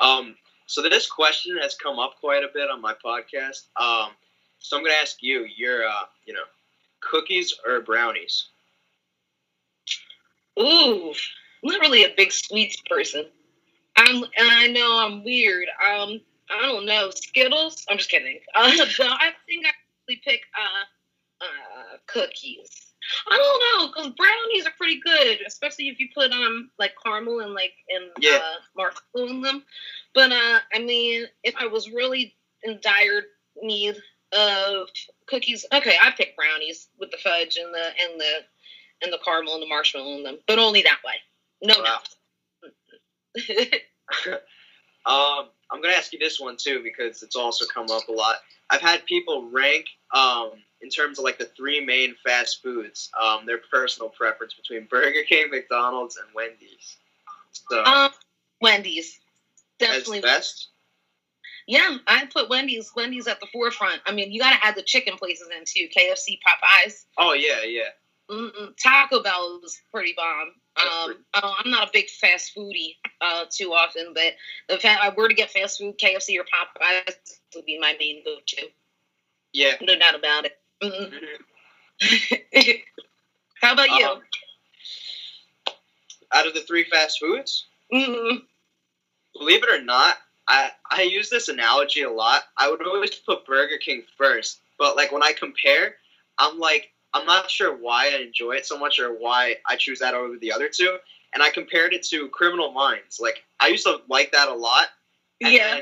Um. 0.01 0.35
So 0.65 0.81
this 0.81 1.09
question 1.09 1.57
has 1.61 1.75
come 1.75 1.97
up 1.97 2.15
quite 2.19 2.43
a 2.43 2.49
bit 2.53 2.69
on 2.69 2.81
my 2.81 2.93
podcast. 2.93 3.67
Um. 3.75 4.11
So 4.59 4.77
I'm 4.77 4.83
gonna 4.83 4.95
ask 4.95 5.17
you. 5.21 5.45
You're 5.55 5.87
uh. 5.87 6.05
You 6.25 6.33
know, 6.33 6.43
cookies 7.01 7.53
or 7.65 7.81
brownies? 7.81 8.49
Ooh, 10.59 11.13
I'm 11.63 11.71
not 11.71 11.81
really 11.81 12.03
a 12.03 12.13
big 12.15 12.31
sweets 12.31 12.81
person. 12.89 13.25
I'm, 13.95 14.23
and 14.23 14.31
I 14.37 14.67
know 14.67 14.99
I'm 14.99 15.23
weird. 15.23 15.65
Um, 15.65 16.21
I 16.49 16.61
don't 16.61 16.85
know 16.85 17.09
Skittles. 17.11 17.85
I'm 17.89 17.97
just 17.97 18.09
kidding. 18.09 18.39
Uh, 18.55 18.69
I 18.69 19.31
think 19.45 19.65
I 19.65 19.71
pick 20.23 20.41
uh, 20.55 21.45
uh, 21.45 21.97
cookies. 22.07 22.86
I 23.29 23.37
don't 23.37 23.79
know 23.81 23.87
because 23.87 24.11
brownies 24.15 24.65
are 24.65 24.73
pretty 24.77 24.99
good, 24.99 25.39
especially 25.45 25.89
if 25.89 25.99
you 25.99 26.07
put 26.13 26.31
um 26.31 26.71
like 26.79 26.93
caramel 27.03 27.39
and 27.41 27.53
like 27.53 27.73
and 27.89 28.05
Yeah. 28.19 28.37
uh, 28.41 28.55
marshmallow 28.75 29.27
in 29.29 29.41
them. 29.41 29.63
But 30.13 30.31
uh, 30.31 30.59
I 30.73 30.79
mean, 30.79 31.25
if 31.43 31.55
I 31.57 31.67
was 31.67 31.91
really 31.91 32.35
in 32.63 32.79
dire 32.81 33.23
need 33.61 33.95
of 34.33 34.87
cookies, 35.27 35.65
okay, 35.73 35.95
I 36.01 36.11
pick 36.11 36.35
brownies 36.35 36.87
with 36.99 37.11
the 37.11 37.17
fudge 37.17 37.57
and 37.57 37.73
the 37.73 37.85
and 38.03 38.19
the 38.19 38.33
and 39.03 39.13
the 39.13 39.19
caramel 39.23 39.53
and 39.55 39.63
the 39.63 39.67
marshmallow 39.67 40.17
in 40.17 40.23
them, 40.23 40.39
but 40.47 40.59
only 40.59 40.81
that 40.83 40.99
way. 41.05 41.13
No, 41.61 41.75
Wow. 41.81 41.99
no. 42.63 44.37
Um, 45.07 45.47
I'm 45.71 45.81
gonna 45.81 45.95
ask 45.95 46.13
you 46.13 46.19
this 46.19 46.39
one 46.39 46.57
too 46.57 46.81
because 46.83 47.23
it's 47.23 47.35
also 47.35 47.65
come 47.65 47.87
up 47.89 48.07
a 48.09 48.11
lot. 48.11 48.37
I've 48.69 48.81
had 48.81 49.05
people 49.05 49.49
rank 49.51 49.85
um 50.13 50.51
in 50.81 50.89
terms 50.89 51.17
of 51.17 51.25
like 51.25 51.39
the 51.39 51.45
three 51.45 51.83
main 51.83 52.15
fast 52.23 52.61
foods, 52.61 53.09
um, 53.19 53.45
their 53.45 53.59
personal 53.71 54.09
preference 54.09 54.53
between 54.53 54.85
Burger 54.89 55.23
King, 55.27 55.49
McDonald's, 55.49 56.17
and 56.17 56.27
Wendy's. 56.35 56.97
So 57.69 57.83
um, 57.83 58.11
Wendy's, 58.61 59.19
as 59.81 59.87
definitely. 59.87 60.21
best. 60.21 60.69
Yeah, 61.67 61.97
I 62.07 62.25
put 62.31 62.49
Wendy's. 62.49 62.93
Wendy's 62.95 63.27
at 63.27 63.41
the 63.41 63.47
forefront. 63.51 63.99
I 64.05 64.13
mean, 64.13 64.31
you 64.31 64.39
got 64.39 64.57
to 64.57 64.65
add 64.65 64.75
the 64.75 64.83
chicken 64.83 65.17
places 65.17 65.49
in 65.55 65.63
too. 65.65 65.89
KFC, 65.89 66.39
Popeyes, 66.39 67.05
Oh 67.17 67.33
yeah, 67.33 67.63
yeah. 67.63 67.89
Mm-mm. 68.29 68.75
Taco 68.81 69.21
Bell 69.21 69.59
was 69.61 69.79
pretty 69.91 70.13
bomb. 70.15 70.53
Um, 70.79 71.25
uh, 71.33 71.53
I'm 71.59 71.71
not 71.71 71.87
a 71.87 71.91
big 71.91 72.09
fast 72.09 72.51
foodie 72.55 72.95
uh, 73.21 73.45
too 73.49 73.73
often, 73.73 74.13
but 74.13 74.33
if 74.69 74.85
I 74.85 75.09
were 75.15 75.27
to 75.27 75.33
get 75.33 75.51
fast 75.51 75.79
food, 75.79 75.97
KFC 75.97 76.37
or 76.39 76.43
Popeyes 76.43 77.15
would 77.55 77.65
be 77.65 77.79
my 77.79 77.95
main 77.99 78.23
go-to. 78.23 78.67
Yeah. 79.53 79.73
No 79.81 79.97
doubt 79.97 80.15
about 80.15 80.45
it. 80.45 80.59
Mm-mm. 80.83 81.11
Mhm. 82.01 82.81
How 83.61 83.73
about 83.73 83.89
you? 83.89 84.05
Um, 84.05 84.21
out 86.33 86.47
of 86.47 86.53
the 86.53 86.61
three 86.61 86.83
fast 86.83 87.19
foods, 87.19 87.65
Mm-mm. 87.91 88.41
believe 89.37 89.63
it 89.63 89.69
or 89.69 89.83
not, 89.83 90.17
I 90.47 90.71
I 90.89 91.01
use 91.03 91.29
this 91.29 91.47
analogy 91.47 92.03
a 92.03 92.11
lot. 92.11 92.43
I 92.57 92.69
would 92.69 92.85
always 92.85 93.15
put 93.15 93.45
Burger 93.45 93.77
King 93.77 94.03
first, 94.17 94.59
but 94.77 94.95
like 94.95 95.11
when 95.11 95.23
I 95.23 95.33
compare, 95.33 95.95
I'm 96.37 96.59
like 96.59 96.91
I'm 97.17 97.25
not 97.25 97.49
sure 97.49 97.75
why 97.75 98.11
I 98.13 98.21
enjoy 98.21 98.53
it 98.53 98.65
so 98.65 98.77
much 98.77 98.99
or 98.99 99.09
why 99.11 99.55
I 99.67 99.75
choose 99.75 99.99
that 99.99 100.13
over 100.13 100.37
the 100.37 100.51
other 100.51 100.69
two. 100.69 100.97
and 101.33 101.43
I 101.43 101.49
compared 101.49 101.93
it 101.93 102.03
to 102.07 102.29
Criminal 102.29 102.71
Minds. 102.71 103.19
Like 103.19 103.43
I 103.59 103.67
used 103.67 103.85
to 103.85 103.97
like 104.09 104.31
that 104.31 104.47
a 104.47 104.53
lot. 104.53 104.87
and 105.41 105.53
Yeah. 105.53 105.81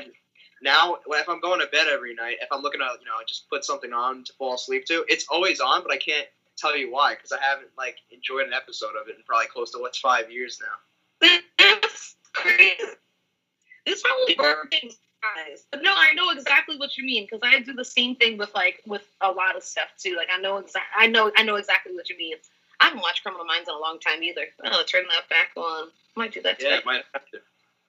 Now, 0.62 0.96
if 1.06 1.28
I'm 1.28 1.40
going 1.40 1.60
to 1.60 1.66
bed 1.66 1.86
every 1.92 2.14
night, 2.14 2.38
if 2.40 2.48
I'm 2.50 2.62
looking 2.62 2.80
at, 2.80 2.98
you 3.00 3.06
know, 3.06 3.12
just 3.28 3.48
put 3.50 3.64
something 3.64 3.92
on 3.92 4.24
to 4.24 4.32
fall 4.32 4.54
asleep 4.54 4.86
to, 4.86 5.04
it's 5.06 5.26
always 5.30 5.60
on, 5.60 5.82
but 5.82 5.92
I 5.92 5.98
can't 5.98 6.26
tell 6.56 6.76
you 6.76 6.90
why 6.90 7.14
because 7.14 7.30
I 7.30 7.38
haven't 7.40 7.68
like 7.76 7.98
enjoyed 8.10 8.46
an 8.46 8.54
episode 8.54 8.96
of 9.00 9.08
it 9.08 9.16
in 9.16 9.22
probably 9.26 9.46
close 9.48 9.70
to 9.72 9.78
what's 9.78 9.98
five 9.98 10.30
years 10.30 10.58
now. 10.60 11.28
That's 11.58 12.16
crazy. 12.32 12.74
It's 13.84 14.02
probably 14.02 14.34
King's 14.70 14.96
eyes. 15.38 15.64
But 15.70 15.82
no, 15.82 15.92
I 15.94 16.12
know 16.14 16.30
exactly 16.30 16.76
what 16.76 16.96
you 16.96 17.04
mean 17.04 17.24
because 17.24 17.40
I 17.42 17.60
do 17.60 17.72
the 17.72 17.84
same 17.84 18.16
thing 18.16 18.38
with 18.38 18.54
like 18.54 18.82
with 18.86 19.02
a 19.20 19.30
lot 19.30 19.56
of 19.56 19.62
stuff 19.62 19.88
too. 19.98 20.14
Like 20.16 20.28
I 20.32 20.40
know 20.40 20.58
exact, 20.58 20.86
I 20.96 21.06
know, 21.06 21.30
I 21.36 21.42
know 21.42 21.56
exactly 21.56 21.94
what 21.94 22.08
you 22.10 22.16
mean. 22.16 22.36
I 22.80 22.86
haven't 22.86 23.00
watched 23.00 23.22
Criminal 23.22 23.44
Minds 23.46 23.68
in 23.68 23.74
a 23.74 23.78
long 23.78 23.98
time 23.98 24.22
either. 24.22 24.46
I'll 24.64 24.84
turn 24.84 25.04
that 25.10 25.28
back 25.30 25.50
on. 25.56 25.88
Might 26.14 26.32
do 26.32 26.42
that 26.42 26.62
Yeah, 26.62 26.76
today. 26.76 26.82
might 26.84 27.04
have 27.14 27.24
to. 27.30 27.40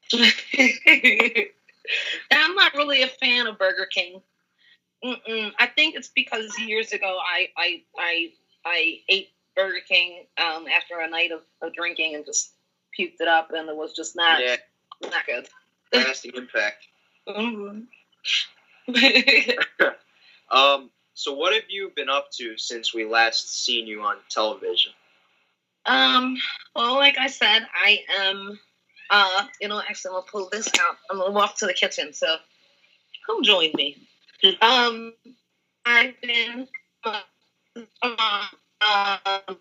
I'm 2.32 2.56
not 2.56 2.74
really 2.74 3.02
a 3.04 3.08
fan 3.08 3.48
of 3.48 3.58
Burger 3.58 3.86
King. 3.86 4.22
Mm-mm. 5.04 5.52
I 5.60 5.68
think 5.68 5.96
it's 5.96 6.08
because 6.10 6.58
years 6.60 6.92
ago 6.92 7.20
I 7.22 7.50
I 7.58 7.82
I 7.98 8.32
I 8.66 9.00
ate 9.10 9.30
Burger 9.56 9.80
King 9.88 10.26
um, 10.38 10.66
after 10.68 11.00
a 11.00 11.10
night 11.10 11.32
of, 11.32 11.42
of 11.62 11.74
drinking 11.74 12.16
and 12.16 12.26
just 12.26 12.52
puked 12.98 13.20
it 13.20 13.28
up, 13.28 13.52
and 13.52 13.70
it 13.70 13.76
was 13.76 13.94
just 13.94 14.16
not 14.16 14.40
Yeah, 14.44 14.56
not 15.04 15.26
good. 15.26 15.48
lasting 15.94 16.32
impact. 16.36 16.88
Um, 20.50 20.92
so 21.14 21.34
what 21.34 21.54
have 21.54 21.64
you 21.68 21.92
been 21.96 22.10
up 22.10 22.30
to 22.38 22.58
since 22.58 22.94
we 22.94 23.04
last 23.04 23.66
seen 23.66 23.86
you 23.86 24.02
on 24.02 24.16
television? 24.30 24.94
um. 25.86 26.38
Well, 26.76 26.96
like 26.96 27.18
I 27.18 27.28
said, 27.28 27.68
I 27.74 28.00
am. 28.18 28.60
Uh, 29.10 29.48
you 29.60 29.68
know, 29.68 29.80
actually, 29.80 30.10
I'm 30.10 30.22
gonna 30.22 30.32
pull 30.32 30.50
this 30.52 30.68
out. 30.80 30.98
I'm 31.10 31.18
gonna 31.18 31.32
walk 31.32 31.58
to 31.58 31.66
the 31.66 31.74
kitchen. 31.74 32.14
So, 32.14 32.28
come 33.26 33.44
join 33.44 33.72
me. 33.76 33.98
Um, 34.62 35.14
I've 35.86 36.20
been. 36.22 36.68
Uh, 37.04 37.22
um, 38.02 39.58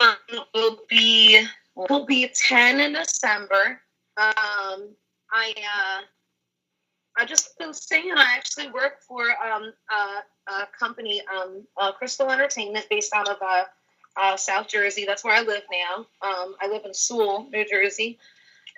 um, 0.00 0.16
will 0.54 0.78
be 0.88 1.44
will 1.74 2.06
be 2.06 2.28
ten 2.28 2.80
in 2.80 2.92
December. 2.94 3.80
Um, 4.16 4.94
I 5.32 5.54
uh, 5.56 6.00
I 7.20 7.26
just 7.26 7.58
been 7.58 7.74
singing. 7.74 8.14
I 8.16 8.34
actually 8.34 8.70
work 8.70 9.02
for 9.06 9.22
um 9.44 9.74
uh, 9.92 10.20
a 10.48 10.66
company 10.78 11.20
um 11.32 11.66
uh, 11.78 11.92
Crystal 11.92 12.30
Entertainment 12.30 12.86
based 12.88 13.12
out 13.14 13.28
of 13.28 13.36
uh, 13.42 13.64
uh 14.16 14.36
South 14.36 14.68
Jersey. 14.68 15.04
That's 15.04 15.22
where 15.22 15.34
I 15.34 15.42
live 15.42 15.62
now. 15.70 16.06
Um, 16.26 16.54
I 16.62 16.68
live 16.68 16.82
in 16.86 16.94
Sewell, 16.94 17.46
New 17.50 17.66
Jersey, 17.68 18.18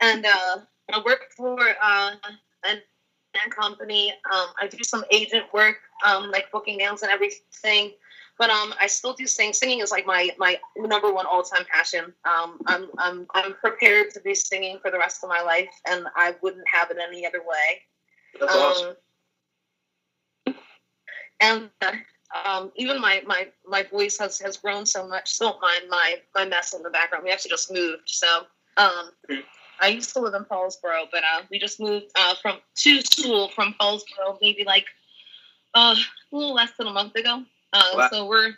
and 0.01 0.26
uh, 0.26 0.59
I 0.93 1.03
work 1.05 1.26
for 1.36 1.57
uh 1.61 2.14
an 2.64 2.78
an 3.34 3.51
company. 3.51 4.11
Um, 4.11 4.49
I 4.61 4.66
do 4.66 4.82
some 4.82 5.05
agent 5.12 5.45
work, 5.55 5.76
um, 6.05 6.32
like 6.32 6.51
booking 6.51 6.78
nails 6.78 7.03
and 7.03 7.12
everything. 7.12 7.93
But 8.38 8.51
um, 8.51 8.74
I 8.80 8.88
still 8.88 9.12
do 9.12 9.26
sing. 9.26 9.53
Singing 9.53 9.80
is 9.80 9.93
like 9.93 10.05
my 10.05 10.30
my 10.36 10.59
number 10.76 11.12
one 11.12 11.26
all 11.26 11.45
time 11.45 11.64
passion. 11.72 12.12
I'm 12.24 12.59
I'm 12.99 13.26
I'm 13.34 13.55
prepared 13.55 14.11
to 14.14 14.20
be 14.20 14.34
singing 14.34 14.80
for 14.82 14.90
the 14.90 14.99
rest 14.99 15.22
of 15.22 15.28
my 15.28 15.43
life, 15.43 15.70
and 15.86 16.07
I 16.16 16.34
wouldn't 16.43 16.66
have 16.66 16.90
it 16.90 16.97
any 17.01 17.24
other 17.24 17.40
way. 17.40 17.82
That's 18.41 18.55
awesome. 18.55 18.97
Um, 20.47 20.55
and 21.41 21.70
uh, 21.80 21.93
um, 22.45 22.72
even 22.76 23.01
my, 23.01 23.22
my, 23.26 23.49
my 23.66 23.83
voice 23.85 24.18
has, 24.18 24.39
has 24.41 24.57
grown 24.57 24.87
so 24.87 25.07
much. 25.07 25.30
So 25.30 25.51
don't 25.51 25.61
mind 25.61 25.85
my, 25.89 26.16
my 26.35 26.45
mess 26.45 26.74
in 26.74 26.83
the 26.83 26.91
background. 26.91 27.24
We 27.24 27.30
actually 27.30 27.51
just 27.51 27.72
moved. 27.72 28.03
So 28.07 28.47
um. 28.76 29.11
I 29.80 29.89
used 29.89 30.12
to 30.12 30.20
live 30.20 30.35
in 30.35 30.45
Paulsboro, 30.45 31.07
but 31.11 31.24
uh, 31.24 31.43
we 31.51 31.59
just 31.59 31.80
moved 31.80 32.07
uh, 32.14 32.35
from 32.41 32.59
to 32.76 33.03
school 33.03 33.49
from 33.49 33.74
Paulsboro 33.80 34.39
maybe 34.41 34.62
like 34.64 34.87
uh, 35.74 35.97
a 35.97 36.37
little 36.37 36.55
less 36.55 36.70
than 36.78 36.87
a 36.87 36.93
month 36.93 37.16
ago. 37.16 37.43
Uh, 37.72 37.83
Wow. 37.97 38.09
So 38.12 38.26
we're 38.26 38.53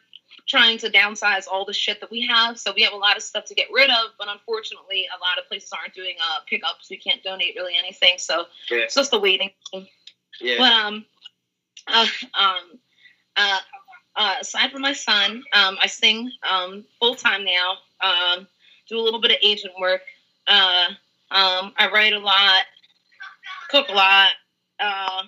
trying 0.47 0.79
to 0.79 0.91
downsize 0.91 1.47
all 1.51 1.65
the 1.65 1.73
shit 1.73 2.01
that 2.01 2.11
we 2.11 2.27
have. 2.27 2.59
So 2.59 2.73
we 2.75 2.83
have 2.83 2.93
a 2.93 2.97
lot 2.97 3.17
of 3.17 3.23
stuff 3.23 3.47
to 3.47 3.55
get 3.55 3.69
rid 3.73 3.91
of, 3.91 4.11
but 4.19 4.29
unfortunately, 4.29 5.07
a 5.15 5.19
lot 5.21 5.39
of 5.39 5.49
places 5.49 5.71
aren't 5.73 5.95
doing 5.95 6.17
uh, 6.21 6.41
pickups. 6.47 6.91
We 6.91 6.99
can't 6.99 7.23
donate 7.23 7.55
really 7.57 7.75
anything. 7.79 8.19
So 8.19 8.45
Yeah, 8.71 8.79
it's 8.79 8.95
just 8.95 9.13
a 9.15 9.19
waiting 9.19 9.51
yeah. 10.41 10.57
But 10.59 10.73
um, 10.73 11.05
uh, 11.87 12.07
um, 12.35 12.79
uh, 13.37 13.59
uh, 14.17 14.35
aside 14.41 14.71
from 14.71 14.83
my 14.83 14.93
son, 14.93 15.43
um, 15.53 15.77
I 15.83 15.87
sing 15.87 16.31
um 16.49 16.85
full 16.99 17.15
time 17.15 17.45
now. 17.45 17.77
Um, 18.01 18.47
do 18.89 18.99
a 18.99 19.03
little 19.03 19.21
bit 19.21 19.31
of 19.31 19.39
agent 19.43 19.75
work. 19.81 20.03
Uh, 20.47 20.89
um, 21.31 21.73
I 21.79 21.91
write 21.93 22.13
a 22.13 22.19
lot, 22.19 22.65
cook 23.71 23.89
a 23.89 23.93
lot. 23.93 24.31
Uh, 24.79 25.23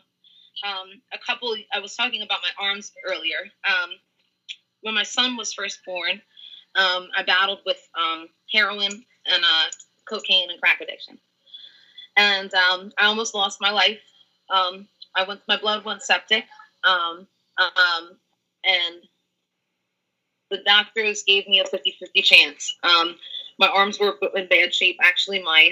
um, 0.66 0.88
a 1.12 1.18
couple. 1.18 1.54
I 1.72 1.80
was 1.80 1.94
talking 1.96 2.22
about 2.22 2.40
my 2.42 2.66
arms 2.66 2.92
earlier. 3.04 3.50
Um, 3.68 3.90
when 4.82 4.94
my 4.94 5.02
son 5.02 5.36
was 5.36 5.52
first 5.52 5.80
born, 5.84 6.20
um, 6.74 7.08
I 7.16 7.22
battled 7.26 7.60
with 7.66 7.80
um, 7.98 8.28
heroin 8.52 8.92
and 9.26 9.44
uh, 9.44 9.66
cocaine 10.08 10.50
and 10.50 10.60
crack 10.60 10.80
addiction, 10.80 11.18
and 12.16 12.52
um, 12.54 12.92
I 12.98 13.06
almost 13.06 13.34
lost 13.34 13.60
my 13.60 13.70
life. 13.70 14.00
Um, 14.50 14.88
I 15.14 15.24
went, 15.24 15.40
my 15.48 15.56
blood 15.56 15.84
went 15.84 16.02
septic, 16.02 16.44
um, 16.84 17.26
um, 17.58 18.10
and 18.64 19.02
the 20.50 20.58
doctors 20.64 21.22
gave 21.24 21.48
me 21.48 21.60
a 21.60 21.64
50-50 21.64 22.22
chance. 22.22 22.76
Um, 22.82 23.16
my 23.58 23.68
arms 23.68 23.98
were 23.98 24.16
in 24.34 24.48
bad 24.48 24.74
shape. 24.74 24.98
Actually, 25.02 25.42
my 25.42 25.70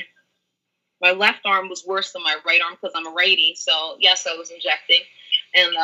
my 1.03 1.13
left 1.13 1.45
arm 1.45 1.69
was 1.69 1.85
worse 1.87 2.13
than 2.13 2.23
my 2.23 2.37
right 2.47 2.63
arm 2.63 2.77
because 2.81 2.95
I'm 2.97 3.07
a 3.07 3.11
righty. 3.11 3.55
So 3.57 3.97
yes, 4.01 4.27
I 4.27 4.37
was 4.37 4.51
injecting, 4.51 5.01
and 5.55 5.77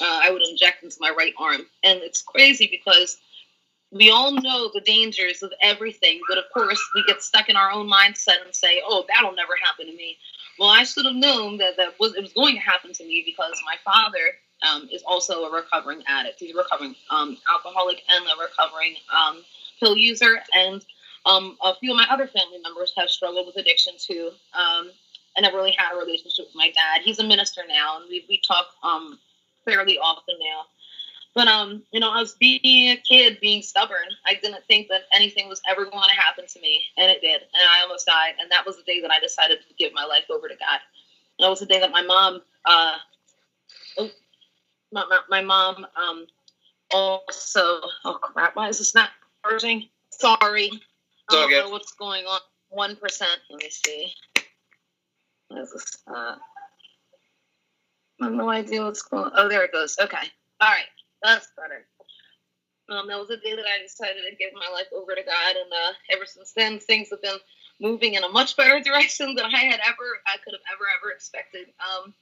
uh, 0.00 0.20
I 0.22 0.30
would 0.30 0.42
inject 0.42 0.82
into 0.82 0.96
my 1.00 1.10
right 1.10 1.34
arm. 1.38 1.62
And 1.82 2.00
it's 2.00 2.22
crazy 2.22 2.68
because 2.70 3.18
we 3.92 4.10
all 4.10 4.32
know 4.32 4.70
the 4.72 4.80
dangers 4.80 5.42
of 5.42 5.52
everything, 5.62 6.20
but 6.28 6.38
of 6.38 6.44
course 6.52 6.80
we 6.94 7.04
get 7.06 7.22
stuck 7.22 7.48
in 7.48 7.56
our 7.56 7.70
own 7.70 7.88
mindset 7.90 8.44
and 8.44 8.54
say, 8.54 8.82
"Oh, 8.84 9.04
that'll 9.08 9.34
never 9.34 9.54
happen 9.62 9.86
to 9.86 9.92
me." 9.92 10.18
Well, 10.58 10.70
I 10.70 10.84
should 10.84 11.06
have 11.06 11.14
known 11.14 11.58
that 11.58 11.76
that 11.76 11.98
was 12.00 12.14
it 12.14 12.22
was 12.22 12.32
going 12.32 12.54
to 12.56 12.60
happen 12.60 12.92
to 12.92 13.04
me 13.04 13.22
because 13.24 13.60
my 13.64 13.76
father 13.84 14.32
um, 14.62 14.88
is 14.92 15.02
also 15.06 15.44
a 15.44 15.52
recovering 15.52 16.02
addict. 16.08 16.40
He's 16.40 16.54
a 16.54 16.58
recovering 16.58 16.94
um, 17.10 17.36
alcoholic 17.48 18.02
and 18.08 18.24
a 18.26 18.42
recovering 18.42 18.96
um, 19.14 19.44
pill 19.78 19.96
user, 19.96 20.40
and 20.54 20.84
um, 21.24 21.56
a 21.62 21.74
few 21.76 21.92
of 21.92 21.96
my 21.96 22.06
other 22.10 22.26
family 22.26 22.58
members 22.62 22.92
have 22.96 23.08
struggled 23.08 23.46
with 23.46 23.56
addiction 23.56 23.94
too. 23.98 24.30
Um, 24.54 24.90
and 25.36 25.44
I 25.44 25.48
never 25.48 25.58
really 25.58 25.74
had 25.76 25.94
a 25.94 25.98
relationship 25.98 26.46
with 26.46 26.54
my 26.54 26.70
dad. 26.70 27.02
He's 27.02 27.18
a 27.18 27.24
minister 27.24 27.62
now, 27.68 27.98
and 28.00 28.06
we 28.08 28.24
we 28.28 28.40
talk 28.46 28.66
um, 28.82 29.18
fairly 29.66 29.98
often 29.98 30.36
now. 30.40 30.62
But 31.34 31.48
um, 31.48 31.82
you 31.92 32.00
know, 32.00 32.10
I 32.10 32.20
was 32.20 32.32
being 32.32 32.88
a 32.90 32.96
kid, 32.96 33.38
being 33.42 33.60
stubborn. 33.60 34.08
I 34.24 34.36
didn't 34.42 34.64
think 34.66 34.88
that 34.88 35.02
anything 35.12 35.50
was 35.50 35.60
ever 35.68 35.84
going 35.84 36.08
to 36.08 36.14
happen 36.14 36.46
to 36.48 36.60
me, 36.60 36.82
and 36.96 37.10
it 37.10 37.20
did. 37.20 37.42
And 37.42 37.68
I 37.70 37.82
almost 37.82 38.06
died. 38.06 38.32
And 38.40 38.50
that 38.50 38.64
was 38.64 38.78
the 38.78 38.82
day 38.84 39.02
that 39.02 39.10
I 39.10 39.20
decided 39.20 39.58
to 39.58 39.74
give 39.74 39.92
my 39.92 40.06
life 40.06 40.24
over 40.30 40.48
to 40.48 40.54
God. 40.54 40.80
And 41.38 41.44
that 41.44 41.50
was 41.50 41.60
the 41.60 41.66
day 41.66 41.78
that 41.78 41.90
my 41.90 42.00
mom, 42.00 42.40
uh, 42.64 42.94
oh, 43.98 44.10
my, 44.90 45.04
my, 45.10 45.20
my 45.28 45.42
mom, 45.42 45.86
um, 45.94 46.26
also. 46.90 47.80
Oh 48.06 48.18
crap! 48.22 48.56
Why 48.56 48.70
is 48.70 48.78
this 48.78 48.94
not 48.94 49.10
charging? 49.44 49.90
Sorry, 50.08 50.70
I 51.28 51.34
don't 51.34 51.50
know 51.50 51.68
what's 51.68 51.92
going 51.92 52.24
on. 52.24 52.40
One 52.70 52.96
percent. 52.96 53.38
Let 53.50 53.62
me 53.62 53.68
see. 53.68 54.10
What 55.48 55.60
is 55.60 55.70
this? 55.70 55.98
Uh, 56.06 56.36
I 58.20 58.24
have 58.24 58.34
no 58.34 58.48
idea 58.48 58.84
what's 58.84 59.02
going. 59.02 59.30
Oh, 59.34 59.48
there 59.48 59.64
it 59.64 59.72
goes. 59.72 59.96
Okay. 60.00 60.26
All 60.60 60.68
right. 60.68 60.86
That's 61.22 61.48
better. 61.56 61.86
Um, 62.88 63.08
that 63.08 63.18
was 63.18 63.28
the 63.28 63.36
day 63.38 63.54
that 63.56 63.64
I 63.66 63.82
decided 63.82 64.22
to 64.28 64.36
give 64.36 64.52
my 64.54 64.68
life 64.72 64.86
over 64.94 65.14
to 65.14 65.22
God, 65.22 65.56
and 65.56 65.72
uh, 65.72 65.92
ever 66.12 66.24
since 66.24 66.52
then, 66.52 66.78
things 66.78 67.10
have 67.10 67.20
been 67.20 67.38
moving 67.80 68.14
in 68.14 68.22
a 68.22 68.28
much 68.28 68.56
better 68.56 68.80
direction 68.84 69.34
than 69.34 69.44
I 69.46 69.58
had 69.58 69.80
ever, 69.84 70.20
I 70.26 70.36
could 70.44 70.54
have 70.54 70.66
ever, 70.72 70.84
ever 70.96 71.12
expected. 71.12 71.66
Um, 71.80 72.14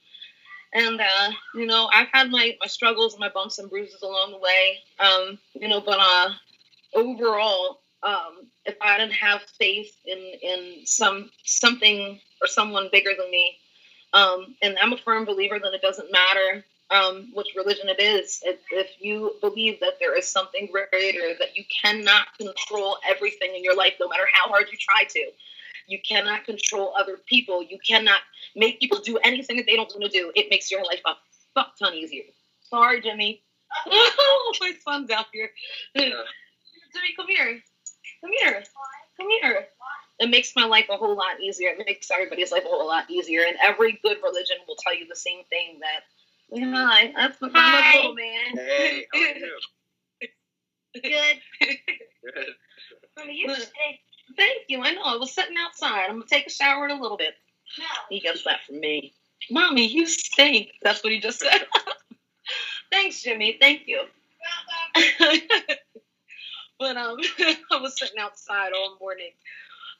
and 0.73 0.99
uh, 0.99 1.31
you 1.53 1.65
know, 1.65 1.89
I've 1.93 2.09
had 2.11 2.29
my 2.29 2.57
my 2.59 2.67
struggles 2.67 3.13
and 3.13 3.19
my 3.19 3.29
bumps 3.29 3.59
and 3.59 3.69
bruises 3.69 4.01
along 4.01 4.31
the 4.31 4.39
way. 4.39 4.79
Um, 4.99 5.37
you 5.53 5.67
know, 5.67 5.81
but 5.81 5.99
uh, 5.99 6.31
overall, 6.95 7.79
um, 8.03 8.47
if 8.65 8.75
I 8.81 8.97
didn't 8.97 9.13
have 9.13 9.41
faith 9.59 9.95
in 10.05 10.17
in 10.17 10.81
some 10.85 11.29
something 11.45 12.19
or 12.41 12.47
someone 12.47 12.89
bigger 12.91 13.11
than 13.17 13.29
me, 13.31 13.57
um, 14.13 14.55
and 14.61 14.77
I'm 14.81 14.93
a 14.93 14.97
firm 14.97 15.25
believer 15.25 15.59
that 15.59 15.73
it 15.73 15.81
doesn't 15.81 16.11
matter 16.11 16.63
um, 16.91 17.29
which 17.33 17.47
religion 17.55 17.89
it 17.89 17.99
is. 17.99 18.41
If, 18.43 18.59
if 18.71 18.87
you 18.99 19.35
believe 19.41 19.79
that 19.79 19.93
there 19.99 20.17
is 20.17 20.27
something 20.27 20.69
greater, 20.71 21.33
that 21.39 21.55
you 21.55 21.63
cannot 21.81 22.27
control 22.37 22.97
everything 23.07 23.55
in 23.55 23.63
your 23.63 23.75
life, 23.75 23.93
no 23.99 24.07
matter 24.07 24.27
how 24.31 24.49
hard 24.49 24.67
you 24.71 24.77
try 24.77 25.03
to. 25.03 25.31
You 25.87 25.99
cannot 26.07 26.45
control 26.45 26.93
other 26.97 27.17
people. 27.27 27.63
You 27.63 27.77
cannot 27.87 28.21
make 28.55 28.79
people 28.79 28.99
do 28.99 29.17
anything 29.23 29.57
that 29.57 29.65
they 29.65 29.75
don't 29.75 29.91
want 29.95 30.11
to 30.11 30.17
do. 30.17 30.31
It 30.35 30.47
makes 30.49 30.71
your 30.71 30.83
life 30.83 31.01
a 31.05 31.13
fuck 31.53 31.77
ton 31.77 31.93
easier. 31.93 32.23
Sorry, 32.61 33.01
Jimmy. 33.01 33.41
Oh, 33.91 34.53
my 34.61 34.71
son's 34.87 35.09
out 35.11 35.25
here. 35.33 35.49
Jimmy, 35.95 36.13
come 37.17 37.27
here. 37.27 37.59
Come 38.21 38.31
here. 38.39 38.63
come 39.17 39.29
here. 39.41 39.67
It 40.19 40.29
makes 40.29 40.55
my 40.55 40.65
life 40.65 40.85
a 40.89 40.97
whole 40.97 41.15
lot 41.15 41.41
easier. 41.41 41.69
It 41.69 41.83
makes 41.85 42.09
everybody's 42.09 42.51
life 42.51 42.63
a 42.65 42.69
whole 42.69 42.87
lot 42.87 43.09
easier. 43.09 43.41
And 43.47 43.57
every 43.61 43.99
good 44.03 44.17
religion 44.23 44.57
will 44.67 44.77
tell 44.77 44.95
you 44.95 45.07
the 45.07 45.15
same 45.15 45.43
thing 45.49 45.79
that, 45.81 46.03
hi, 46.57 47.11
that's 47.15 47.41
my 47.41 47.49
Hi. 47.53 47.97
little 47.97 48.13
man. 48.15 48.55
Hey, 48.55 49.07
how 49.11 49.19
are 49.19 49.37
you? 49.37 49.59
Good. 51.03 51.41
Good. 51.59 52.55
Mommy, 53.17 53.33
you 53.35 53.47
Look. 53.47 53.57
stink. 53.57 53.99
Thank 54.37 54.63
you. 54.69 54.81
I 54.81 54.91
know. 54.91 55.03
I 55.03 55.17
was 55.17 55.33
sitting 55.33 55.57
outside. 55.57 56.05
I'm 56.05 56.15
gonna 56.15 56.25
take 56.25 56.47
a 56.47 56.49
shower 56.49 56.85
in 56.85 56.91
a 56.97 57.01
little 57.01 57.17
bit. 57.17 57.33
No. 57.77 57.85
He 58.09 58.19
gets 58.21 58.43
that 58.45 58.63
from 58.65 58.79
me. 58.79 59.13
Mommy, 59.51 59.85
you 59.85 60.07
stink. 60.07 60.71
That's 60.81 61.03
what 61.03 61.11
he 61.13 61.19
just 61.19 61.39
said. 61.39 61.65
Thanks, 62.91 63.21
Jimmy. 63.21 63.57
Thank 63.59 63.87
you. 63.87 64.03
but 66.79 66.97
um, 66.97 67.17
I 67.71 67.77
was 67.81 67.97
sitting 67.97 68.19
outside 68.19 68.71
all 68.73 68.97
morning, 68.99 69.31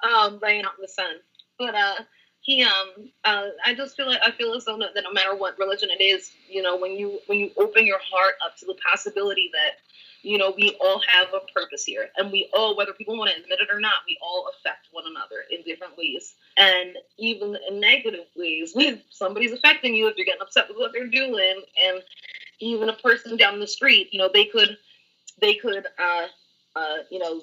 um, 0.05 0.39
laying 0.41 0.65
out 0.65 0.73
in 0.77 0.81
the 0.81 0.87
sun. 0.87 1.15
But 1.57 1.75
uh, 1.75 1.95
he 2.41 2.63
um, 2.63 3.09
uh, 3.23 3.47
I 3.65 3.73
just 3.73 3.95
feel 3.95 4.07
like 4.07 4.21
I 4.23 4.31
feel 4.31 4.53
as 4.53 4.65
though 4.65 4.77
that 4.77 5.03
no 5.03 5.11
matter 5.11 5.35
what 5.35 5.57
religion 5.57 5.89
it 5.91 6.03
is, 6.03 6.31
you 6.49 6.61
know, 6.61 6.77
when 6.77 6.91
you 6.91 7.19
when 7.27 7.39
you 7.39 7.51
open 7.57 7.85
your 7.85 7.99
heart 7.99 8.35
up 8.45 8.55
to 8.57 8.65
the 8.65 8.75
possibility 8.87 9.49
that 9.53 9.79
you 10.21 10.37
know 10.37 10.53
we 10.55 10.77
all 10.81 11.01
have 11.07 11.29
a 11.33 11.39
purpose 11.53 11.83
here, 11.83 12.09
and 12.17 12.31
we 12.31 12.49
all, 12.53 12.77
whether 12.77 12.93
people 12.93 13.17
want 13.17 13.31
to 13.31 13.41
admit 13.41 13.59
it 13.61 13.69
or 13.73 13.79
not, 13.79 13.93
we 14.07 14.17
all 14.21 14.49
affect 14.55 14.87
one 14.91 15.05
another 15.07 15.43
in 15.49 15.63
different 15.63 15.97
ways, 15.97 16.35
and 16.57 16.95
even 17.17 17.57
in 17.69 17.79
negative 17.79 18.25
ways. 18.35 18.73
When 18.75 19.01
somebody's 19.09 19.51
affecting 19.51 19.95
you, 19.95 20.07
if 20.07 20.17
you're 20.17 20.25
getting 20.25 20.41
upset 20.41 20.67
with 20.69 20.77
what 20.77 20.91
they're 20.93 21.07
doing, 21.07 21.61
and 21.87 22.03
even 22.59 22.89
a 22.89 22.93
person 22.93 23.37
down 23.37 23.59
the 23.59 23.67
street, 23.67 24.09
you 24.11 24.19
know, 24.19 24.29
they 24.31 24.45
could 24.45 24.77
they 25.39 25.55
could 25.55 25.87
uh, 25.97 26.27
uh, 26.75 26.97
you 27.09 27.19
know, 27.19 27.41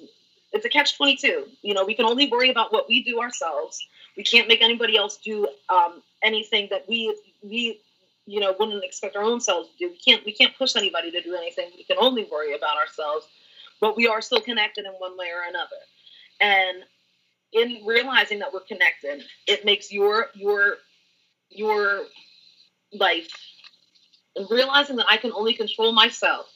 it's 0.53 0.65
a 0.65 0.69
catch 0.69 0.95
22. 0.95 1.47
You 1.61 1.73
know, 1.73 1.83
we 1.83 1.95
can 1.95 2.05
only 2.05 2.29
worry 2.29 2.49
about 2.49 2.71
what 2.71 2.87
we 2.87 3.03
do 3.03 3.19
ourselves. 3.19 3.85
We 4.15 4.23
can't 4.23 4.47
make 4.47 4.61
anybody 4.61 4.95
else 4.95 5.17
do 5.17 5.47
um, 5.69 6.01
anything 6.21 6.67
that 6.69 6.87
we 6.87 7.17
we 7.41 7.81
you 8.25 8.39
know 8.39 8.55
wouldn't 8.57 8.83
expect 8.83 9.15
our 9.15 9.23
own 9.23 9.41
selves 9.41 9.69
to 9.69 9.77
do. 9.77 9.89
We 9.89 9.97
can't 9.97 10.23
we 10.25 10.31
can't 10.31 10.55
push 10.55 10.75
anybody 10.75 11.11
to 11.11 11.21
do 11.21 11.35
anything. 11.35 11.71
We 11.75 11.83
can 11.83 11.97
only 11.99 12.27
worry 12.31 12.55
about 12.55 12.77
ourselves. 12.77 13.25
But 13.81 13.97
we 13.97 14.07
are 14.07 14.21
still 14.21 14.39
connected 14.39 14.85
in 14.85 14.91
one 14.93 15.17
way 15.17 15.27
or 15.27 15.49
another. 15.49 15.75
And 16.39 16.83
in 17.51 17.85
realizing 17.85 18.39
that 18.39 18.53
we're 18.53 18.61
connected, 18.61 19.23
it 19.47 19.65
makes 19.65 19.91
your 19.91 20.27
your 20.35 20.75
your 21.49 22.03
life 22.93 23.31
and 24.35 24.47
realizing 24.49 24.97
that 24.97 25.07
I 25.09 25.17
can 25.17 25.31
only 25.33 25.53
control 25.53 25.91
myself 25.91 26.52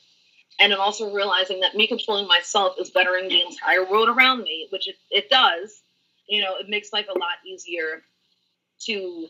and 0.60 0.72
then 0.72 0.80
also 0.80 1.14
realizing 1.14 1.60
that 1.62 1.76
me 1.76 1.88
controlling 1.88 2.28
myself 2.28 2.76
is 2.80 2.90
bettering 2.90 3.28
the 3.30 3.42
entire 3.42 3.86
world 3.90 4.10
around 4.10 4.42
me, 4.44 4.68
which 4.72 4.88
it, 4.88 4.96
it 5.12 5.30
does, 5.30 5.82
you 6.28 6.42
know, 6.42 6.56
it 6.58 6.68
makes 6.70 6.92
life 6.92 7.08
a 7.14 7.18
lot 7.18 7.36
easier 7.46 8.02
to, 8.86 9.28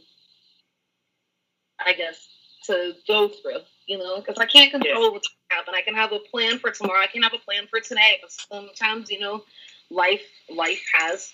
I 1.85 1.93
guess, 1.93 2.27
to 2.67 2.93
go 3.07 3.27
through, 3.27 3.59
you 3.87 3.97
know, 3.97 4.17
because 4.19 4.37
I 4.37 4.45
can't 4.45 4.71
control 4.71 5.11
what's 5.13 5.27
going 5.27 5.49
to 5.49 5.55
happen. 5.55 5.73
I 5.75 5.81
can 5.81 5.95
have 5.95 6.11
a 6.11 6.19
plan 6.19 6.59
for 6.59 6.71
tomorrow, 6.71 6.99
I 7.01 7.07
can 7.07 7.23
have 7.23 7.33
a 7.33 7.39
plan 7.39 7.67
for 7.69 7.79
today, 7.79 8.19
but 8.21 8.31
sometimes, 8.31 9.11
you 9.11 9.19
know, 9.19 9.43
life 9.89 10.21
life 10.49 10.83
has 10.93 11.31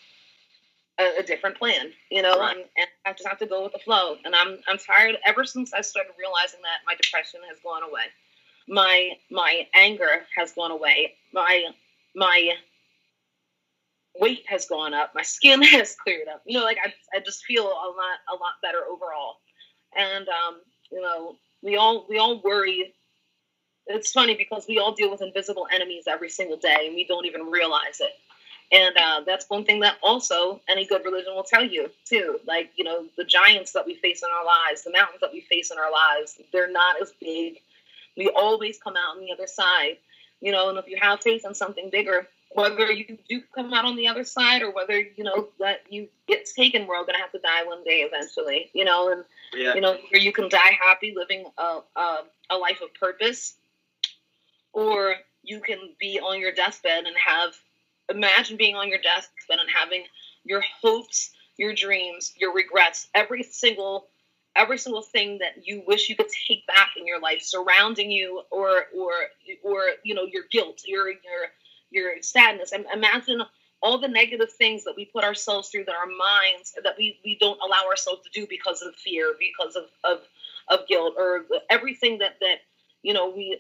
a, 1.00 1.20
a 1.20 1.24
different 1.24 1.58
plan, 1.58 1.92
you 2.12 2.22
know, 2.22 2.40
Right. 2.40 2.58
and, 2.58 2.66
and 2.78 2.88
I 3.06 3.14
just 3.14 3.28
have 3.28 3.40
to 3.40 3.46
go 3.48 3.64
with 3.64 3.74
the 3.74 3.80
flow. 3.80 4.18
And 4.26 4.36
I'm 4.36 4.60
I'm 4.68 4.78
tired. 4.78 5.18
Ever 5.26 5.46
since 5.46 5.74
I 5.74 5.82
started 5.82 6.14
realizing 6.20 6.62
that 6.64 6.80
my 6.86 6.96
depression 6.96 7.42
has 7.50 7.58
gone 7.64 7.84
away, 7.84 8.06
my 8.68 9.12
my 9.30 9.68
anger 9.76 10.26
has 10.38 10.54
gone 10.54 10.72
away, 10.72 11.14
my 11.34 11.66
my 12.16 12.54
weight 14.20 14.44
has 14.48 14.66
gone 14.66 14.94
up, 14.94 15.14
my 15.16 15.22
skin 15.24 15.62
has 15.64 15.96
cleared 15.96 16.28
up. 16.28 16.42
You 16.46 16.60
know, 16.60 16.66
like 16.66 16.78
I 16.84 16.94
I 17.16 17.20
just 17.20 17.44
feel 17.46 17.66
a 17.66 17.68
lot 17.68 18.20
a 18.32 18.36
lot 18.36 18.62
better 18.62 18.80
overall. 18.90 19.38
And 19.98 20.28
um, 20.28 20.62
you 20.92 21.02
know, 21.02 21.36
we 21.62 21.78
all 21.78 22.06
we 22.10 22.18
all 22.18 22.42
worry. 22.42 22.94
It's 23.88 24.12
funny 24.12 24.36
because 24.36 24.66
we 24.68 24.80
all 24.80 24.94
deal 24.94 25.12
with 25.12 25.22
invisible 25.22 25.68
enemies 25.74 26.06
every 26.08 26.30
single 26.30 26.58
day, 26.58 26.86
and 26.88 26.96
we 26.96 27.06
don't 27.06 27.26
even 27.26 27.52
realize 27.52 28.00
it. 28.00 28.14
And 28.72 28.96
uh, 28.98 29.22
that's 29.26 29.50
one 29.50 29.66
thing 29.66 29.82
that 29.82 29.98
also 30.02 30.62
any 30.70 30.86
good 30.86 31.04
religion 31.06 31.36
will 31.36 31.44
tell 31.44 31.64
you 31.64 31.92
too. 32.06 32.40
Like 32.48 32.72
you 32.76 32.84
know, 32.84 33.06
the 33.18 33.26
giants 33.26 33.74
that 33.74 33.86
we 33.86 33.96
face 33.96 34.24
in 34.24 34.30
our 34.36 34.46
lives, 34.46 34.84
the 34.84 34.92
mountains 34.92 35.20
that 35.22 35.34
we 35.34 35.42
face 35.42 35.72
in 35.72 35.78
our 35.78 35.92
lives, 35.92 36.40
they're 36.52 36.72
not 36.72 37.02
as 37.02 37.12
big. 37.20 37.60
We 38.16 38.30
always 38.30 38.78
come 38.78 38.96
out 38.96 39.16
on 39.16 39.22
the 39.22 39.32
other 39.32 39.48
side. 39.48 39.98
You 40.42 40.52
know, 40.52 40.70
and 40.70 40.78
if 40.78 40.88
you 40.88 40.98
have 41.02 41.22
faith 41.22 41.46
in 41.46 41.56
something 41.56 41.90
bigger, 41.90 42.28
whether 42.54 42.92
you 42.92 43.18
do 43.30 43.42
come 43.56 43.74
out 43.74 43.86
on 43.86 43.96
the 43.96 44.08
other 44.08 44.24
side 44.24 44.62
or 44.62 44.72
whether 44.72 45.00
you 45.00 45.24
know 45.24 45.48
that 45.60 45.82
you 45.90 46.10
get 46.28 46.46
taken, 46.46 46.86
we're 46.86 46.98
all 46.98 47.06
gonna 47.06 47.18
have 47.20 47.32
to 47.32 47.40
die 47.40 47.64
one 47.64 47.84
day 47.84 48.02
eventually. 48.02 48.70
You 48.74 48.86
know, 48.86 49.12
and 49.12 49.24
Yeah. 49.54 49.74
you 49.76 49.82
know, 49.82 49.98
or 50.12 50.18
you 50.18 50.32
can 50.34 50.50
die 50.50 50.78
happy 50.80 51.14
living 51.16 51.46
a, 51.58 51.80
a, 51.96 52.24
a 52.50 52.58
life 52.58 52.82
of 52.82 52.94
purpose, 52.94 53.56
or 54.74 55.16
you 55.44 55.60
can 55.60 55.80
be 56.00 56.20
on 56.20 56.40
your 56.40 56.52
deathbed 56.52 57.06
and 57.06 57.16
have 57.18 57.54
imagine 58.10 58.58
being 58.58 58.76
on 58.76 58.90
your 58.90 59.00
deathbed 59.00 59.60
and 59.60 59.70
having 59.74 60.04
your 60.44 60.62
hopes, 60.82 61.32
your 61.58 61.74
dreams, 61.74 62.34
your 62.38 62.54
regrets, 62.54 63.08
every 63.16 63.44
single 63.44 64.08
every 64.56 64.78
single 64.78 65.02
thing 65.02 65.40
that 65.40 65.66
you 65.68 65.84
wish 65.88 66.10
you 66.10 66.16
could 66.16 66.30
take 66.48 66.66
back 66.68 66.92
in 66.98 67.06
your 67.06 67.20
life 67.20 67.42
surrounding 67.42 68.12
you 68.12 68.44
or 68.52 68.86
or 68.96 69.12
or 69.64 69.82
you 70.04 70.14
know 70.14 70.26
your 70.26 70.44
guilt 70.52 70.82
your 70.86 71.10
your 71.10 71.50
your 71.90 72.22
sadness. 72.22 72.72
And 72.72 72.86
imagine 72.94 73.42
all 73.82 74.00
the 74.00 74.08
negative 74.08 74.52
things 74.52 74.86
that 74.86 74.96
we 74.96 75.06
put 75.06 75.24
ourselves 75.24 75.70
through 75.70 75.86
that 75.86 75.96
our 75.96 76.08
minds 76.08 76.74
that 76.84 76.96
we 76.98 77.20
we 77.24 77.38
don't 77.40 77.60
allow 77.62 77.88
ourselves 77.90 78.22
to 78.24 78.40
do 78.40 78.48
because 78.50 78.82
of 78.82 78.96
fear 78.96 79.34
because 79.40 79.76
of 79.76 79.86
of, 80.04 80.20
of 80.70 80.88
guilt 80.88 81.16
or 81.18 81.46
everything 81.70 82.20
that 82.20 82.40
that 82.40 82.58
you 83.02 83.14
know 83.14 83.30
we 83.30 83.60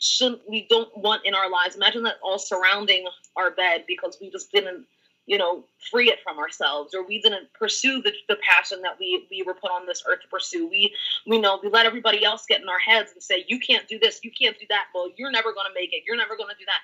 shouldn't 0.00 0.40
we 0.48 0.66
don't 0.68 0.96
want 0.96 1.24
in 1.24 1.34
our 1.34 1.50
lives. 1.50 1.76
Imagine 1.76 2.02
that 2.04 2.16
all 2.22 2.38
surrounding 2.38 3.06
our 3.36 3.50
bed 3.50 3.84
because 3.86 4.18
we 4.20 4.30
just 4.30 4.50
didn't 4.52 4.86
you 5.28 5.38
know 5.38 5.64
free 5.90 6.10
it 6.10 6.18
from 6.24 6.38
ourselves 6.38 6.94
or 6.94 7.06
we 7.06 7.20
didn't 7.20 7.52
pursue 7.52 8.02
the, 8.02 8.12
the 8.28 8.36
passion 8.42 8.80
that 8.82 8.96
we 8.98 9.26
we 9.30 9.42
were 9.42 9.54
put 9.54 9.70
on 9.70 9.86
this 9.86 10.02
earth 10.08 10.22
to 10.22 10.28
pursue. 10.28 10.68
We 10.68 10.94
we 11.26 11.38
know 11.38 11.60
we 11.62 11.68
let 11.70 11.86
everybody 11.86 12.24
else 12.24 12.46
get 12.48 12.62
in 12.62 12.68
our 12.68 12.78
heads 12.80 13.12
and 13.12 13.22
say 13.22 13.44
you 13.46 13.60
can't 13.60 13.86
do 13.86 13.98
this 13.98 14.20
you 14.24 14.32
can't 14.32 14.58
do 14.58 14.66
that. 14.70 14.86
Well 14.94 15.10
you're 15.16 15.30
never 15.30 15.52
going 15.52 15.66
to 15.68 15.74
make 15.74 15.92
it 15.92 16.02
you're 16.06 16.16
never 16.16 16.36
going 16.36 16.48
to 16.48 16.58
do 16.58 16.64
that. 16.66 16.80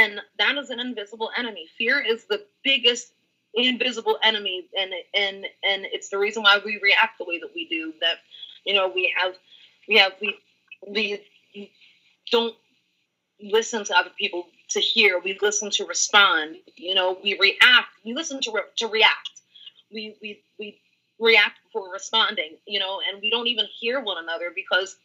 And 0.00 0.20
that 0.38 0.56
is 0.56 0.70
an 0.70 0.80
invisible 0.80 1.30
enemy. 1.38 1.68
Fear 1.78 2.00
is 2.02 2.24
the 2.24 2.44
biggest 2.64 3.12
invisible 3.54 4.18
enemy 4.24 4.66
and 4.78 4.92
and 5.14 5.46
and 5.64 5.86
it's 5.92 6.08
the 6.08 6.18
reason 6.18 6.42
why 6.42 6.58
we 6.64 6.80
react 6.82 7.18
the 7.18 7.24
way 7.24 7.38
that 7.38 7.50
we 7.54 7.68
do 7.68 7.92
that 8.00 8.16
you 8.64 8.74
know 8.74 8.90
we 8.92 9.14
have 9.16 9.34
we 9.88 9.98
have 9.98 10.12
we 10.20 10.36
we 10.88 11.20
don't 12.32 12.54
listen 13.40 13.84
to 13.84 13.96
other 13.96 14.10
people 14.18 14.48
to 14.70 14.80
hear 14.80 15.20
we 15.20 15.38
listen 15.40 15.70
to 15.70 15.84
respond 15.84 16.56
you 16.76 16.94
know 16.94 17.18
we 17.22 17.38
react 17.38 17.88
we 18.04 18.14
listen 18.14 18.40
to 18.40 18.50
re- 18.52 18.62
to 18.76 18.86
react 18.86 19.30
we 19.92 20.16
we 20.22 20.42
we 20.58 20.78
react 21.18 21.58
before 21.64 21.92
responding 21.92 22.56
you 22.66 22.78
know 22.78 23.00
and 23.08 23.20
we 23.22 23.30
don't 23.30 23.46
even 23.46 23.66
hear 23.78 24.00
one 24.00 24.22
another 24.22 24.52
because 24.54 24.96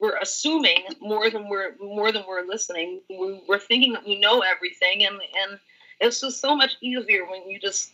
we're 0.00 0.16
assuming 0.18 0.84
more 1.00 1.30
than 1.30 1.48
we're 1.48 1.74
more 1.80 2.12
than 2.12 2.24
we're 2.28 2.46
listening 2.46 3.00
we, 3.10 3.40
we're 3.48 3.58
thinking 3.58 3.92
that 3.92 4.06
we 4.06 4.18
know 4.18 4.40
everything 4.40 5.04
and 5.04 5.16
and 5.42 5.58
it's 6.00 6.20
just 6.20 6.40
so 6.40 6.54
much 6.56 6.76
easier 6.80 7.26
when 7.28 7.48
you 7.48 7.58
just 7.58 7.90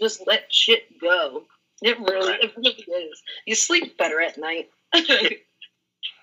just 0.00 0.22
let 0.26 0.52
shit 0.52 0.98
go 1.00 1.44
it 1.82 1.98
really 1.98 2.34
it 2.34 2.52
really 2.56 2.70
is 2.70 3.22
you 3.46 3.54
sleep 3.54 3.98
better 3.98 4.20
at 4.20 4.38
night 4.38 4.70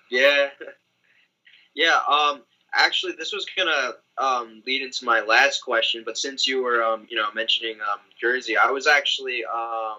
Yeah. 0.10 0.50
Yeah. 1.76 2.00
Um. 2.10 2.42
Actually, 2.74 3.14
this 3.14 3.34
was 3.34 3.46
gonna 3.58 3.94
um 4.18 4.62
lead 4.66 4.82
into 4.82 5.06
my 5.06 5.22
last 5.22 5.62
question, 5.64 6.04
but 6.06 6.18
since 6.18 6.48
you 6.48 6.62
were 6.64 6.84
um 6.84 7.08
you 7.10 7.16
know 7.18 7.32
mentioning 7.34 7.78
um 7.82 8.00
Jersey, 8.20 8.58
I 8.58 8.72
was 8.72 8.88
actually 8.88 9.44
um 9.46 9.98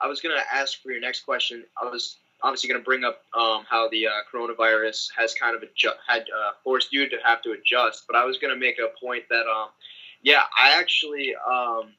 I 0.00 0.06
was 0.08 0.20
gonna 0.20 0.42
ask 0.52 0.80
for 0.82 0.90
your 0.92 1.00
next 1.00 1.24
question. 1.24 1.64
I 1.80 1.86
was 1.88 2.16
obviously 2.42 2.68
gonna 2.68 2.84
bring 2.84 3.04
up 3.04 3.22
um 3.36 3.64
how 3.68 3.88
the 3.88 4.06
uh, 4.06 4.10
coronavirus 4.32 5.08
has 5.16 5.34
kind 5.34 5.56
of 5.56 5.62
adju- 5.62 5.98
had 6.06 6.22
uh, 6.36 6.52
forced 6.62 6.92
you 6.92 7.08
to 7.08 7.16
have 7.24 7.42
to 7.42 7.52
adjust, 7.52 8.04
but 8.06 8.16
I 8.16 8.24
was 8.24 8.38
gonna 8.38 8.56
make 8.56 8.78
a 8.78 8.88
point 9.04 9.24
that 9.30 9.46
um 9.46 9.68
yeah 10.22 10.42
I 10.58 10.78
actually 10.78 11.34
um 11.50 11.94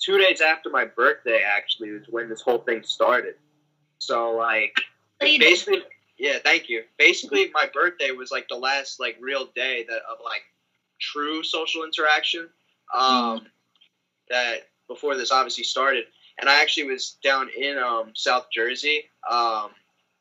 two 0.00 0.18
days 0.18 0.40
after 0.40 0.70
my 0.70 0.84
birthday 0.84 1.42
actually 1.44 1.90
was 1.92 2.02
when 2.08 2.28
this 2.28 2.40
whole 2.42 2.58
thing 2.58 2.82
started. 2.82 3.34
So 3.98 4.32
like 4.32 4.74
basically 5.38 5.82
yeah 6.18 6.38
thank 6.42 6.68
you. 6.68 6.84
Basically 6.98 7.50
my 7.52 7.68
birthday 7.72 8.10
was 8.10 8.30
like 8.30 8.48
the 8.48 8.56
last 8.56 9.00
like 9.00 9.16
real 9.20 9.46
day 9.54 9.84
that 9.88 10.02
of 10.10 10.18
like 10.24 10.42
true 11.00 11.42
social 11.42 11.84
interaction 11.84 12.48
um 12.96 13.46
that 14.28 14.68
before 14.88 15.16
this 15.16 15.32
obviously 15.32 15.64
started. 15.64 16.04
And 16.38 16.48
i 16.48 16.60
actually 16.62 16.88
was 16.90 17.18
down 17.22 17.48
in 17.56 17.78
um 17.78 18.12
south 18.14 18.46
jersey 18.52 19.04
um 19.30 19.70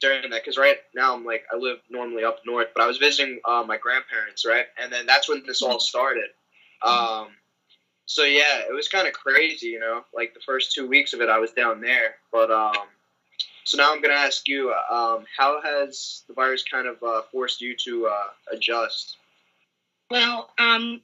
during 0.02 0.30
that 0.30 0.42
because 0.44 0.58
right 0.58 0.78
now 0.96 1.16
i'm 1.16 1.24
like 1.26 1.46
i 1.52 1.56
live 1.56 1.78
normally 1.90 2.24
up 2.24 2.40
north 2.46 2.68
but 2.74 2.84
i 2.84 2.88
was 2.88 2.98
visiting 2.98 3.40
uh, 3.46 3.64
my 3.66 3.78
grandparents 3.78 4.46
right? 4.46 4.66
And 4.82 4.92
then 4.92 5.06
that's 5.06 5.30
when 5.30 5.44
this 5.46 5.62
all 5.62 5.80
started. 5.80 6.30
Um 6.84 7.28
so 8.12 8.24
yeah, 8.24 8.60
it 8.68 8.74
was 8.74 8.90
kind 8.90 9.08
of 9.08 9.14
crazy, 9.14 9.68
you 9.68 9.80
know. 9.80 10.04
Like 10.14 10.34
the 10.34 10.42
first 10.46 10.74
two 10.74 10.86
weeks 10.86 11.14
of 11.14 11.22
it, 11.22 11.30
I 11.30 11.40
was 11.40 11.52
down 11.54 11.80
there, 11.80 12.16
but 12.30 12.52
um, 12.52 12.88
so 13.64 13.78
now 13.78 13.94
I'm 13.94 14.02
gonna 14.02 14.14
ask 14.14 14.48
you, 14.48 14.74
um, 14.90 15.26
how 15.38 15.62
has 15.62 16.24
the 16.28 16.34
virus 16.34 16.64
kind 16.64 16.88
of 16.88 17.02
uh, 17.04 17.22
forced 17.32 17.62
you 17.62 17.76
to 17.86 18.08
uh, 18.08 18.28
adjust? 18.52 19.18
Well, 20.10 20.52
um, 20.58 21.02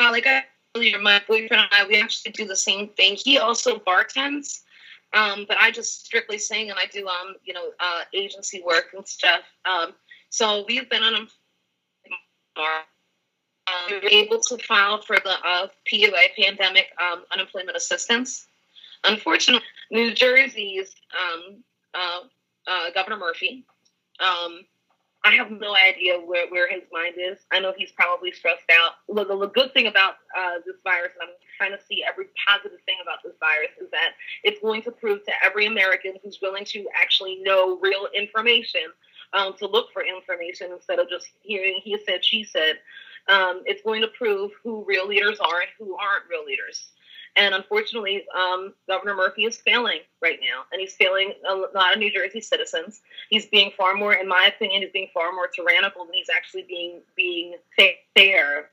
uh, 0.00 0.10
like 0.10 0.26
I 0.26 0.44
earlier, 0.76 0.98
my 0.98 1.22
boyfriend 1.26 1.62
and 1.62 1.72
I, 1.72 1.86
we 1.86 2.00
actually 2.00 2.32
do 2.32 2.46
the 2.46 2.56
same 2.56 2.88
thing. 2.88 3.16
He 3.16 3.38
also 3.38 3.78
bartends, 3.78 4.60
um, 5.14 5.44
but 5.48 5.56
I 5.60 5.70
just 5.70 6.04
strictly 6.06 6.38
sing 6.38 6.70
and 6.70 6.78
I 6.78 6.86
do, 6.86 7.06
um, 7.06 7.36
you 7.44 7.54
know, 7.54 7.70
uh, 7.80 8.02
agency 8.12 8.62
work 8.64 8.88
and 8.94 9.06
stuff. 9.06 9.40
Um, 9.64 9.94
so 10.30 10.64
we've 10.68 10.88
been 10.88 11.02
on 11.02 11.28
um, 13.68 13.90
we 13.90 13.96
were 14.00 14.08
able 14.08 14.40
to 14.40 14.58
file 14.58 15.00
for 15.00 15.16
the 15.16 15.34
uh, 15.46 15.68
PUA 15.90 16.34
pandemic 16.36 16.86
um, 17.00 17.24
unemployment 17.32 17.76
assistance. 17.76 18.46
Unfortunately, 19.04 19.66
New 19.90 20.14
Jersey's 20.14 20.94
um, 21.14 21.62
uh, 21.94 22.20
uh, 22.66 22.90
Governor 22.94 23.18
Murphy. 23.18 23.64
Um, 24.20 24.60
I 25.24 25.32
have 25.32 25.50
no 25.50 25.74
idea 25.74 26.14
where, 26.18 26.48
where 26.48 26.70
his 26.70 26.82
mind 26.92 27.16
is. 27.18 27.38
I 27.50 27.58
know 27.60 27.72
he's 27.76 27.90
probably 27.92 28.30
stressed 28.32 28.70
out. 28.70 28.92
Look, 29.08 29.28
the 29.28 29.46
good 29.48 29.74
thing 29.74 29.86
about 29.86 30.14
uh, 30.36 30.58
this 30.64 30.76
virus, 30.84 31.12
and 31.20 31.28
I'm 31.28 31.34
trying 31.56 31.78
to 31.78 31.84
see 31.84 32.04
every 32.08 32.26
positive 32.46 32.78
thing 32.86 32.96
about 33.02 33.18
this 33.24 33.34
virus, 33.40 33.70
is 33.80 33.90
that 33.90 34.12
it's 34.44 34.60
going 34.60 34.82
to 34.82 34.92
prove 34.92 35.24
to 35.24 35.32
every 35.44 35.66
American 35.66 36.14
who's 36.22 36.38
willing 36.40 36.64
to 36.66 36.86
actually 36.98 37.40
know 37.42 37.78
real 37.80 38.06
information 38.14 38.82
um, 39.32 39.54
to 39.58 39.66
look 39.66 39.92
for 39.92 40.02
information 40.04 40.70
instead 40.72 40.98
of 40.98 41.08
just 41.10 41.28
hearing 41.42 41.80
he 41.82 41.98
said, 42.06 42.24
she 42.24 42.44
said. 42.44 42.78
Um, 43.28 43.62
it's 43.66 43.82
going 43.82 44.00
to 44.00 44.08
prove 44.08 44.52
who 44.62 44.84
real 44.86 45.06
leaders 45.06 45.38
are 45.40 45.60
and 45.60 45.70
who 45.78 45.96
aren't 45.96 46.24
real 46.30 46.44
leaders. 46.46 46.92
And 47.38 47.54
unfortunately, 47.54 48.24
um, 48.36 48.74
Governor 48.88 49.14
Murphy 49.14 49.44
is 49.44 49.56
failing 49.56 50.00
right 50.20 50.40
now, 50.40 50.64
and 50.72 50.80
he's 50.80 50.94
failing 50.94 51.34
a 51.48 51.54
lot 51.54 51.92
of 51.92 51.98
New 52.00 52.10
Jersey 52.10 52.40
citizens. 52.40 53.00
He's 53.30 53.46
being 53.46 53.70
far 53.76 53.94
more, 53.94 54.12
in 54.12 54.26
my 54.26 54.50
opinion, 54.52 54.82
he's 54.82 54.90
being 54.90 55.08
far 55.14 55.30
more 55.32 55.46
tyrannical 55.46 56.04
than 56.04 56.14
he's 56.14 56.28
actually 56.34 56.64
being 56.68 57.00
being 57.16 57.54
fair. 58.16 58.70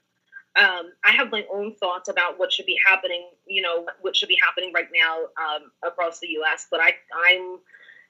Um, 0.56 0.94
I 1.04 1.12
have 1.12 1.32
my 1.32 1.46
own 1.54 1.76
thoughts 1.76 2.10
about 2.10 2.40
what 2.40 2.52
should 2.52 2.66
be 2.66 2.80
happening. 2.88 3.28
You 3.46 3.62
know, 3.62 3.86
what 4.02 4.16
should 4.16 4.30
be 4.30 4.40
happening 4.44 4.74
right 4.74 4.90
now 4.92 5.26
um, 5.38 5.72
across 5.84 6.20
the 6.20 6.30
U.S. 6.30 6.66
But 6.72 6.80
I, 6.80 6.96
I'm, 7.30 7.60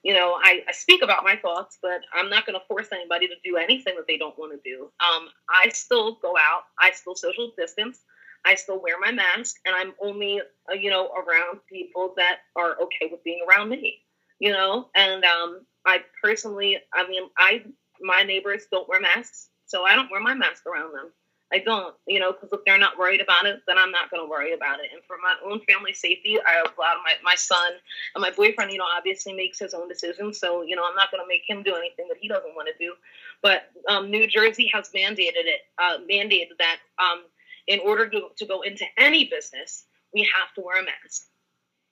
you 0.02 0.14
know, 0.14 0.38
I, 0.42 0.62
I 0.66 0.72
speak 0.72 1.02
about 1.02 1.22
my 1.22 1.36
thoughts, 1.36 1.76
but 1.82 2.00
I'm 2.14 2.30
not 2.30 2.46
going 2.46 2.58
to 2.58 2.64
force 2.66 2.88
anybody 2.92 3.28
to 3.28 3.34
do 3.44 3.58
anything 3.58 3.94
that 3.96 4.06
they 4.06 4.16
don't 4.16 4.38
want 4.38 4.52
to 4.52 4.60
do. 4.70 4.84
Um, 5.00 5.28
I 5.50 5.68
still 5.68 6.14
go 6.22 6.34
out. 6.38 6.62
I 6.78 6.92
still 6.92 7.14
social 7.14 7.52
distance. 7.58 8.00
I 8.44 8.54
still 8.54 8.80
wear 8.80 8.98
my 9.00 9.12
mask, 9.12 9.56
and 9.64 9.74
I'm 9.74 9.94
only, 10.00 10.40
uh, 10.70 10.74
you 10.74 10.90
know, 10.90 11.08
around 11.08 11.60
people 11.68 12.14
that 12.16 12.38
are 12.54 12.76
okay 12.82 13.08
with 13.10 13.24
being 13.24 13.44
around 13.48 13.68
me, 13.68 13.98
you 14.38 14.52
know. 14.52 14.88
And 14.94 15.24
um, 15.24 15.66
I 15.84 16.00
personally, 16.22 16.78
I 16.92 17.08
mean, 17.08 17.24
I 17.38 17.64
my 18.00 18.22
neighbors 18.22 18.66
don't 18.70 18.88
wear 18.88 19.00
masks, 19.00 19.48
so 19.66 19.84
I 19.84 19.94
don't 19.94 20.10
wear 20.10 20.20
my 20.20 20.34
mask 20.34 20.66
around 20.66 20.92
them. 20.92 21.10
I 21.52 21.60
don't, 21.60 21.94
you 22.08 22.18
know, 22.18 22.32
because 22.32 22.52
if 22.52 22.60
they're 22.66 22.78
not 22.78 22.98
worried 22.98 23.20
about 23.20 23.46
it, 23.46 23.62
then 23.68 23.78
I'm 23.78 23.92
not 23.92 24.10
going 24.10 24.20
to 24.20 24.28
worry 24.28 24.52
about 24.52 24.80
it. 24.80 24.86
And 24.92 25.00
for 25.06 25.16
my 25.22 25.34
own 25.48 25.60
family 25.60 25.92
safety, 25.92 26.38
I 26.44 26.58
allow 26.58 26.94
my, 27.04 27.14
my 27.22 27.36
son 27.36 27.72
and 28.14 28.22
my 28.22 28.32
boyfriend, 28.32 28.72
you 28.72 28.78
know, 28.78 28.86
obviously 28.96 29.32
makes 29.32 29.60
his 29.60 29.72
own 29.72 29.88
decisions. 29.88 30.40
So, 30.40 30.62
you 30.62 30.74
know, 30.74 30.82
I'm 30.84 30.96
not 30.96 31.12
going 31.12 31.22
to 31.22 31.28
make 31.28 31.42
him 31.46 31.62
do 31.62 31.76
anything 31.76 32.06
that 32.08 32.18
he 32.20 32.26
doesn't 32.26 32.54
want 32.56 32.68
to 32.68 32.84
do. 32.84 32.94
But 33.42 33.70
um, 33.88 34.10
New 34.10 34.26
Jersey 34.26 34.68
has 34.74 34.90
mandated 34.90 35.46
it, 35.46 35.60
uh, 35.78 35.98
mandated 36.10 36.58
that 36.58 36.78
um, 36.98 37.22
in 37.66 37.80
order 37.80 38.08
to, 38.08 38.28
to 38.36 38.46
go 38.46 38.62
into 38.62 38.84
any 38.96 39.24
business, 39.24 39.86
we 40.14 40.22
have 40.22 40.52
to 40.54 40.60
wear 40.60 40.80
a 40.80 40.84
mask. 40.84 41.26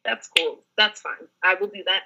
That's 0.04 0.28
cool. 0.36 0.60
That's 0.76 1.00
fine. 1.00 1.28
I 1.42 1.54
will 1.54 1.68
do 1.68 1.82
that 1.86 2.02